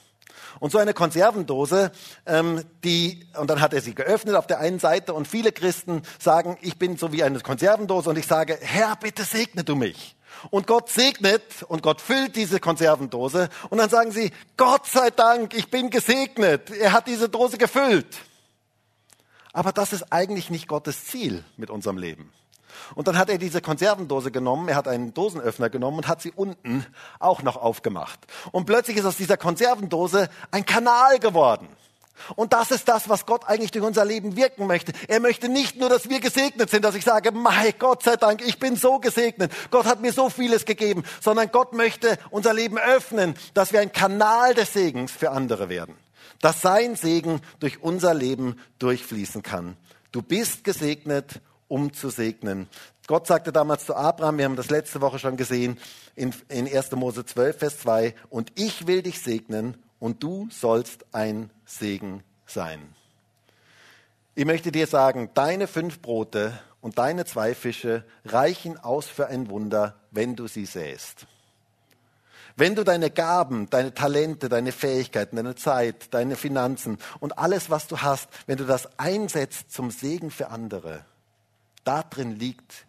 Und 0.58 0.72
so 0.72 0.78
eine 0.78 0.94
Konservendose, 0.94 1.92
ähm, 2.26 2.64
die, 2.82 3.26
und 3.38 3.48
dann 3.48 3.60
hat 3.60 3.72
er 3.72 3.80
sie 3.80 3.94
geöffnet 3.94 4.34
auf 4.34 4.46
der 4.46 4.58
einen 4.58 4.78
Seite 4.78 5.14
und 5.14 5.28
viele 5.28 5.52
Christen 5.52 6.02
sagen, 6.18 6.56
ich 6.60 6.78
bin 6.78 6.96
so 6.96 7.12
wie 7.12 7.22
eine 7.22 7.40
Konservendose 7.40 8.10
und 8.10 8.18
ich 8.18 8.26
sage, 8.26 8.58
Herr, 8.60 8.96
bitte 8.96 9.24
segne 9.24 9.64
du 9.64 9.76
mich. 9.76 10.16
Und 10.50 10.66
Gott 10.66 10.88
segnet 10.88 11.42
und 11.68 11.82
Gott 11.82 12.00
füllt 12.00 12.36
diese 12.36 12.60
Konservendose 12.60 13.48
und 13.68 13.78
dann 13.78 13.90
sagen 13.90 14.10
sie, 14.10 14.32
Gott 14.56 14.86
sei 14.86 15.10
Dank, 15.10 15.54
ich 15.54 15.70
bin 15.70 15.90
gesegnet. 15.90 16.70
Er 16.70 16.92
hat 16.92 17.06
diese 17.06 17.28
Dose 17.28 17.58
gefüllt. 17.58 18.18
Aber 19.52 19.72
das 19.72 19.92
ist 19.92 20.12
eigentlich 20.12 20.48
nicht 20.48 20.68
Gottes 20.68 21.04
Ziel 21.06 21.44
mit 21.56 21.70
unserem 21.70 21.98
Leben. 21.98 22.32
Und 22.94 23.08
dann 23.08 23.18
hat 23.18 23.30
er 23.30 23.38
diese 23.38 23.60
Konservendose 23.60 24.30
genommen, 24.30 24.68
er 24.68 24.76
hat 24.76 24.88
einen 24.88 25.14
Dosenöffner 25.14 25.70
genommen 25.70 25.98
und 25.98 26.08
hat 26.08 26.22
sie 26.22 26.32
unten 26.32 26.86
auch 27.18 27.42
noch 27.42 27.56
aufgemacht. 27.56 28.20
Und 28.52 28.66
plötzlich 28.66 28.96
ist 28.96 29.04
aus 29.04 29.16
dieser 29.16 29.36
Konservendose 29.36 30.28
ein 30.50 30.64
Kanal 30.64 31.18
geworden. 31.18 31.68
Und 32.36 32.52
das 32.52 32.70
ist 32.70 32.88
das, 32.88 33.08
was 33.08 33.26
Gott 33.26 33.46
eigentlich 33.46 33.70
durch 33.70 33.84
unser 33.84 34.04
Leben 34.04 34.36
wirken 34.36 34.66
möchte. 34.66 34.92
Er 35.08 35.20
möchte 35.20 35.48
nicht 35.48 35.76
nur, 35.76 35.88
dass 35.88 36.08
wir 36.08 36.20
gesegnet 36.20 36.70
sind, 36.70 36.84
dass 36.84 36.94
ich 36.94 37.04
sage, 37.04 37.32
mein 37.32 37.72
Gott 37.78 38.02
sei 38.02 38.16
Dank, 38.16 38.42
ich 38.46 38.58
bin 38.58 38.76
so 38.76 38.98
gesegnet. 38.98 39.52
Gott 39.70 39.86
hat 39.86 40.00
mir 40.00 40.12
so 40.12 40.28
vieles 40.28 40.64
gegeben, 40.64 41.04
sondern 41.20 41.50
Gott 41.50 41.72
möchte 41.72 42.18
unser 42.30 42.54
Leben 42.54 42.78
öffnen, 42.78 43.34
dass 43.54 43.72
wir 43.72 43.80
ein 43.80 43.92
Kanal 43.92 44.54
des 44.54 44.72
Segens 44.72 45.12
für 45.12 45.30
andere 45.30 45.68
werden. 45.68 45.96
Dass 46.40 46.62
sein 46.62 46.96
Segen 46.96 47.40
durch 47.58 47.82
unser 47.82 48.14
Leben 48.14 48.58
durchfließen 48.78 49.42
kann. 49.42 49.76
Du 50.12 50.22
bist 50.22 50.64
gesegnet 50.64 51.40
um 51.70 51.92
zu 51.92 52.10
segnen. 52.10 52.68
Gott 53.06 53.26
sagte 53.26 53.52
damals 53.52 53.86
zu 53.86 53.94
Abraham, 53.94 54.38
wir 54.38 54.44
haben 54.44 54.56
das 54.56 54.70
letzte 54.70 55.00
Woche 55.00 55.18
schon 55.18 55.36
gesehen, 55.36 55.78
in, 56.16 56.34
in 56.48 56.66
1. 56.66 56.90
Mose 56.92 57.24
12, 57.24 57.58
Vers 57.58 57.78
2, 57.78 58.14
und 58.28 58.52
ich 58.56 58.86
will 58.86 59.02
dich 59.02 59.22
segnen 59.22 59.76
und 59.98 60.22
du 60.22 60.48
sollst 60.50 61.06
ein 61.12 61.50
Segen 61.64 62.22
sein. 62.44 62.80
Ich 64.34 64.44
möchte 64.44 64.72
dir 64.72 64.86
sagen, 64.86 65.30
deine 65.34 65.66
fünf 65.66 66.00
Brote 66.00 66.58
und 66.80 66.98
deine 66.98 67.24
zwei 67.24 67.54
Fische 67.54 68.04
reichen 68.24 68.76
aus 68.78 69.06
für 69.06 69.28
ein 69.28 69.48
Wunder, 69.48 69.96
wenn 70.10 70.34
du 70.34 70.48
sie 70.48 70.66
säst. 70.66 71.26
Wenn 72.56 72.74
du 72.74 72.84
deine 72.84 73.10
Gaben, 73.10 73.70
deine 73.70 73.94
Talente, 73.94 74.48
deine 74.48 74.72
Fähigkeiten, 74.72 75.36
deine 75.36 75.54
Zeit, 75.54 76.12
deine 76.12 76.36
Finanzen 76.36 76.98
und 77.20 77.38
alles, 77.38 77.70
was 77.70 77.86
du 77.86 77.98
hast, 77.98 78.28
wenn 78.46 78.58
du 78.58 78.66
das 78.66 78.98
einsetzt 78.98 79.72
zum 79.72 79.90
Segen 79.90 80.30
für 80.30 80.48
andere, 80.48 81.04
da 81.84 82.02
drin 82.02 82.36
liegt 82.36 82.86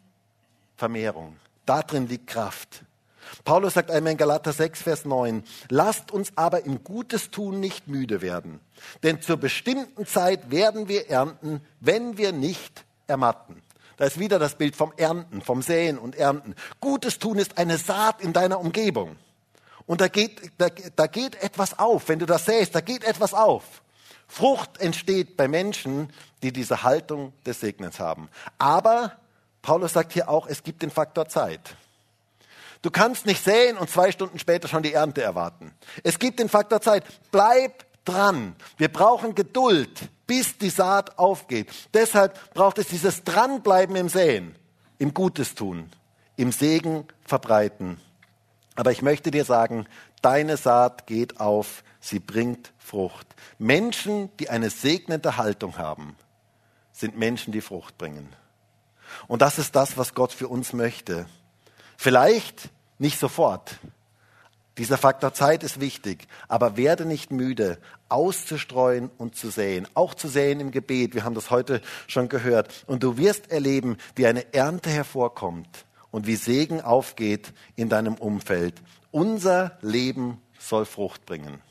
Vermehrung. 0.76 1.38
Da 1.66 1.82
drin 1.82 2.08
liegt 2.08 2.28
Kraft. 2.28 2.84
Paulus 3.44 3.76
sagt 3.76 3.92
einmal 3.92 4.14
in 4.14 4.18
Galater 4.18 4.52
6, 4.52 4.82
Vers 4.82 5.06
9, 5.06 5.44
lasst 5.70 6.12
uns 6.12 6.32
aber 6.36 6.66
im 6.66 6.84
Gutes 6.84 7.32
tun 7.32 7.60
nicht 7.60 7.88
müde 7.88 8.22
werden, 8.22 8.60
denn 9.04 9.22
zur 9.22 9.38
bestimmten 9.38 10.06
Zeit 10.06 10.52
werden 10.52 10.88
wir 10.88 11.10
ernten, 11.10 11.62
wenn 11.80 12.18
wir 12.18 12.32
nicht 12.34 12.84
ermatten. 13.08 13.62
Da 13.98 14.06
ist 14.06 14.20
wieder 14.20 14.39
das 14.39 14.56
Bild 14.56 14.76
vom 14.76 14.94
Ernten, 14.98 15.42
vom 15.42 15.62
Säen 15.62 16.00
und 16.00 16.16
Ernten. 16.16 16.56
Gutes 16.80 17.20
tun 17.20 17.38
ist 17.38 17.58
eine 17.60 17.78
Saat 17.78 18.22
in 18.22 18.34
deiner 18.34 18.60
Umgebung. 18.60 19.16
Und 19.86 20.02
da 20.02 20.08
geht, 20.08 20.52
da, 20.58 20.70
da 20.96 21.06
geht 21.08 21.36
etwas 21.44 21.78
auf. 21.78 22.10
Wenn 22.10 22.18
du 22.18 22.26
das 22.26 22.46
säst, 22.46 22.74
da 22.74 22.82
geht 22.82 23.04
etwas 23.04 23.34
auf. 23.34 23.84
Frucht 24.32 24.80
entsteht 24.80 25.36
bei 25.36 25.50
Menschen, 25.50 26.10
die 26.42 26.54
diese 26.54 26.84
Haltung 26.84 27.34
des 27.46 27.60
Segnens 27.60 28.00
haben. 28.00 28.30
Aber 28.58 29.18
Paulus 29.62 29.92
sagt 29.92 30.14
hier 30.14 30.30
auch, 30.30 30.48
es 30.48 30.64
gibt 30.64 30.82
den 30.84 30.90
Faktor 30.90 31.28
Zeit. 31.28 31.76
Du 32.82 32.90
kannst 32.92 33.26
nicht 33.26 33.44
säen 33.44 33.78
und 33.78 33.90
zwei 33.90 34.10
Stunden 34.10 34.40
später 34.40 34.70
schon 34.70 34.84
die 34.84 34.94
Ernte 34.94 35.22
erwarten. 35.22 35.74
Es 36.04 36.18
gibt 36.18 36.40
den 36.40 36.48
Faktor 36.48 36.80
Zeit. 36.80 37.04
Bleib 37.30 37.84
dran. 38.06 38.56
Wir 38.78 38.88
brauchen 38.88 39.36
Geduld, 39.36 40.10
bis 40.28 40.58
die 40.58 40.70
Saat 40.70 41.20
aufgeht. 41.20 41.68
Deshalb 41.94 42.54
braucht 42.54 42.78
es 42.78 42.88
dieses 42.88 43.26
Dranbleiben 43.26 43.98
im 43.98 44.08
Säen, 44.08 44.56
im 44.98 45.14
Gutes 45.14 45.56
tun, 45.56 45.92
im 46.38 46.54
Segen 46.54 47.06
verbreiten. 47.26 48.00
Aber 48.76 48.94
ich 48.94 49.02
möchte 49.02 49.30
dir 49.30 49.44
sagen, 49.44 49.88
deine 50.22 50.58
Saat 50.58 51.08
geht 51.08 51.40
auf, 51.40 51.84
sie 52.00 52.20
bringt 52.20 52.74
Frucht. 52.78 53.28
Menschen, 53.58 54.30
die 54.38 54.50
eine 54.50 54.70
segnende 54.70 55.38
Haltung 55.38 55.78
haben, 55.78 56.16
sind 56.92 57.18
Menschen, 57.18 57.52
die 57.52 57.62
Frucht 57.62 57.98
bringen. 57.98 58.30
Und 59.28 59.42
das 59.42 59.60
ist 59.60 59.76
das, 59.76 59.98
was 59.98 60.14
Gott 60.14 60.32
für 60.32 60.48
uns 60.48 60.74
möchte. 60.74 61.26
Vielleicht 61.98 62.70
nicht 62.98 63.20
sofort. 63.20 63.80
Dieser 64.78 64.98
Faktor 64.98 65.34
Zeit 65.34 65.64
ist 65.64 65.80
wichtig, 65.80 66.28
aber 66.48 66.78
werde 66.78 67.06
nicht 67.06 67.30
müde, 67.30 67.78
auszustreuen 68.10 69.12
und 69.18 69.36
zu 69.36 69.50
säen. 69.50 69.88
Auch 69.96 70.14
zu 70.14 70.28
säen 70.28 70.60
im 70.60 70.72
Gebet. 70.72 71.14
Wir 71.14 71.24
haben 71.24 71.36
das 71.36 71.52
heute 71.52 71.82
schon 72.08 72.30
gehört. 72.30 72.86
Und 72.88 73.04
du 73.04 73.18
wirst 73.18 73.52
erleben, 73.52 73.98
wie 74.16 74.28
eine 74.28 74.54
Ernte 74.54 74.90
hervorkommt 74.90 75.86
und 76.10 76.26
wie 76.26 76.36
Segen 76.36 76.82
aufgeht 76.82 77.54
in 77.76 77.90
deinem 77.90 78.16
Umfeld. 78.16 78.82
Unser 79.12 79.78
Leben 79.82 80.41
soll 80.57 80.86
Frucht 80.86 81.26
bringen. 81.26 81.62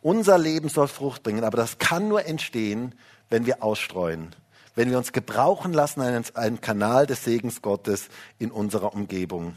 Unser 0.00 0.36
Leben 0.36 0.68
soll 0.68 0.88
Frucht 0.88 1.22
bringen, 1.22 1.44
aber 1.44 1.56
das 1.56 1.78
kann 1.78 2.08
nur 2.08 2.26
entstehen, 2.26 2.94
wenn 3.30 3.46
wir 3.46 3.62
ausstreuen, 3.62 4.34
wenn 4.74 4.90
wir 4.90 4.98
uns 4.98 5.12
gebrauchen 5.12 5.72
lassen 5.72 6.00
als 6.00 6.34
einen 6.34 6.60
Kanal 6.60 7.06
des 7.06 7.24
Segens 7.24 7.62
Gottes 7.62 8.08
in 8.38 8.50
unserer 8.50 8.94
Umgebung. 8.94 9.54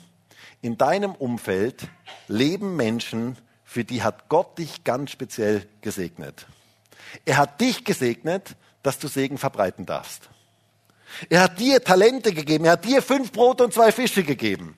In 0.62 0.78
deinem 0.78 1.14
Umfeld 1.14 1.88
leben 2.28 2.76
Menschen, 2.76 3.38
für 3.64 3.84
die 3.84 4.04
hat 4.04 4.30
Gott 4.30 4.58
dich 4.60 4.84
ganz 4.84 5.12
speziell 5.12 5.68
gesegnet. 5.82 6.46
Er 7.26 7.38
hat 7.38 7.60
dich 7.60 7.84
gesegnet, 7.84 8.56
dass 8.84 9.00
du 9.00 9.08
Segen 9.08 9.38
verbreiten 9.38 9.86
darfst. 9.86 10.30
Er 11.30 11.42
hat 11.42 11.60
dir 11.60 11.84
Talente 11.84 12.34
gegeben, 12.34 12.66
er 12.66 12.74
hat 12.74 12.86
dir 12.86 13.02
fünf 13.02 13.32
Brote 13.32 13.64
und 13.64 13.74
zwei 13.74 13.92
Fische 13.92 14.24
gegeben. 14.24 14.78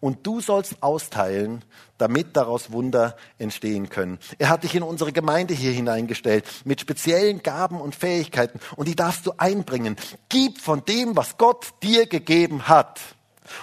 Und 0.00 0.26
du 0.26 0.40
sollst 0.40 0.82
austeilen, 0.82 1.64
damit 1.98 2.36
daraus 2.36 2.70
Wunder 2.70 3.16
entstehen 3.38 3.88
können. 3.88 4.18
Er 4.38 4.48
hat 4.48 4.62
dich 4.62 4.74
in 4.74 4.82
unsere 4.82 5.12
Gemeinde 5.12 5.54
hier 5.54 5.72
hineingestellt 5.72 6.44
mit 6.64 6.80
speziellen 6.80 7.42
Gaben 7.42 7.80
und 7.80 7.94
Fähigkeiten 7.94 8.60
und 8.76 8.86
die 8.86 8.96
darfst 8.96 9.26
du 9.26 9.32
einbringen. 9.36 9.96
Gib 10.28 10.60
von 10.60 10.84
dem, 10.84 11.16
was 11.16 11.36
Gott 11.36 11.74
dir 11.82 12.06
gegeben 12.06 12.68
hat 12.68 13.00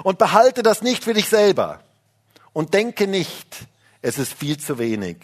und 0.03 0.17
behalte 0.17 0.63
das 0.63 0.81
nicht 0.81 1.03
für 1.03 1.13
dich 1.13 1.29
selber 1.29 1.79
und 2.53 2.73
denke 2.73 3.07
nicht, 3.07 3.67
es 4.01 4.17
ist 4.17 4.33
viel 4.33 4.57
zu 4.57 4.77
wenig. 4.77 5.17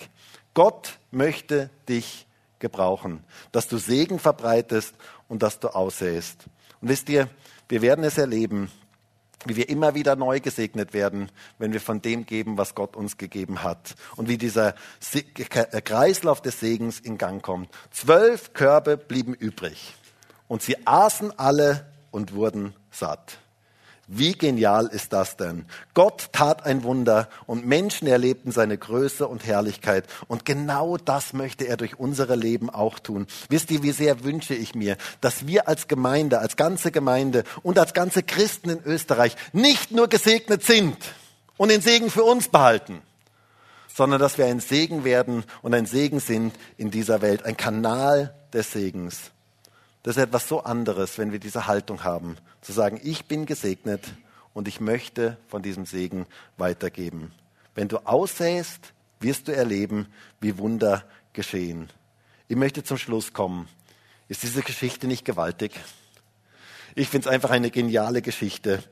Gott 0.54 1.00
möchte 1.12 1.70
dich 1.88 2.26
gebrauchen, 2.60 3.24
dass 3.52 3.68
du 3.68 3.78
Segen 3.78 4.20
verbreitest 4.20 4.96
und 5.28 5.44
dass 5.44 5.60
du 5.60 5.70
aussäst. 5.70 6.46
Und 6.82 6.90
wisst 6.90 7.10
ihr, 7.10 7.30
wir 7.68 7.82
werden 7.82 8.04
es 8.04 8.18
erleben, 8.18 8.72
wie 9.46 9.56
wir 9.56 9.70
immer 9.70 9.96
wieder 9.96 10.16
neu 10.16 10.40
gesegnet 10.40 10.94
werden, 10.94 11.32
wenn 11.58 11.74
wir 11.74 11.82
von 11.82 12.02
dem 12.02 12.26
geben, 12.26 12.58
was 12.58 12.76
Gott 12.76 12.96
uns 12.96 13.18
gegeben 13.18 13.64
hat. 13.64 13.96
Und 14.16 14.28
wie 14.28 14.38
dieser 14.38 14.76
äh, 15.14 15.82
Kreislauf 15.82 16.42
des 16.42 16.60
Segens 16.60 17.00
in 17.00 17.18
Gang 17.18 17.42
kommt. 17.42 17.70
Zwölf 17.92 18.54
Körbe 18.54 18.98
blieben 18.98 19.34
übrig. 19.34 19.96
Und 20.48 20.62
sie 20.62 20.76
aßen 20.86 21.38
alle 21.40 21.86
und 22.12 22.34
wurden 22.34 22.76
satt. 22.92 23.40
Wie 24.08 24.34
genial 24.34 24.88
ist 24.88 25.14
das 25.14 25.38
denn? 25.38 25.66
Gott 25.94 26.30
tat 26.34 26.66
ein 26.66 26.84
Wunder 26.84 27.30
und 27.46 27.66
Menschen 27.66 28.08
erlebten 28.08 28.52
seine 28.52 28.78
Größe 28.78 29.28
und 29.28 29.46
Herrlichkeit. 29.46 30.06
Und 30.28 30.44
genau 30.44 30.98
das 30.98 31.34
möchte 31.34 31.66
er 31.66 31.78
durch 31.78 31.98
unsere 31.98 32.36
Leben 32.36 32.70
auch 32.70 33.00
tun. 33.00 33.26
Wisst 33.48 33.72
ihr, 33.72 33.84
wie 33.84 33.92
sehr 33.92 34.24
wünsche 34.24 34.54
ich 34.54 34.76
mir, 34.76 34.98
dass 35.22 35.48
wir 35.48 35.68
als 35.68 35.88
Gemeinde, 35.88 36.40
als 36.40 36.58
ganze 36.58 36.92
Gemeinde 36.92 37.44
und 37.64 37.80
als 37.80 37.94
ganze 37.94 38.22
Christen 38.22 38.70
in 38.72 38.84
Österreich 38.84 39.38
nicht 39.54 39.92
nur 39.92 40.10
gesegnet 40.10 40.64
sind 40.64 40.98
und 41.56 41.70
den 41.70 41.82
Segen 41.82 42.10
für 42.10 42.24
uns 42.24 42.50
behalten, 42.50 43.02
sondern 43.88 44.20
dass 44.20 44.38
wir 44.38 44.46
ein 44.48 44.60
Segen 44.60 45.04
werden 45.04 45.46
und 45.62 45.74
ein 45.74 45.86
Segen 45.86 46.20
sind 46.20 46.54
in 46.76 46.92
dieser 46.92 47.22
Welt, 47.22 47.46
ein 47.46 47.56
Kanal 47.56 48.34
des 48.52 48.72
Segens. 48.72 49.32
Das 50.04 50.18
ist 50.18 50.24
etwas 50.24 50.48
so 50.48 50.64
anderes, 50.64 51.18
wenn 51.18 51.32
wir 51.32 51.40
diese 51.40 51.68
Haltung 51.68 52.04
haben, 52.04 52.38
zu 52.62 52.72
sagen, 52.72 53.00
ich 53.04 53.26
bin 53.26 53.46
gesegnet 53.46 54.04
und 54.54 54.68
ich 54.68 54.80
möchte 54.80 55.38
von 55.48 55.62
diesem 55.62 55.86
Segen 55.86 56.26
weitergeben. 56.58 57.32
Wenn 57.76 57.88
du 57.88 58.00
aussäst, 58.00 58.94
wirst 59.20 59.48
du 59.48 59.56
erleben, 59.56 60.08
wie 60.40 60.58
Wunder 60.58 61.04
geschehen. 61.34 61.90
Ich 62.48 62.58
möchte 62.58 62.84
zum 62.84 62.98
Schluss 62.98 63.32
kommen. 63.32 63.68
Ist 64.28 64.44
diese 64.44 64.62
Geschichte 64.62 65.08
nicht 65.08 65.24
gewaltig? 65.24 65.80
Ich 66.96 67.08
finde 67.08 67.30
es 67.30 67.34
einfach 67.34 67.52
eine 67.52 67.72
geniale 67.72 68.22
Geschichte. 68.22 68.84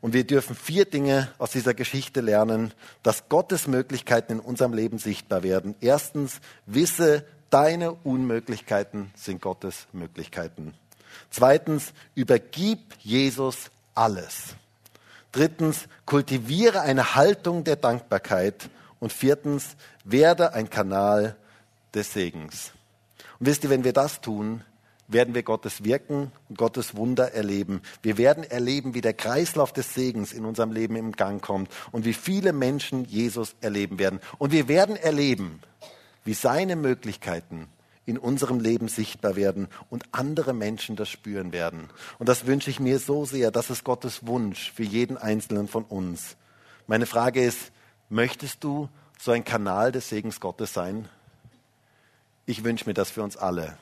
Und 0.00 0.14
wir 0.14 0.24
dürfen 0.24 0.54
vier 0.54 0.84
Dinge 0.84 1.28
aus 1.38 1.50
dieser 1.50 1.74
Geschichte 1.74 2.20
lernen, 2.20 2.72
dass 3.02 3.28
Gottes 3.28 3.66
Möglichkeiten 3.66 4.34
in 4.34 4.40
unserem 4.40 4.72
Leben 4.72 4.98
sichtbar 4.98 5.42
werden. 5.42 5.74
Erstens, 5.80 6.40
wisse, 6.66 7.24
Deine 7.50 7.92
Unmöglichkeiten 7.92 9.10
sind 9.16 9.42
Gottes 9.42 9.88
Möglichkeiten. 9.92 10.74
Zweitens, 11.30 11.92
übergib 12.14 12.94
Jesus 13.00 13.70
alles. 13.94 14.54
Drittens, 15.32 15.88
kultiviere 16.06 16.80
eine 16.80 17.16
Haltung 17.16 17.64
der 17.64 17.76
Dankbarkeit. 17.76 18.70
Und 19.00 19.12
viertens, 19.12 19.76
werde 20.04 20.52
ein 20.54 20.70
Kanal 20.70 21.36
des 21.94 22.12
Segens. 22.12 22.72
Und 23.38 23.46
wisst 23.46 23.64
ihr, 23.64 23.70
wenn 23.70 23.84
wir 23.84 23.92
das 23.92 24.20
tun, 24.20 24.62
werden 25.08 25.34
wir 25.34 25.42
Gottes 25.42 25.82
Wirken 25.82 26.30
und 26.48 26.58
Gottes 26.58 26.94
Wunder 26.94 27.32
erleben. 27.32 27.82
Wir 28.02 28.16
werden 28.16 28.44
erleben, 28.44 28.94
wie 28.94 29.00
der 29.00 29.14
Kreislauf 29.14 29.72
des 29.72 29.92
Segens 29.94 30.32
in 30.32 30.44
unserem 30.44 30.70
Leben 30.70 30.94
im 30.94 31.12
Gang 31.12 31.42
kommt 31.42 31.70
und 31.90 32.04
wie 32.04 32.12
viele 32.12 32.52
Menschen 32.52 33.04
Jesus 33.06 33.56
erleben 33.60 33.98
werden. 33.98 34.20
Und 34.38 34.52
wir 34.52 34.68
werden 34.68 34.94
erleben, 34.94 35.60
wie 36.24 36.34
seine 36.34 36.76
Möglichkeiten 36.76 37.68
in 38.06 38.18
unserem 38.18 38.60
Leben 38.60 38.88
sichtbar 38.88 39.36
werden 39.36 39.68
und 39.88 40.04
andere 40.12 40.52
Menschen 40.52 40.96
das 40.96 41.08
spüren 41.08 41.52
werden. 41.52 41.88
Und 42.18 42.28
das 42.28 42.46
wünsche 42.46 42.70
ich 42.70 42.80
mir 42.80 42.98
so 42.98 43.24
sehr. 43.24 43.50
Das 43.50 43.70
ist 43.70 43.84
Gottes 43.84 44.26
Wunsch 44.26 44.72
für 44.72 44.82
jeden 44.82 45.16
Einzelnen 45.16 45.68
von 45.68 45.84
uns. 45.84 46.36
Meine 46.86 47.06
Frage 47.06 47.44
ist, 47.44 47.70
möchtest 48.08 48.64
du 48.64 48.88
so 49.18 49.30
ein 49.30 49.44
Kanal 49.44 49.92
des 49.92 50.08
Segens 50.08 50.40
Gottes 50.40 50.72
sein? 50.72 51.08
Ich 52.46 52.64
wünsche 52.64 52.86
mir 52.86 52.94
das 52.94 53.10
für 53.10 53.22
uns 53.22 53.36
alle. 53.36 53.76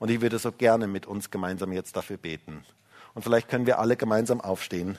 Und 0.00 0.10
ich 0.10 0.20
würde 0.20 0.40
so 0.40 0.50
gerne 0.50 0.88
mit 0.88 1.06
uns 1.06 1.30
gemeinsam 1.30 1.70
jetzt 1.72 1.94
dafür 1.94 2.16
beten. 2.16 2.64
Und 3.14 3.22
vielleicht 3.22 3.48
können 3.48 3.66
wir 3.66 3.78
alle 3.78 3.96
gemeinsam 3.96 4.40
aufstehen. 4.40 4.98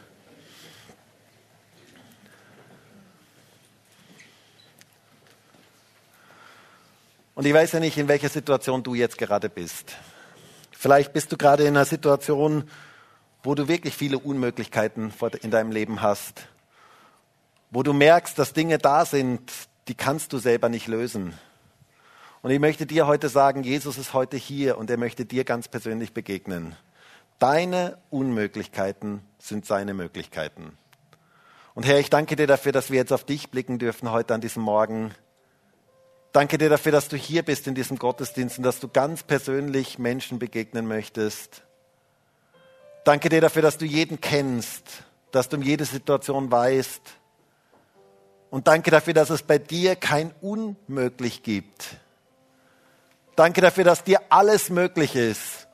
Und 7.35 7.45
ich 7.45 7.53
weiß 7.53 7.71
ja 7.71 7.79
nicht, 7.79 7.97
in 7.97 8.07
welcher 8.07 8.29
Situation 8.29 8.83
du 8.83 8.93
jetzt 8.93 9.17
gerade 9.17 9.49
bist. 9.49 9.95
Vielleicht 10.71 11.13
bist 11.13 11.31
du 11.31 11.37
gerade 11.37 11.63
in 11.63 11.69
einer 11.69 11.85
Situation, 11.85 12.69
wo 13.41 13.55
du 13.55 13.67
wirklich 13.67 13.95
viele 13.95 14.19
Unmöglichkeiten 14.19 15.13
in 15.41 15.51
deinem 15.51 15.71
Leben 15.71 16.01
hast, 16.01 16.47
wo 17.71 17.81
du 17.81 17.91
merkst, 17.91 18.37
dass 18.37 18.53
Dinge 18.53 18.77
da 18.77 19.05
sind, 19.05 19.51
die 19.87 19.95
kannst 19.95 20.31
du 20.31 20.37
selber 20.37 20.69
nicht 20.69 20.87
lösen. 20.87 21.33
Und 22.41 22.51
ich 22.51 22.59
möchte 22.59 22.85
dir 22.85 23.07
heute 23.07 23.29
sagen, 23.29 23.63
Jesus 23.63 23.97
ist 23.97 24.13
heute 24.13 24.37
hier 24.37 24.77
und 24.77 24.89
er 24.89 24.97
möchte 24.97 25.25
dir 25.25 25.43
ganz 25.43 25.67
persönlich 25.67 26.13
begegnen. 26.13 26.75
Deine 27.39 27.97
Unmöglichkeiten 28.09 29.21
sind 29.39 29.65
seine 29.65 29.93
Möglichkeiten. 29.93 30.77
Und 31.73 31.85
Herr, 31.85 31.99
ich 31.99 32.09
danke 32.09 32.35
dir 32.35 32.47
dafür, 32.47 32.71
dass 32.71 32.91
wir 32.91 32.97
jetzt 32.97 33.11
auf 33.11 33.23
dich 33.23 33.49
blicken 33.49 33.79
dürfen 33.79 34.11
heute 34.11 34.33
an 34.33 34.41
diesem 34.41 34.61
Morgen. 34.61 35.15
Danke 36.33 36.57
dir 36.57 36.69
dafür, 36.69 36.91
dass 36.91 37.09
du 37.09 37.15
hier 37.15 37.43
bist 37.43 37.67
in 37.67 37.75
diesem 37.75 37.99
Gottesdienst 37.99 38.57
und 38.57 38.63
dass 38.63 38.79
du 38.79 38.87
ganz 38.87 39.21
persönlich 39.21 39.99
Menschen 39.99 40.39
begegnen 40.39 40.87
möchtest. 40.87 41.61
Danke 43.03 43.29
dir 43.29 43.39
dafür, 43.39 43.61
dass 43.61 43.77
du 43.77 43.85
jeden 43.85 44.19
kennst, 44.19 44.83
dass 45.31 45.47
du 45.47 45.57
um 45.57 45.61
jede 45.61 45.85
Situation 45.85 46.51
weißt. 46.51 47.01
Und 48.49 48.67
danke 48.67 48.89
dafür, 48.89 49.13
dass 49.13 49.29
es 49.29 49.43
bei 49.43 49.59
dir 49.59 49.95
kein 49.95 50.33
Unmöglich 50.41 51.43
gibt. 51.43 51.97
Danke 53.35 53.61
dafür, 53.61 53.83
dass 53.83 54.03
dir 54.03 54.19
alles 54.29 54.71
möglich 54.71 55.15
ist. 55.15 55.67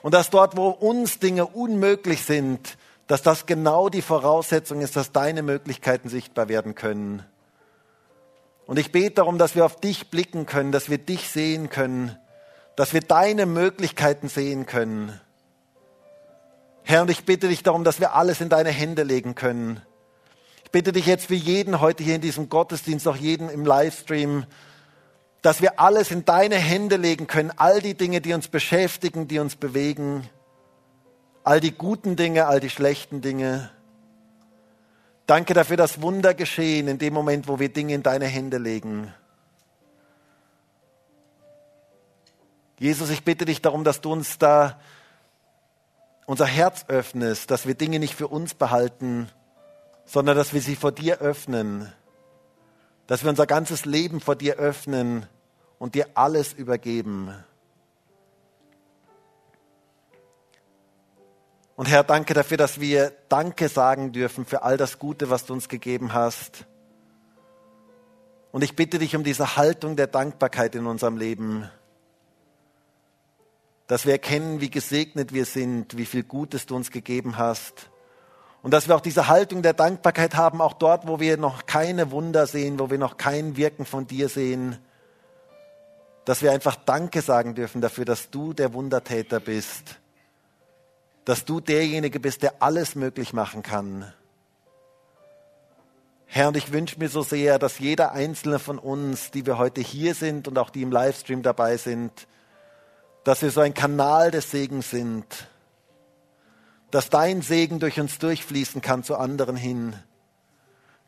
Und 0.00 0.14
dass 0.14 0.30
dort, 0.30 0.56
wo 0.56 0.68
uns 0.68 1.18
Dinge 1.18 1.44
unmöglich 1.44 2.22
sind, 2.22 2.78
dass 3.06 3.20
das 3.20 3.44
genau 3.44 3.90
die 3.90 4.02
Voraussetzung 4.02 4.80
ist, 4.80 4.96
dass 4.96 5.12
deine 5.12 5.42
Möglichkeiten 5.42 6.08
sichtbar 6.08 6.48
werden 6.48 6.74
können. 6.74 7.22
Und 8.66 8.78
ich 8.78 8.92
bete 8.92 9.16
darum, 9.16 9.38
dass 9.38 9.54
wir 9.54 9.64
auf 9.64 9.80
dich 9.80 10.10
blicken 10.10 10.44
können, 10.46 10.72
dass 10.72 10.90
wir 10.90 10.98
dich 10.98 11.30
sehen 11.30 11.70
können, 11.70 12.16
dass 12.74 12.92
wir 12.92 13.00
deine 13.00 13.46
Möglichkeiten 13.46 14.28
sehen 14.28 14.66
können. 14.66 15.18
Herr, 16.82 17.02
und 17.02 17.10
ich 17.10 17.24
bitte 17.24 17.48
dich 17.48 17.62
darum, 17.62 17.84
dass 17.84 18.00
wir 18.00 18.14
alles 18.14 18.40
in 18.40 18.48
deine 18.48 18.70
Hände 18.70 19.02
legen 19.02 19.34
können. 19.34 19.80
Ich 20.64 20.70
bitte 20.70 20.92
dich 20.92 21.06
jetzt 21.06 21.26
für 21.26 21.34
jeden 21.34 21.80
heute 21.80 22.02
hier 22.02 22.16
in 22.16 22.20
diesem 22.20 22.48
Gottesdienst, 22.48 23.06
auch 23.08 23.16
jeden 23.16 23.48
im 23.48 23.64
Livestream, 23.64 24.46
dass 25.42 25.62
wir 25.62 25.78
alles 25.78 26.10
in 26.10 26.24
deine 26.24 26.56
Hände 26.56 26.96
legen 26.96 27.28
können, 27.28 27.52
all 27.56 27.80
die 27.80 27.94
Dinge, 27.94 28.20
die 28.20 28.34
uns 28.34 28.48
beschäftigen, 28.48 29.28
die 29.28 29.38
uns 29.38 29.54
bewegen, 29.54 30.28
all 31.44 31.60
die 31.60 31.70
guten 31.70 32.16
Dinge, 32.16 32.46
all 32.46 32.58
die 32.58 32.70
schlechten 32.70 33.20
Dinge. 33.20 33.70
Danke 35.26 35.54
dafür, 35.54 35.76
dass 35.76 36.00
Wunder 36.00 36.34
geschehen 36.34 36.86
in 36.86 36.98
dem 36.98 37.12
Moment, 37.12 37.48
wo 37.48 37.58
wir 37.58 37.68
Dinge 37.68 37.94
in 37.94 38.02
deine 38.02 38.26
Hände 38.26 38.58
legen. 38.58 39.12
Jesus, 42.78 43.10
ich 43.10 43.24
bitte 43.24 43.44
dich 43.44 43.60
darum, 43.60 43.82
dass 43.82 44.00
du 44.00 44.12
uns 44.12 44.38
da 44.38 44.78
unser 46.26 46.46
Herz 46.46 46.84
öffnest, 46.88 47.50
dass 47.50 47.66
wir 47.66 47.74
Dinge 47.74 47.98
nicht 47.98 48.14
für 48.14 48.28
uns 48.28 48.54
behalten, 48.54 49.28
sondern 50.04 50.36
dass 50.36 50.52
wir 50.52 50.60
sie 50.60 50.76
vor 50.76 50.92
dir 50.92 51.18
öffnen, 51.18 51.92
dass 53.06 53.22
wir 53.22 53.30
unser 53.30 53.46
ganzes 53.46 53.84
Leben 53.84 54.20
vor 54.20 54.36
dir 54.36 54.56
öffnen 54.56 55.26
und 55.78 55.94
dir 55.94 56.06
alles 56.14 56.52
übergeben. 56.52 57.34
Und 61.76 61.90
Herr, 61.90 62.04
danke 62.04 62.32
dafür, 62.32 62.56
dass 62.56 62.80
wir 62.80 63.12
Danke 63.28 63.68
sagen 63.68 64.10
dürfen 64.12 64.46
für 64.46 64.62
all 64.62 64.78
das 64.78 64.98
Gute, 64.98 65.28
was 65.28 65.44
du 65.44 65.52
uns 65.52 65.68
gegeben 65.68 66.14
hast. 66.14 66.64
Und 68.50 68.64
ich 68.64 68.74
bitte 68.74 68.98
dich 68.98 69.14
um 69.14 69.22
diese 69.22 69.56
Haltung 69.56 69.94
der 69.94 70.06
Dankbarkeit 70.06 70.74
in 70.74 70.86
unserem 70.86 71.18
Leben, 71.18 71.68
dass 73.88 74.06
wir 74.06 74.12
erkennen, 74.12 74.62
wie 74.62 74.70
gesegnet 74.70 75.34
wir 75.34 75.44
sind, 75.44 75.98
wie 75.98 76.06
viel 76.06 76.22
Gutes 76.22 76.64
du 76.64 76.74
uns 76.74 76.90
gegeben 76.90 77.36
hast. 77.36 77.90
Und 78.62 78.72
dass 78.72 78.88
wir 78.88 78.96
auch 78.96 79.02
diese 79.02 79.28
Haltung 79.28 79.60
der 79.60 79.74
Dankbarkeit 79.74 80.34
haben, 80.34 80.62
auch 80.62 80.72
dort, 80.72 81.06
wo 81.06 81.20
wir 81.20 81.36
noch 81.36 81.66
keine 81.66 82.10
Wunder 82.10 82.46
sehen, 82.46 82.78
wo 82.78 82.88
wir 82.88 82.98
noch 82.98 83.18
kein 83.18 83.58
Wirken 83.58 83.84
von 83.84 84.06
dir 84.06 84.30
sehen, 84.30 84.78
dass 86.24 86.40
wir 86.40 86.52
einfach 86.52 86.74
Danke 86.74 87.20
sagen 87.20 87.54
dürfen 87.54 87.82
dafür, 87.82 88.06
dass 88.06 88.30
du 88.30 88.54
der 88.54 88.72
Wundertäter 88.72 89.40
bist 89.40 90.00
dass 91.26 91.44
du 91.44 91.60
derjenige 91.60 92.20
bist, 92.20 92.42
der 92.42 92.62
alles 92.62 92.94
möglich 92.94 93.32
machen 93.32 93.62
kann. 93.62 94.10
Herr, 96.24 96.48
und 96.48 96.56
ich 96.56 96.72
wünsche 96.72 96.98
mir 96.98 97.08
so 97.08 97.22
sehr, 97.22 97.58
dass 97.58 97.80
jeder 97.80 98.12
einzelne 98.12 98.58
von 98.58 98.78
uns, 98.78 99.32
die 99.32 99.44
wir 99.44 99.58
heute 99.58 99.80
hier 99.80 100.14
sind 100.14 100.46
und 100.46 100.56
auch 100.56 100.70
die 100.70 100.82
im 100.82 100.92
Livestream 100.92 101.42
dabei 101.42 101.76
sind, 101.76 102.12
dass 103.24 103.42
wir 103.42 103.50
so 103.50 103.60
ein 103.60 103.74
Kanal 103.74 104.30
des 104.30 104.52
Segens 104.52 104.90
sind, 104.90 105.26
dass 106.92 107.10
dein 107.10 107.42
Segen 107.42 107.80
durch 107.80 107.98
uns 107.98 108.18
durchfließen 108.18 108.80
kann 108.80 109.02
zu 109.02 109.16
anderen 109.16 109.56
hin, 109.56 109.94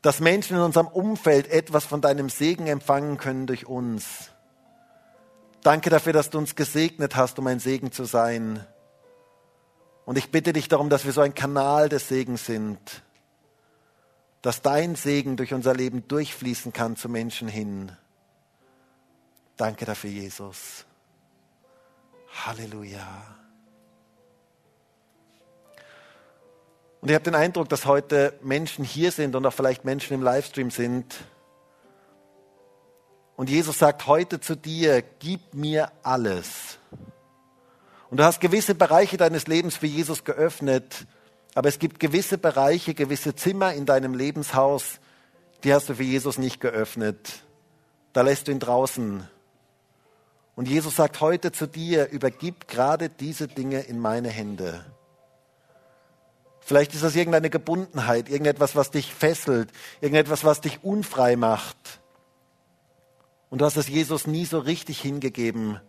dass 0.03 0.19
Menschen 0.19 0.57
in 0.57 0.63
unserem 0.63 0.89
Umfeld 0.89 1.49
etwas 1.49 1.85
von 1.85 2.01
deinem 2.01 2.29
Segen 2.29 2.67
empfangen 2.67 3.19
können 3.19 3.47
durch 3.47 3.67
uns. 3.67 4.31
Danke 5.63 5.91
dafür, 5.91 6.13
dass 6.13 6.31
du 6.31 6.39
uns 6.39 6.57
gesegnet 6.57 7.15
hast, 7.15 7.39
um 7.39 7.47
ein 7.47 7.61
Segen 7.61 7.93
zu 7.93 8.05
sein. 8.05 8.67
Und 10.09 10.17
ich 10.17 10.31
bitte 10.31 10.55
dich 10.55 10.69
darum, 10.69 10.89
dass 10.89 11.05
wir 11.05 11.13
so 11.13 11.21
ein 11.21 11.35
Kanal 11.35 11.91
des 11.91 12.09
Segens 12.09 12.47
sind, 12.47 13.03
dass 14.41 14.63
dein 14.63 14.95
Segen 14.95 15.37
durch 15.37 15.53
unser 15.53 15.75
Leben 15.75 16.09
durchfließen 16.09 16.73
kann 16.73 16.97
zu 16.97 17.11
Menschen 17.11 17.47
hin. 17.47 17.93
Danke 19.59 19.85
dafür, 19.85 20.09
Jesus. 20.09 20.87
Halleluja. 22.47 23.37
Und 27.03 27.11
ich 27.11 27.15
habe 27.15 27.25
den 27.25 27.35
Eindruck, 27.35 27.69
dass 27.69 27.85
heute 27.85 28.33
Menschen 28.43 28.87
hier 28.87 29.13
sind 29.13 29.37
und 29.37 29.45
auch 29.45 29.53
vielleicht 29.53 29.85
Menschen 29.85 30.15
im 30.15 30.23
Livestream 30.23 30.71
sind. 30.71 31.17
Und 33.37 33.51
Jesus 33.51 33.79
sagt 33.79 34.07
heute 34.07 34.41
zu 34.41 34.57
dir, 34.57 35.03
gib 35.03 35.53
mir 35.53 35.93
alles. 36.03 36.78
Und 38.11 38.19
du 38.19 38.25
hast 38.25 38.41
gewisse 38.41 38.75
Bereiche 38.75 39.17
deines 39.17 39.47
Lebens 39.47 39.77
für 39.77 39.87
Jesus 39.87 40.25
geöffnet, 40.25 41.07
aber 41.55 41.69
es 41.69 41.79
gibt 41.79 42.01
gewisse 42.01 42.39
Bereiche, 42.39 42.95
gewisse 42.95 43.35
Zimmer 43.35 43.75
in 43.75 43.85
deinem 43.85 44.15
Lebenshaus, 44.15 45.01
die 45.65 45.75
hast 45.75 45.89
du 45.89 45.95
für 45.95 46.05
Jesus 46.05 46.39
nicht 46.39 46.61
geöffnet. 46.61 47.43
Da 48.13 48.23
lässt 48.23 48.49
du 48.49 48.53
ihn 48.53 48.61
draußen. 48.61 49.29
Und 50.55 50.69
Jesus 50.69 50.97
sagt 50.97 51.21
heute 51.21 51.53
zu 51.53 51.67
dir, 51.67 52.09
übergib 52.09 52.69
gerade 52.69 53.09
diese 53.09 53.49
Dinge 53.49 53.81
in 53.81 53.99
meine 53.99 54.29
Hände. 54.29 54.85
Vielleicht 56.61 56.95
ist 56.95 57.03
das 57.03 57.17
irgendeine 57.17 57.51
Gebundenheit, 57.51 58.29
irgendetwas, 58.29 58.77
was 58.77 58.91
dich 58.91 59.15
fesselt, 59.15 59.71
irgendetwas, 60.01 60.45
was 60.45 60.61
dich 60.61 60.85
unfrei 60.85 61.37
macht. 61.37 62.01
Und 63.51 63.61
du 63.61 63.65
hast 63.65 63.77
es 63.77 63.89
Jesus 63.89 64.27
nie 64.27 64.45
so 64.45 64.59
richtig 64.59 65.01
hingegeben. 65.01 65.81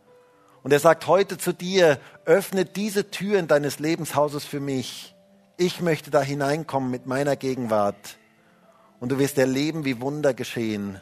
Und 0.64 0.74
er 0.74 0.80
sagt 0.80 1.08
heute 1.08 1.38
zu 1.38 1.54
dir, 1.54 2.00
öffne 2.26 2.66
diese 2.66 3.12
Türen 3.12 3.48
deines 3.48 3.80
Lebenshauses 3.80 4.46
für 4.46 4.60
mich. 4.60 5.16
Ich 5.58 5.82
möchte 5.82 6.12
da 6.12 6.22
hineinkommen 6.22 6.92
mit 6.92 7.06
meiner 7.06 7.36
Gegenwart. 7.36 8.18
Und 9.00 9.10
du 9.10 9.20
wirst 9.20 9.38
erleben, 9.38 9.86
wie 9.86 10.02
Wunder 10.02 10.34
geschehen. 10.34 11.02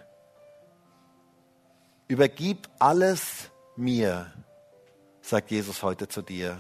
Übergib 2.08 2.70
alles 2.80 3.50
mir, 3.76 4.32
sagt 5.22 5.52
Jesus 5.52 5.84
heute 5.84 6.08
zu 6.08 6.22
dir. 6.22 6.60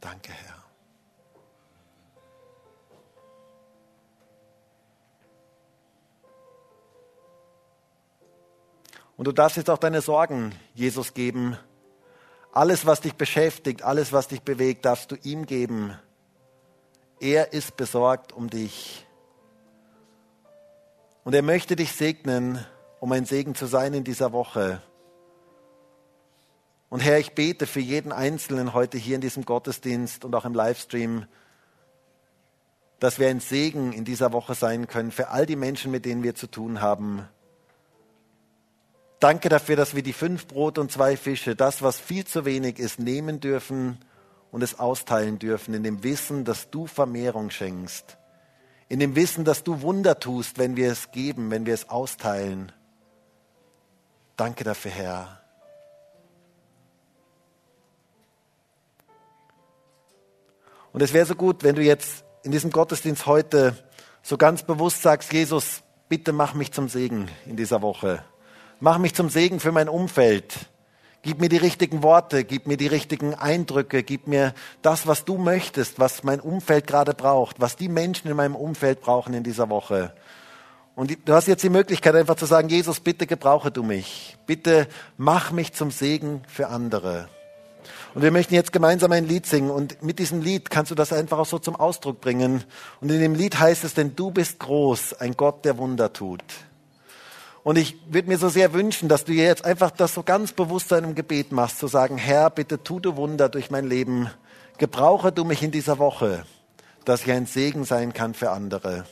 Danke, 0.00 0.32
Herr. 0.32 0.55
Und 9.16 9.26
du 9.26 9.32
darfst 9.32 9.56
jetzt 9.56 9.70
auch 9.70 9.78
deine 9.78 10.02
Sorgen 10.02 10.52
Jesus 10.74 11.14
geben. 11.14 11.56
Alles, 12.52 12.86
was 12.86 13.00
dich 13.00 13.14
beschäftigt, 13.14 13.82
alles, 13.82 14.12
was 14.12 14.28
dich 14.28 14.42
bewegt, 14.42 14.84
darfst 14.84 15.10
du 15.10 15.16
ihm 15.22 15.46
geben. 15.46 15.98
Er 17.20 17.52
ist 17.52 17.76
besorgt 17.76 18.32
um 18.32 18.50
dich. 18.50 19.06
Und 21.24 21.34
er 21.34 21.42
möchte 21.42 21.76
dich 21.76 21.92
segnen, 21.92 22.64
um 23.00 23.10
ein 23.12 23.24
Segen 23.24 23.54
zu 23.54 23.66
sein 23.66 23.94
in 23.94 24.04
dieser 24.04 24.32
Woche. 24.32 24.82
Und 26.88 27.00
Herr, 27.00 27.18
ich 27.18 27.34
bete 27.34 27.66
für 27.66 27.80
jeden 27.80 28.12
Einzelnen 28.12 28.74
heute 28.74 28.96
hier 28.96 29.16
in 29.16 29.20
diesem 29.20 29.44
Gottesdienst 29.44 30.24
und 30.24 30.34
auch 30.34 30.44
im 30.44 30.54
Livestream, 30.54 31.26
dass 33.00 33.18
wir 33.18 33.28
ein 33.28 33.40
Segen 33.40 33.92
in 33.92 34.04
dieser 34.04 34.32
Woche 34.32 34.54
sein 34.54 34.86
können 34.86 35.10
für 35.10 35.28
all 35.28 35.46
die 35.46 35.56
Menschen, 35.56 35.90
mit 35.90 36.04
denen 36.04 36.22
wir 36.22 36.34
zu 36.34 36.46
tun 36.46 36.80
haben. 36.80 37.28
Danke 39.18 39.48
dafür, 39.48 39.76
dass 39.76 39.94
wir 39.94 40.02
die 40.02 40.12
fünf 40.12 40.46
Brote 40.46 40.80
und 40.80 40.92
zwei 40.92 41.16
Fische, 41.16 41.56
das, 41.56 41.80
was 41.82 41.98
viel 41.98 42.26
zu 42.26 42.44
wenig 42.44 42.78
ist, 42.78 42.98
nehmen 42.98 43.40
dürfen 43.40 43.98
und 44.50 44.62
es 44.62 44.78
austeilen 44.78 45.38
dürfen, 45.38 45.72
in 45.74 45.82
dem 45.82 46.02
Wissen, 46.02 46.44
dass 46.44 46.70
du 46.70 46.86
Vermehrung 46.86 47.50
schenkst. 47.50 48.18
In 48.88 49.00
dem 49.00 49.16
Wissen, 49.16 49.44
dass 49.44 49.64
du 49.64 49.80
Wunder 49.80 50.20
tust, 50.20 50.58
wenn 50.58 50.76
wir 50.76 50.92
es 50.92 51.10
geben, 51.10 51.50
wenn 51.50 51.66
wir 51.66 51.74
es 51.74 51.88
austeilen. 51.88 52.72
Danke 54.36 54.64
dafür, 54.64 54.90
Herr. 54.90 55.40
Und 60.92 61.02
es 61.02 61.12
wäre 61.12 61.26
so 61.26 61.34
gut, 61.34 61.62
wenn 61.62 61.74
du 61.74 61.82
jetzt 61.82 62.24
in 62.42 62.52
diesem 62.52 62.70
Gottesdienst 62.70 63.26
heute 63.26 63.76
so 64.22 64.36
ganz 64.36 64.62
bewusst 64.62 65.02
sagst, 65.02 65.32
Jesus, 65.32 65.82
bitte 66.08 66.32
mach 66.32 66.54
mich 66.54 66.72
zum 66.72 66.88
Segen 66.88 67.28
in 67.46 67.56
dieser 67.56 67.82
Woche. 67.82 68.24
Mach 68.78 68.98
mich 68.98 69.14
zum 69.14 69.30
Segen 69.30 69.58
für 69.58 69.72
mein 69.72 69.88
Umfeld. 69.88 70.54
Gib 71.22 71.40
mir 71.40 71.48
die 71.48 71.56
richtigen 71.56 72.02
Worte, 72.02 72.44
gib 72.44 72.66
mir 72.66 72.76
die 72.76 72.86
richtigen 72.86 73.34
Eindrücke, 73.34 74.02
gib 74.02 74.26
mir 74.26 74.54
das, 74.82 75.06
was 75.06 75.24
du 75.24 75.38
möchtest, 75.38 75.98
was 75.98 76.22
mein 76.22 76.40
Umfeld 76.40 76.86
gerade 76.86 77.14
braucht, 77.14 77.58
was 77.58 77.76
die 77.76 77.88
Menschen 77.88 78.28
in 78.28 78.36
meinem 78.36 78.54
Umfeld 78.54 79.00
brauchen 79.00 79.34
in 79.34 79.42
dieser 79.42 79.70
Woche. 79.70 80.12
Und 80.94 81.16
du 81.26 81.32
hast 81.32 81.48
jetzt 81.48 81.64
die 81.64 81.70
Möglichkeit 81.70 82.14
einfach 82.14 82.36
zu 82.36 82.46
sagen, 82.46 82.68
Jesus, 82.68 83.00
bitte 83.00 83.26
gebrauche 83.26 83.70
du 83.70 83.82
mich. 83.82 84.36
Bitte 84.46 84.86
mach 85.16 85.52
mich 85.52 85.72
zum 85.72 85.90
Segen 85.90 86.42
für 86.46 86.68
andere. 86.68 87.28
Und 88.14 88.22
wir 88.22 88.30
möchten 88.30 88.54
jetzt 88.54 88.72
gemeinsam 88.72 89.10
ein 89.12 89.26
Lied 89.26 89.46
singen 89.46 89.70
und 89.70 90.02
mit 90.02 90.18
diesem 90.18 90.42
Lied 90.42 90.70
kannst 90.70 90.90
du 90.90 90.94
das 90.94 91.12
einfach 91.12 91.38
auch 91.38 91.46
so 91.46 91.58
zum 91.58 91.76
Ausdruck 91.76 92.20
bringen. 92.20 92.64
Und 93.00 93.10
in 93.10 93.20
dem 93.20 93.34
Lied 93.34 93.58
heißt 93.58 93.84
es, 93.84 93.94
denn 93.94 94.14
du 94.16 94.30
bist 94.30 94.58
groß, 94.58 95.14
ein 95.14 95.34
Gott, 95.36 95.64
der 95.64 95.78
Wunder 95.78 96.12
tut. 96.12 96.44
Und 97.66 97.78
ich 97.78 97.96
würde 98.08 98.28
mir 98.28 98.38
so 98.38 98.48
sehr 98.48 98.74
wünschen, 98.74 99.08
dass 99.08 99.24
du 99.24 99.32
jetzt 99.32 99.64
einfach 99.64 99.90
das 99.90 100.14
so 100.14 100.22
ganz 100.22 100.52
bewusst 100.52 100.92
in 100.92 100.98
einem 100.98 101.14
Gebet 101.16 101.50
machst, 101.50 101.80
zu 101.80 101.88
sagen, 101.88 102.16
Herr, 102.16 102.48
bitte 102.48 102.84
tu 102.84 103.00
du 103.00 103.16
Wunder 103.16 103.48
durch 103.48 103.72
mein 103.72 103.88
Leben. 103.88 104.30
Gebrauche 104.78 105.32
du 105.32 105.42
mich 105.42 105.64
in 105.64 105.72
dieser 105.72 105.98
Woche, 105.98 106.44
dass 107.04 107.22
ich 107.22 107.32
ein 107.32 107.46
Segen 107.46 107.82
sein 107.82 108.12
kann 108.12 108.34
für 108.34 108.52
andere. 108.52 109.04